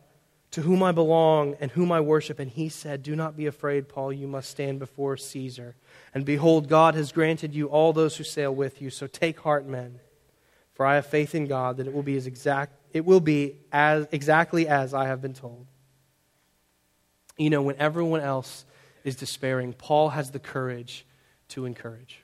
to 0.52 0.62
whom 0.62 0.82
I 0.82 0.92
belong 0.92 1.56
and 1.60 1.70
whom 1.72 1.92
I 1.92 2.02
worship. 2.02 2.40
And 2.40 2.50
he 2.50 2.70
said, 2.70 3.04
Do 3.04 3.16
not 3.16 3.38
be 3.38 3.46
afraid, 3.46 3.88
Paul, 3.88 4.12
you 4.12 4.28
must 4.28 4.50
stand 4.50 4.80
before 4.80 5.16
Caesar. 5.18 5.76
And 6.14 6.26
behold, 6.26 6.70
God 6.70 6.96
has 6.96 7.12
granted 7.12 7.54
you 7.54 7.68
all 7.68 7.94
those 7.94 8.18
who 8.18 8.24
sail 8.24 8.54
with 8.54 8.82
you. 8.82 8.90
So 8.90 9.06
take 9.06 9.40
heart, 9.42 9.68
men, 9.68 10.00
for 10.74 10.86
I 10.86 10.96
have 10.96 11.06
faith 11.06 11.36
in 11.36 11.46
God 11.46 11.78
that 11.78 11.88
it 11.88 11.94
will 11.94 12.04
be 12.04 12.18
as 12.18 12.28
exact 12.28 12.76
it 12.92 13.06
will 13.06 13.20
be 13.20 13.58
as 13.72 14.08
exactly 14.12 14.68
as 14.68 14.96
I 14.96 15.06
have 15.06 15.22
been 15.22 15.36
told. 15.36 15.68
You 17.38 17.52
know, 17.52 17.62
when 17.62 17.76
everyone 17.78 18.22
else 18.22 18.66
is 19.04 19.16
despairing, 19.16 19.74
Paul 19.74 20.10
has 20.10 20.32
the 20.32 20.40
courage 20.40 21.06
to 21.50 21.66
encourage. 21.66 22.24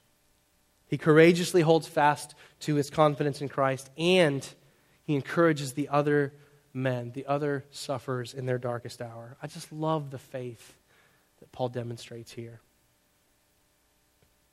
He 0.87 0.97
courageously 0.97 1.61
holds 1.61 1.87
fast 1.87 2.35
to 2.61 2.75
his 2.75 2.89
confidence 2.89 3.41
in 3.41 3.49
Christ, 3.49 3.89
and 3.97 4.47
he 5.03 5.15
encourages 5.15 5.73
the 5.73 5.89
other 5.89 6.33
men, 6.73 7.11
the 7.13 7.25
other 7.25 7.65
sufferers 7.71 8.33
in 8.33 8.45
their 8.45 8.57
darkest 8.57 9.01
hour. 9.01 9.37
I 9.41 9.47
just 9.47 9.71
love 9.71 10.11
the 10.11 10.19
faith 10.19 10.75
that 11.39 11.51
Paul 11.51 11.69
demonstrates 11.69 12.31
here. 12.31 12.59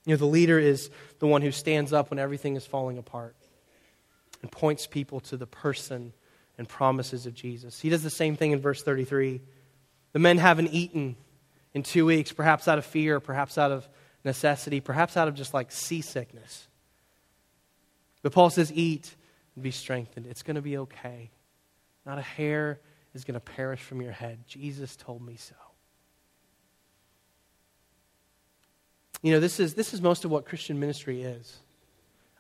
You 0.04 0.14
know, 0.14 0.18
the 0.18 0.26
leader 0.26 0.58
is 0.58 0.90
the 1.20 1.26
one 1.26 1.42
who 1.42 1.52
stands 1.52 1.92
up 1.92 2.10
when 2.10 2.18
everything 2.18 2.56
is 2.56 2.66
falling 2.66 2.98
apart 2.98 3.36
and 4.40 4.50
points 4.50 4.86
people 4.86 5.20
to 5.20 5.36
the 5.36 5.46
person 5.46 6.12
and 6.58 6.68
promises 6.68 7.26
of 7.26 7.34
Jesus. 7.34 7.80
He 7.80 7.88
does 7.88 8.02
the 8.02 8.10
same 8.10 8.36
thing 8.36 8.52
in 8.52 8.60
verse 8.60 8.82
33. 8.82 9.40
The 10.12 10.18
men 10.18 10.38
haven't 10.38 10.68
eaten 10.68 11.16
in 11.72 11.82
two 11.82 12.04
weeks, 12.04 12.32
perhaps 12.32 12.68
out 12.68 12.78
of 12.78 12.84
fear, 12.84 13.20
perhaps 13.20 13.56
out 13.56 13.70
of 13.70 13.88
necessity, 14.24 14.80
perhaps 14.80 15.16
out 15.16 15.28
of 15.28 15.34
just 15.34 15.54
like 15.54 15.70
seasickness. 15.72 16.68
But 18.22 18.32
Paul 18.32 18.50
says, 18.50 18.72
Eat 18.72 19.14
and 19.54 19.62
be 19.62 19.70
strengthened. 19.70 20.26
It's 20.26 20.42
going 20.42 20.56
to 20.56 20.62
be 20.62 20.78
okay. 20.78 21.30
Not 22.06 22.18
a 22.18 22.22
hair 22.22 22.80
is 23.14 23.24
going 23.24 23.34
to 23.34 23.40
perish 23.40 23.80
from 23.80 24.00
your 24.00 24.12
head. 24.12 24.40
Jesus 24.46 24.96
told 24.96 25.24
me 25.24 25.36
so. 25.36 25.54
You 29.22 29.32
know, 29.32 29.40
this 29.40 29.60
is, 29.60 29.74
this 29.74 29.94
is 29.94 30.00
most 30.00 30.24
of 30.24 30.30
what 30.30 30.46
Christian 30.46 30.80
ministry 30.80 31.22
is. 31.22 31.58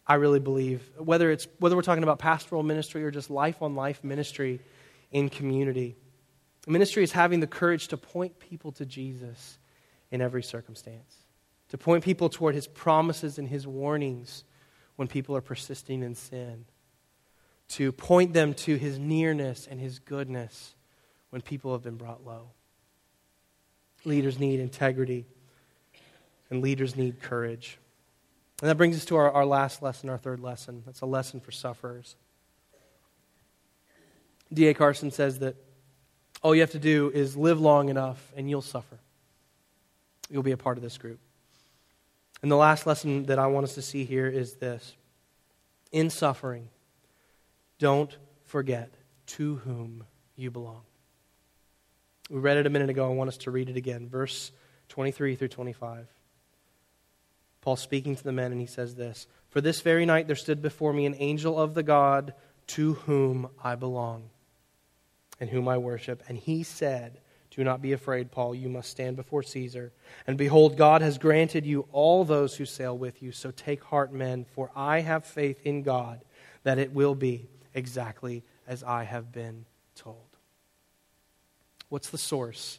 I 0.06 0.14
really 0.14 0.40
believe. 0.40 0.82
Whether, 0.98 1.30
it's, 1.30 1.46
whether 1.58 1.76
we're 1.76 1.82
talking 1.82 2.02
about 2.02 2.18
pastoral 2.18 2.62
ministry 2.62 3.04
or 3.04 3.10
just 3.10 3.30
life 3.30 3.62
on 3.62 3.76
life 3.76 4.02
ministry 4.02 4.60
in 5.12 5.28
community. 5.28 5.96
Ministry 6.66 7.04
is 7.04 7.12
having 7.12 7.40
the 7.40 7.46
courage 7.46 7.88
to 7.88 7.96
point 7.96 8.38
people 8.38 8.72
to 8.72 8.86
Jesus 8.86 9.58
in 10.10 10.20
every 10.20 10.42
circumstance, 10.42 11.16
to 11.72 11.78
point 11.78 12.04
people 12.04 12.28
toward 12.28 12.54
his 12.54 12.66
promises 12.66 13.38
and 13.38 13.48
his 13.48 13.66
warnings 13.66 14.44
when 14.96 15.08
people 15.08 15.34
are 15.34 15.40
persisting 15.40 16.02
in 16.02 16.14
sin, 16.14 16.66
to 17.66 17.90
point 17.92 18.34
them 18.34 18.52
to 18.52 18.76
his 18.76 18.98
nearness 18.98 19.66
and 19.66 19.80
his 19.80 19.98
goodness 19.98 20.74
when 21.30 21.40
people 21.40 21.72
have 21.72 21.82
been 21.82 21.96
brought 21.96 22.26
low. 22.26 22.50
Leaders 24.04 24.38
need 24.38 24.60
integrity, 24.60 25.24
and 26.50 26.60
leaders 26.60 26.94
need 26.94 27.22
courage. 27.22 27.78
And 28.60 28.68
that 28.68 28.76
brings 28.76 28.98
us 28.98 29.06
to 29.06 29.16
our, 29.16 29.30
our 29.30 29.46
last 29.46 29.82
lesson, 29.82 30.10
our 30.10 30.18
third 30.18 30.40
lesson. 30.40 30.82
That's 30.84 31.00
a 31.00 31.06
lesson 31.06 31.40
for 31.40 31.52
sufferers. 31.52 32.16
D.A. 34.52 34.74
Carson 34.74 35.10
says 35.10 35.38
that 35.38 35.56
all 36.42 36.54
you 36.54 36.60
have 36.60 36.72
to 36.72 36.78
do 36.78 37.10
is 37.14 37.34
live 37.34 37.62
long 37.62 37.88
enough 37.88 38.30
and 38.36 38.50
you'll 38.50 38.60
suffer. 38.60 38.98
You'll 40.28 40.42
be 40.42 40.52
a 40.52 40.58
part 40.58 40.76
of 40.76 40.82
this 40.82 40.98
group. 40.98 41.18
And 42.42 42.50
the 42.50 42.56
last 42.56 42.86
lesson 42.86 43.24
that 43.26 43.38
I 43.38 43.46
want 43.46 43.64
us 43.64 43.74
to 43.76 43.82
see 43.82 44.04
here 44.04 44.28
is 44.28 44.54
this 44.54 44.94
In 45.90 46.10
suffering, 46.10 46.68
don't 47.78 48.16
forget 48.44 48.92
to 49.26 49.56
whom 49.56 50.04
you 50.36 50.50
belong. 50.50 50.82
We 52.30 52.40
read 52.40 52.56
it 52.56 52.66
a 52.66 52.70
minute 52.70 52.90
ago. 52.90 53.06
I 53.06 53.14
want 53.14 53.28
us 53.28 53.36
to 53.38 53.50
read 53.50 53.68
it 53.68 53.76
again. 53.76 54.08
Verse 54.08 54.52
23 54.88 55.36
through 55.36 55.48
25. 55.48 56.06
Paul 57.60 57.76
speaking 57.76 58.16
to 58.16 58.24
the 58.24 58.32
men, 58.32 58.50
and 58.52 58.60
he 58.60 58.66
says 58.66 58.94
this 58.94 59.26
For 59.48 59.60
this 59.60 59.80
very 59.80 60.04
night 60.04 60.26
there 60.26 60.36
stood 60.36 60.60
before 60.60 60.92
me 60.92 61.06
an 61.06 61.14
angel 61.18 61.58
of 61.58 61.74
the 61.74 61.82
God 61.82 62.34
to 62.68 62.94
whom 62.94 63.48
I 63.62 63.76
belong 63.76 64.30
and 65.38 65.50
whom 65.50 65.68
I 65.68 65.78
worship. 65.78 66.22
And 66.28 66.38
he 66.38 66.62
said, 66.62 67.20
Do 67.54 67.62
not 67.64 67.82
be 67.82 67.92
afraid, 67.92 68.30
Paul. 68.30 68.54
You 68.54 68.70
must 68.70 68.90
stand 68.90 69.16
before 69.16 69.42
Caesar. 69.42 69.92
And 70.26 70.38
behold, 70.38 70.78
God 70.78 71.02
has 71.02 71.18
granted 71.18 71.66
you 71.66 71.86
all 71.92 72.24
those 72.24 72.56
who 72.56 72.64
sail 72.64 72.96
with 72.96 73.22
you. 73.22 73.30
So 73.30 73.50
take 73.50 73.84
heart, 73.84 74.12
men, 74.12 74.46
for 74.54 74.70
I 74.74 75.00
have 75.00 75.26
faith 75.26 75.60
in 75.64 75.82
God 75.82 76.24
that 76.62 76.78
it 76.78 76.92
will 76.92 77.14
be 77.14 77.48
exactly 77.74 78.42
as 78.66 78.82
I 78.82 79.04
have 79.04 79.32
been 79.32 79.66
told. 79.94 80.16
What's 81.90 82.08
the 82.08 82.16
source 82.16 82.78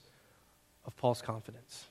of 0.86 0.96
Paul's 0.98 1.22
confidence? 1.22 1.86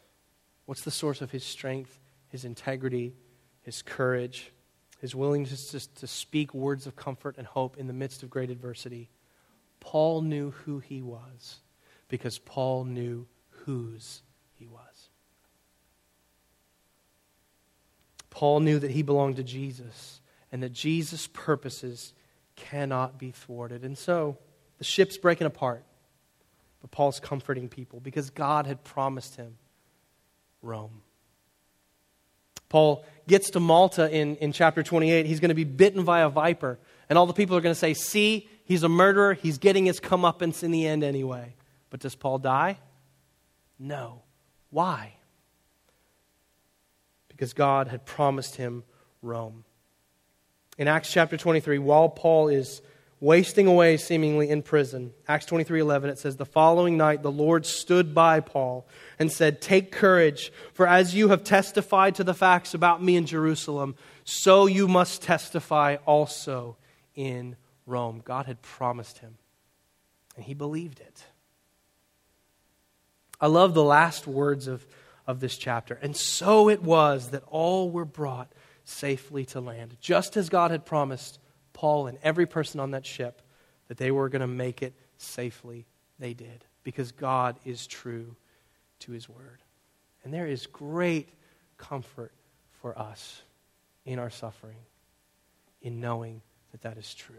What's 0.66 0.82
the 0.82 0.90
source 0.90 1.20
of 1.20 1.30
his 1.30 1.44
strength 1.44 2.00
his 2.32 2.46
integrity, 2.46 3.12
his 3.60 3.82
courage, 3.82 4.52
his 5.00 5.14
willingness 5.14 5.70
to, 5.70 5.94
to 5.96 6.06
speak 6.06 6.54
words 6.54 6.86
of 6.86 6.96
comfort 6.96 7.36
and 7.36 7.46
hope 7.46 7.76
in 7.76 7.86
the 7.86 7.92
midst 7.92 8.22
of 8.22 8.30
great 8.30 8.48
adversity. 8.48 9.10
Paul 9.80 10.22
knew 10.22 10.50
who 10.50 10.78
he 10.78 11.02
was 11.02 11.58
because 12.12 12.38
Paul 12.38 12.84
knew 12.84 13.26
whose 13.64 14.20
he 14.56 14.66
was. 14.66 15.08
Paul 18.28 18.60
knew 18.60 18.78
that 18.78 18.90
he 18.90 19.00
belonged 19.00 19.36
to 19.36 19.42
Jesus 19.42 20.20
and 20.52 20.62
that 20.62 20.74
Jesus' 20.74 21.26
purposes 21.32 22.12
cannot 22.54 23.18
be 23.18 23.30
thwarted. 23.30 23.82
And 23.82 23.96
so 23.96 24.36
the 24.76 24.84
ship's 24.84 25.16
breaking 25.16 25.46
apart, 25.46 25.84
but 26.82 26.90
Paul's 26.90 27.18
comforting 27.18 27.70
people 27.70 27.98
because 27.98 28.28
God 28.28 28.66
had 28.66 28.84
promised 28.84 29.36
him 29.36 29.56
Rome. 30.60 31.00
Paul 32.68 33.06
gets 33.26 33.48
to 33.52 33.60
Malta 33.60 34.10
in, 34.14 34.36
in 34.36 34.52
chapter 34.52 34.82
28. 34.82 35.24
He's 35.24 35.40
going 35.40 35.48
to 35.48 35.54
be 35.54 35.64
bitten 35.64 36.04
by 36.04 36.20
a 36.20 36.28
viper. 36.28 36.78
And 37.08 37.18
all 37.18 37.24
the 37.24 37.32
people 37.32 37.56
are 37.56 37.62
going 37.62 37.74
to 37.74 37.78
say, 37.78 37.94
See, 37.94 38.50
he's 38.66 38.82
a 38.82 38.88
murderer. 38.90 39.32
He's 39.32 39.56
getting 39.56 39.86
his 39.86 39.98
comeuppance 39.98 40.62
in 40.62 40.72
the 40.72 40.86
end 40.86 41.02
anyway. 41.02 41.54
But 41.92 42.00
does 42.00 42.14
Paul 42.14 42.38
die? 42.38 42.78
No. 43.78 44.22
Why? 44.70 45.12
Because 47.28 47.52
God 47.52 47.88
had 47.88 48.06
promised 48.06 48.56
him 48.56 48.82
Rome. 49.20 49.64
In 50.78 50.88
Acts 50.88 51.12
chapter 51.12 51.36
23, 51.36 51.78
while 51.78 52.08
Paul 52.08 52.48
is 52.48 52.80
wasting 53.20 53.66
away 53.66 53.98
seemingly 53.98 54.48
in 54.48 54.62
prison. 54.62 55.12
Acts 55.28 55.44
23:11 55.44 56.08
it 56.08 56.18
says 56.18 56.36
the 56.36 56.46
following 56.46 56.96
night 56.96 57.22
the 57.22 57.30
Lord 57.30 57.66
stood 57.66 58.14
by 58.14 58.40
Paul 58.40 58.86
and 59.18 59.30
said, 59.30 59.60
"Take 59.60 59.92
courage, 59.92 60.50
for 60.72 60.88
as 60.88 61.14
you 61.14 61.28
have 61.28 61.44
testified 61.44 62.14
to 62.14 62.24
the 62.24 62.32
facts 62.32 62.72
about 62.72 63.02
me 63.02 63.16
in 63.16 63.26
Jerusalem, 63.26 63.96
so 64.24 64.64
you 64.64 64.88
must 64.88 65.20
testify 65.22 65.96
also 66.06 66.78
in 67.14 67.56
Rome." 67.84 68.22
God 68.24 68.46
had 68.46 68.62
promised 68.62 69.18
him, 69.18 69.36
and 70.34 70.46
he 70.46 70.54
believed 70.54 70.98
it. 70.98 71.26
I 73.42 73.48
love 73.48 73.74
the 73.74 73.82
last 73.82 74.28
words 74.28 74.68
of, 74.68 74.86
of 75.26 75.40
this 75.40 75.58
chapter. 75.58 75.98
And 76.00 76.16
so 76.16 76.68
it 76.68 76.80
was 76.80 77.30
that 77.30 77.42
all 77.48 77.90
were 77.90 78.04
brought 78.04 78.52
safely 78.84 79.44
to 79.46 79.60
land, 79.60 79.96
just 80.00 80.36
as 80.36 80.48
God 80.48 80.70
had 80.70 80.86
promised 80.86 81.40
Paul 81.72 82.06
and 82.06 82.18
every 82.22 82.46
person 82.46 82.78
on 82.78 82.92
that 82.92 83.04
ship 83.04 83.42
that 83.88 83.98
they 83.98 84.12
were 84.12 84.28
going 84.28 84.40
to 84.40 84.46
make 84.46 84.80
it 84.80 84.94
safely. 85.16 85.86
They 86.20 86.34
did 86.34 86.64
because 86.84 87.10
God 87.10 87.58
is 87.64 87.86
true 87.88 88.36
to 89.00 89.12
his 89.12 89.28
word. 89.28 89.58
And 90.22 90.32
there 90.32 90.46
is 90.46 90.66
great 90.66 91.28
comfort 91.78 92.32
for 92.80 92.96
us 92.96 93.42
in 94.04 94.20
our 94.20 94.30
suffering 94.30 94.78
in 95.80 96.00
knowing 96.00 96.42
that 96.70 96.82
that 96.82 96.96
is 96.96 97.12
true. 97.12 97.34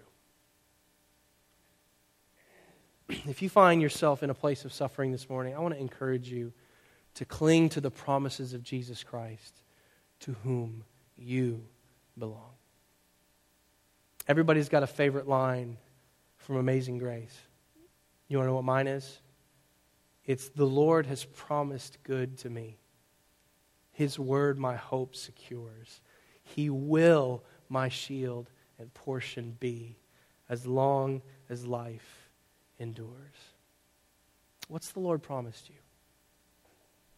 If 3.26 3.42
you 3.42 3.50
find 3.50 3.82
yourself 3.82 4.24
in 4.24 4.30
a 4.30 4.34
place 4.34 4.66
of 4.66 4.74
suffering 4.74 5.12
this 5.12 5.30
morning, 5.30 5.56
I 5.56 5.60
want 5.60 5.74
to 5.74 5.80
encourage 5.80 6.30
you 6.30 6.54
to 7.16 7.26
cling 7.26 7.70
to 7.70 7.82
the 7.82 7.92
promises 7.92 8.54
of 8.54 8.64
Jesus 8.64 9.04
Christ, 9.04 9.62
to 10.22 10.36
whom 10.44 10.84
you 11.16 11.66
belong. 12.18 12.54
Everybody's 14.28 14.70
got 14.70 14.84
a 14.84 14.88
favorite 14.88 15.28
line 15.28 15.78
from 16.38 16.56
Amazing 16.58 16.98
Grace. 16.98 17.38
You 18.28 18.38
want 18.38 18.48
to 18.48 18.52
know 18.52 18.56
what 18.56 18.64
mine 18.64 18.88
is? 18.88 19.20
It's 20.26 20.50
the 20.50 20.66
Lord 20.66 21.06
has 21.06 21.26
promised 21.26 22.02
good 22.04 22.38
to 22.40 22.50
me. 22.50 22.78
His 23.92 24.18
word 24.18 24.58
my 24.58 24.76
hope 24.76 25.16
secures. 25.16 26.02
He 26.42 26.70
will 26.70 27.44
my 27.70 27.90
shield 27.90 28.50
and 28.80 28.94
portion 28.94 29.56
be 29.60 29.98
as 30.50 30.66
long 30.66 31.22
as 31.50 31.68
life 31.68 32.23
endures. 32.80 33.10
What's 34.68 34.92
the 34.92 35.00
Lord 35.00 35.22
promised 35.22 35.70
you? 35.70 35.76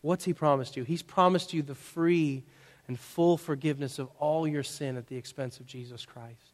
What's 0.01 0.25
He 0.25 0.33
promised 0.33 0.77
you? 0.77 0.83
He's 0.83 1.01
promised 1.01 1.53
you 1.53 1.61
the 1.61 1.75
free 1.75 2.43
and 2.87 2.99
full 2.99 3.37
forgiveness 3.37 3.97
of 3.99 4.09
all 4.19 4.47
your 4.47 4.63
sin 4.63 4.97
at 4.97 5.07
the 5.07 5.17
expense 5.17 5.59
of 5.59 5.65
Jesus 5.65 6.05
Christ. 6.05 6.53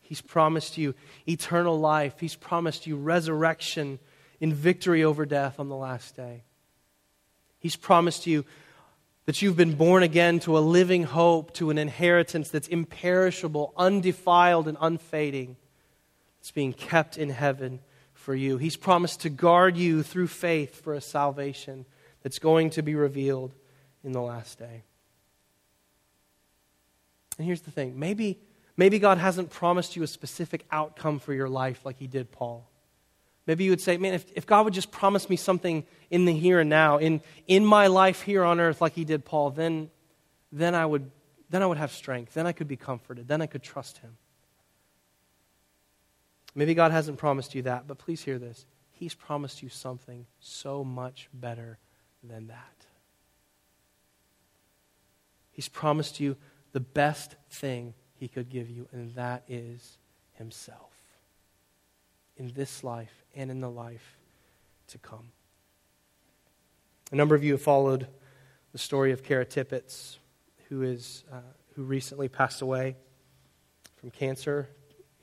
He's 0.00 0.20
promised 0.20 0.78
you 0.78 0.94
eternal 1.26 1.80
life. 1.80 2.20
He's 2.20 2.36
promised 2.36 2.86
you 2.86 2.96
resurrection 2.96 3.98
in 4.40 4.52
victory 4.52 5.02
over 5.02 5.26
death 5.26 5.58
on 5.58 5.68
the 5.68 5.76
last 5.76 6.14
day. 6.14 6.44
He's 7.58 7.76
promised 7.76 8.26
you 8.26 8.44
that 9.24 9.42
you've 9.42 9.56
been 9.56 9.74
born 9.74 10.04
again 10.04 10.38
to 10.40 10.56
a 10.56 10.60
living 10.60 11.02
hope, 11.02 11.52
to 11.54 11.70
an 11.70 11.78
inheritance 11.78 12.48
that's 12.50 12.68
imperishable, 12.68 13.72
undefiled, 13.76 14.68
and 14.68 14.78
unfading. 14.80 15.56
It's 16.46 16.52
being 16.52 16.74
kept 16.74 17.18
in 17.18 17.30
heaven 17.30 17.80
for 18.14 18.32
you. 18.32 18.56
He's 18.56 18.76
promised 18.76 19.22
to 19.22 19.30
guard 19.30 19.76
you 19.76 20.04
through 20.04 20.28
faith 20.28 20.80
for 20.80 20.94
a 20.94 21.00
salvation 21.00 21.86
that's 22.22 22.38
going 22.38 22.70
to 22.70 22.82
be 22.82 22.94
revealed 22.94 23.52
in 24.04 24.12
the 24.12 24.22
last 24.22 24.56
day. 24.56 24.84
And 27.36 27.44
here's 27.48 27.62
the 27.62 27.72
thing 27.72 27.98
maybe, 27.98 28.38
maybe 28.76 29.00
God 29.00 29.18
hasn't 29.18 29.50
promised 29.50 29.96
you 29.96 30.04
a 30.04 30.06
specific 30.06 30.64
outcome 30.70 31.18
for 31.18 31.34
your 31.34 31.48
life 31.48 31.84
like 31.84 31.98
he 31.98 32.06
did 32.06 32.30
Paul. 32.30 32.70
Maybe 33.48 33.64
you 33.64 33.70
would 33.70 33.80
say, 33.80 33.96
man, 33.96 34.14
if, 34.14 34.30
if 34.36 34.46
God 34.46 34.66
would 34.66 34.74
just 34.74 34.92
promise 34.92 35.28
me 35.28 35.34
something 35.34 35.84
in 36.10 36.26
the 36.26 36.32
here 36.32 36.60
and 36.60 36.70
now, 36.70 36.98
in, 36.98 37.22
in 37.48 37.64
my 37.64 37.88
life 37.88 38.22
here 38.22 38.44
on 38.44 38.60
earth 38.60 38.80
like 38.80 38.92
he 38.92 39.04
did 39.04 39.24
Paul, 39.24 39.50
then, 39.50 39.90
then, 40.52 40.76
I 40.76 40.86
would, 40.86 41.10
then 41.50 41.64
I 41.64 41.66
would 41.66 41.78
have 41.78 41.90
strength. 41.90 42.34
Then 42.34 42.46
I 42.46 42.52
could 42.52 42.68
be 42.68 42.76
comforted. 42.76 43.26
Then 43.26 43.42
I 43.42 43.46
could 43.46 43.64
trust 43.64 43.98
him. 43.98 44.16
Maybe 46.56 46.74
God 46.74 46.90
hasn't 46.90 47.18
promised 47.18 47.54
you 47.54 47.62
that, 47.62 47.86
but 47.86 47.98
please 47.98 48.22
hear 48.22 48.38
this. 48.38 48.64
He's 48.90 49.14
promised 49.14 49.62
you 49.62 49.68
something 49.68 50.26
so 50.40 50.82
much 50.82 51.28
better 51.34 51.78
than 52.24 52.46
that. 52.46 52.86
He's 55.52 55.68
promised 55.68 56.18
you 56.18 56.36
the 56.72 56.80
best 56.80 57.36
thing 57.50 57.92
he 58.14 58.26
could 58.26 58.48
give 58.48 58.70
you, 58.70 58.88
and 58.90 59.14
that 59.14 59.44
is 59.46 59.98
himself 60.32 60.92
in 62.38 62.52
this 62.54 62.82
life 62.82 63.24
and 63.34 63.50
in 63.50 63.60
the 63.60 63.70
life 63.70 64.16
to 64.88 64.98
come. 64.98 65.32
A 67.12 67.16
number 67.16 67.34
of 67.34 67.44
you 67.44 67.52
have 67.52 67.62
followed 67.62 68.06
the 68.72 68.78
story 68.78 69.12
of 69.12 69.22
Kara 69.22 69.44
Tippett, 69.44 70.16
who, 70.68 70.82
is, 70.82 71.24
uh, 71.30 71.40
who 71.74 71.82
recently 71.82 72.28
passed 72.28 72.62
away 72.62 72.96
from 73.96 74.10
cancer. 74.10 74.68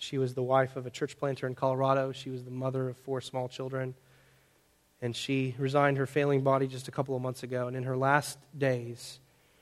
She 0.03 0.17
was 0.17 0.33
the 0.33 0.43
wife 0.43 0.75
of 0.75 0.85
a 0.85 0.89
church 0.89 1.17
planter 1.17 1.47
in 1.47 1.55
Colorado. 1.55 2.11
She 2.11 2.29
was 2.29 2.43
the 2.43 2.51
mother 2.51 2.89
of 2.89 2.97
four 2.97 3.21
small 3.21 3.47
children. 3.47 3.95
And 5.01 5.15
she 5.15 5.55
resigned 5.57 5.97
her 5.97 6.05
failing 6.05 6.41
body 6.41 6.67
just 6.67 6.89
a 6.89 6.91
couple 6.91 7.15
of 7.15 7.21
months 7.21 7.43
ago. 7.43 7.67
And 7.67 7.77
in 7.77 7.83
her 7.83 7.95
last 7.95 8.37
days, 8.57 9.21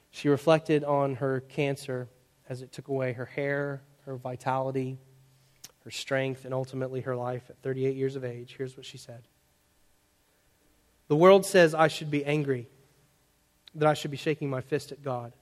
she 0.10 0.30
reflected 0.30 0.84
on 0.84 1.16
her 1.16 1.42
cancer 1.42 2.10
as 2.50 2.64
it 2.64 2.72
took 2.72 2.88
away 2.88 3.14
her 3.14 3.26
hair, 3.26 3.84
her 4.06 4.16
vitality, 4.16 4.98
her 5.84 5.92
strength, 5.92 6.44
and 6.44 6.56
ultimately 6.56 7.02
her 7.02 7.16
life 7.16 7.44
at 7.50 7.62
38 7.62 7.96
years 7.96 8.16
of 8.16 8.26
age. 8.26 8.56
Here's 8.58 8.76
what 8.76 8.86
she 8.86 8.98
said 8.98 9.22
The 11.08 11.16
world 11.16 11.46
says 11.46 11.76
I 11.76 11.88
should 11.88 12.10
be 12.10 12.26
angry, 12.26 12.68
that 13.76 13.88
I 13.88 13.94
should 13.94 14.12
be 14.12 14.18
shaking 14.18 14.50
my 14.50 14.62
fist 14.62 14.92
at 14.92 15.04
God. 15.04 15.34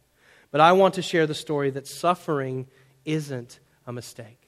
But 0.52 0.60
I 0.60 0.74
want 0.74 0.96
to 0.96 1.02
share 1.02 1.26
the 1.26 1.34
story 1.34 1.70
that 1.70 1.88
suffering 1.88 2.68
isn't 3.06 3.60
a 3.88 3.94
mistake. 3.94 4.39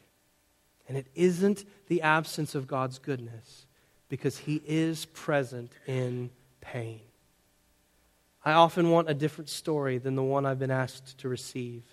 And 0.92 0.98
it 0.98 1.08
isn't 1.16 1.64
the 1.88 2.02
absence 2.02 2.54
of 2.54 2.68
God's 2.68 3.00
goodness, 3.00 3.66
because 4.10 4.40
He 4.40 4.62
is 4.68 5.06
present 5.06 5.72
in 5.88 6.32
pain. 6.60 7.00
I 8.44 8.52
often 8.52 8.90
want 8.90 9.10
a 9.10 9.14
different 9.14 9.48
story 9.48 10.00
than 10.00 10.18
the 10.18 10.22
one 10.22 10.46
I've 10.46 10.60
been 10.60 10.70
asked 10.70 11.20
to 11.20 11.30
receive. 11.30 11.84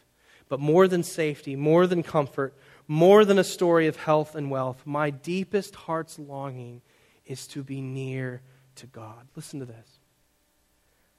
But 0.49 0.59
more 0.59 0.88
than 0.88 1.05
safety, 1.05 1.55
more 1.55 1.86
than 1.86 2.03
comfort, 2.03 2.57
more 2.88 3.24
than 3.24 3.38
a 3.38 3.44
story 3.44 3.86
of 3.86 3.94
health 3.94 4.34
and 4.34 4.51
wealth, 4.51 4.82
my 4.84 5.11
deepest 5.11 5.76
heart's 5.76 6.18
longing 6.18 6.82
is 7.24 7.46
to 7.46 7.62
be 7.62 7.80
near 7.80 8.42
to 8.74 8.86
God. 8.88 9.28
Listen 9.36 9.61
to 9.61 9.64
this. 9.64 10.01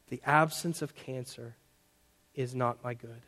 The 0.09 0.21
absence 0.25 0.81
of 0.81 0.95
cancer 0.95 1.55
is 2.35 2.53
not 2.53 2.83
my 2.83 2.93
good. 2.93 3.21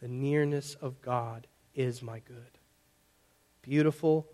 The 0.00 0.08
nearness 0.08 0.74
of 0.74 1.00
God 1.00 1.46
is 1.72 2.02
my 2.02 2.18
good. 2.18 2.58
Beautiful, 3.64 4.26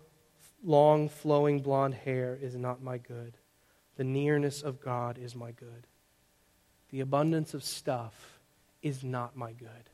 long, 0.61 1.07
flowing 1.07 1.61
blonde 1.61 1.93
hair 1.93 2.37
is 2.41 2.53
not 2.55 2.83
my 2.83 2.97
good. 2.97 3.37
The 3.95 4.03
nearness 4.03 4.61
of 4.61 4.81
God 4.81 5.17
is 5.17 5.37
my 5.37 5.51
good. 5.51 5.87
The 6.89 6.99
abundance 6.99 7.53
of 7.53 7.63
stuff 7.63 8.39
is 8.81 9.05
not 9.05 9.37
my 9.37 9.53
good. 9.53 9.89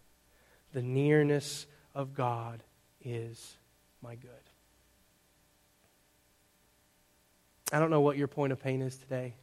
The 0.74 0.82
nearness 0.82 1.68
of 1.94 2.16
God 2.16 2.64
is 3.00 3.58
my 4.02 4.16
good. 4.16 4.32
I 7.72 7.78
don't 7.78 7.92
know 7.92 8.02
what 8.02 8.18
your 8.18 8.28
point 8.28 8.54
of 8.54 8.60
pain 8.60 8.82
is 8.82 8.98
today. 8.98 9.36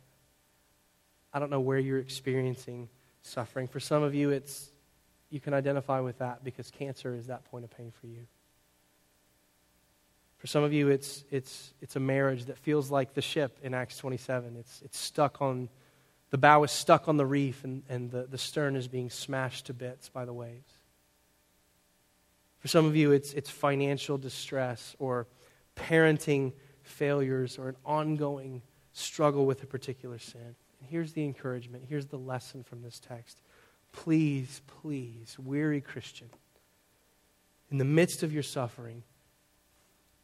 I 1.32 1.38
don't 1.38 1.50
know 1.50 1.60
where 1.60 1.78
you're 1.78 2.00
experiencing 2.00 2.88
suffering. 3.22 3.68
For 3.68 3.78
some 3.78 4.02
of 4.02 4.12
you, 4.12 4.30
it's 4.30 4.70
you 5.30 5.38
can 5.38 5.54
identify 5.54 6.00
with 6.00 6.18
that 6.18 6.42
because 6.42 6.70
cancer 6.72 7.14
is 7.14 7.28
that 7.28 7.44
point 7.44 7.64
of 7.64 7.70
pain 7.70 7.92
for 8.00 8.08
you. 8.08 8.26
For 10.44 10.48
some 10.48 10.62
of 10.62 10.74
you, 10.74 10.88
it's, 10.88 11.24
it's, 11.30 11.72
it's 11.80 11.96
a 11.96 12.00
marriage 12.00 12.44
that 12.44 12.58
feels 12.58 12.90
like 12.90 13.14
the 13.14 13.22
ship 13.22 13.56
in 13.62 13.72
Acts 13.72 13.96
27. 13.96 14.56
It's, 14.58 14.82
it's 14.84 14.98
stuck 14.98 15.40
on, 15.40 15.70
the 16.28 16.36
bow 16.36 16.62
is 16.64 16.70
stuck 16.70 17.08
on 17.08 17.16
the 17.16 17.24
reef 17.24 17.64
and, 17.64 17.82
and 17.88 18.10
the, 18.10 18.26
the 18.26 18.36
stern 18.36 18.76
is 18.76 18.86
being 18.86 19.08
smashed 19.08 19.64
to 19.68 19.72
bits 19.72 20.10
by 20.10 20.26
the 20.26 20.34
waves. 20.34 20.70
For 22.58 22.68
some 22.68 22.84
of 22.84 22.94
you, 22.94 23.10
it's, 23.10 23.32
it's 23.32 23.48
financial 23.48 24.18
distress 24.18 24.94
or 24.98 25.28
parenting 25.76 26.52
failures 26.82 27.56
or 27.56 27.70
an 27.70 27.76
ongoing 27.82 28.60
struggle 28.92 29.46
with 29.46 29.62
a 29.62 29.66
particular 29.66 30.18
sin. 30.18 30.56
And 30.78 30.90
here's 30.90 31.14
the 31.14 31.24
encouragement. 31.24 31.84
Here's 31.88 32.08
the 32.08 32.18
lesson 32.18 32.64
from 32.64 32.82
this 32.82 33.00
text. 33.00 33.40
Please, 33.92 34.60
please, 34.66 35.38
weary 35.38 35.80
Christian, 35.80 36.28
in 37.70 37.78
the 37.78 37.84
midst 37.86 38.22
of 38.22 38.30
your 38.30 38.42
suffering, 38.42 39.04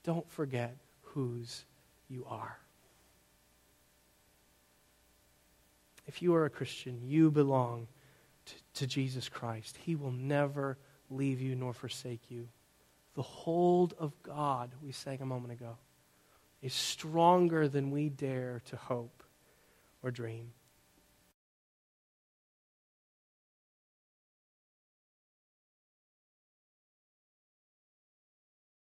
don't 0.04 0.28
forget 0.30 0.76
whose 1.02 1.64
you 2.08 2.24
are. 2.28 2.58
If 6.06 6.22
you 6.22 6.34
are 6.34 6.44
a 6.44 6.50
Christian, 6.50 7.00
you 7.04 7.30
belong 7.30 7.86
to, 8.46 8.54
to 8.74 8.86
Jesus 8.86 9.28
Christ. 9.28 9.78
He 9.84 9.94
will 9.94 10.10
never 10.10 10.78
leave 11.10 11.40
you 11.40 11.54
nor 11.54 11.72
forsake 11.72 12.30
you. 12.30 12.48
The 13.14 13.22
hold 13.22 13.94
of 13.98 14.12
God, 14.22 14.70
we 14.82 14.92
sang 14.92 15.20
a 15.20 15.26
moment 15.26 15.52
ago, 15.52 15.76
is 16.62 16.72
stronger 16.72 17.68
than 17.68 17.90
we 17.90 18.08
dare 18.08 18.60
to 18.66 18.76
hope 18.76 19.22
or 20.02 20.10
dream. 20.10 20.52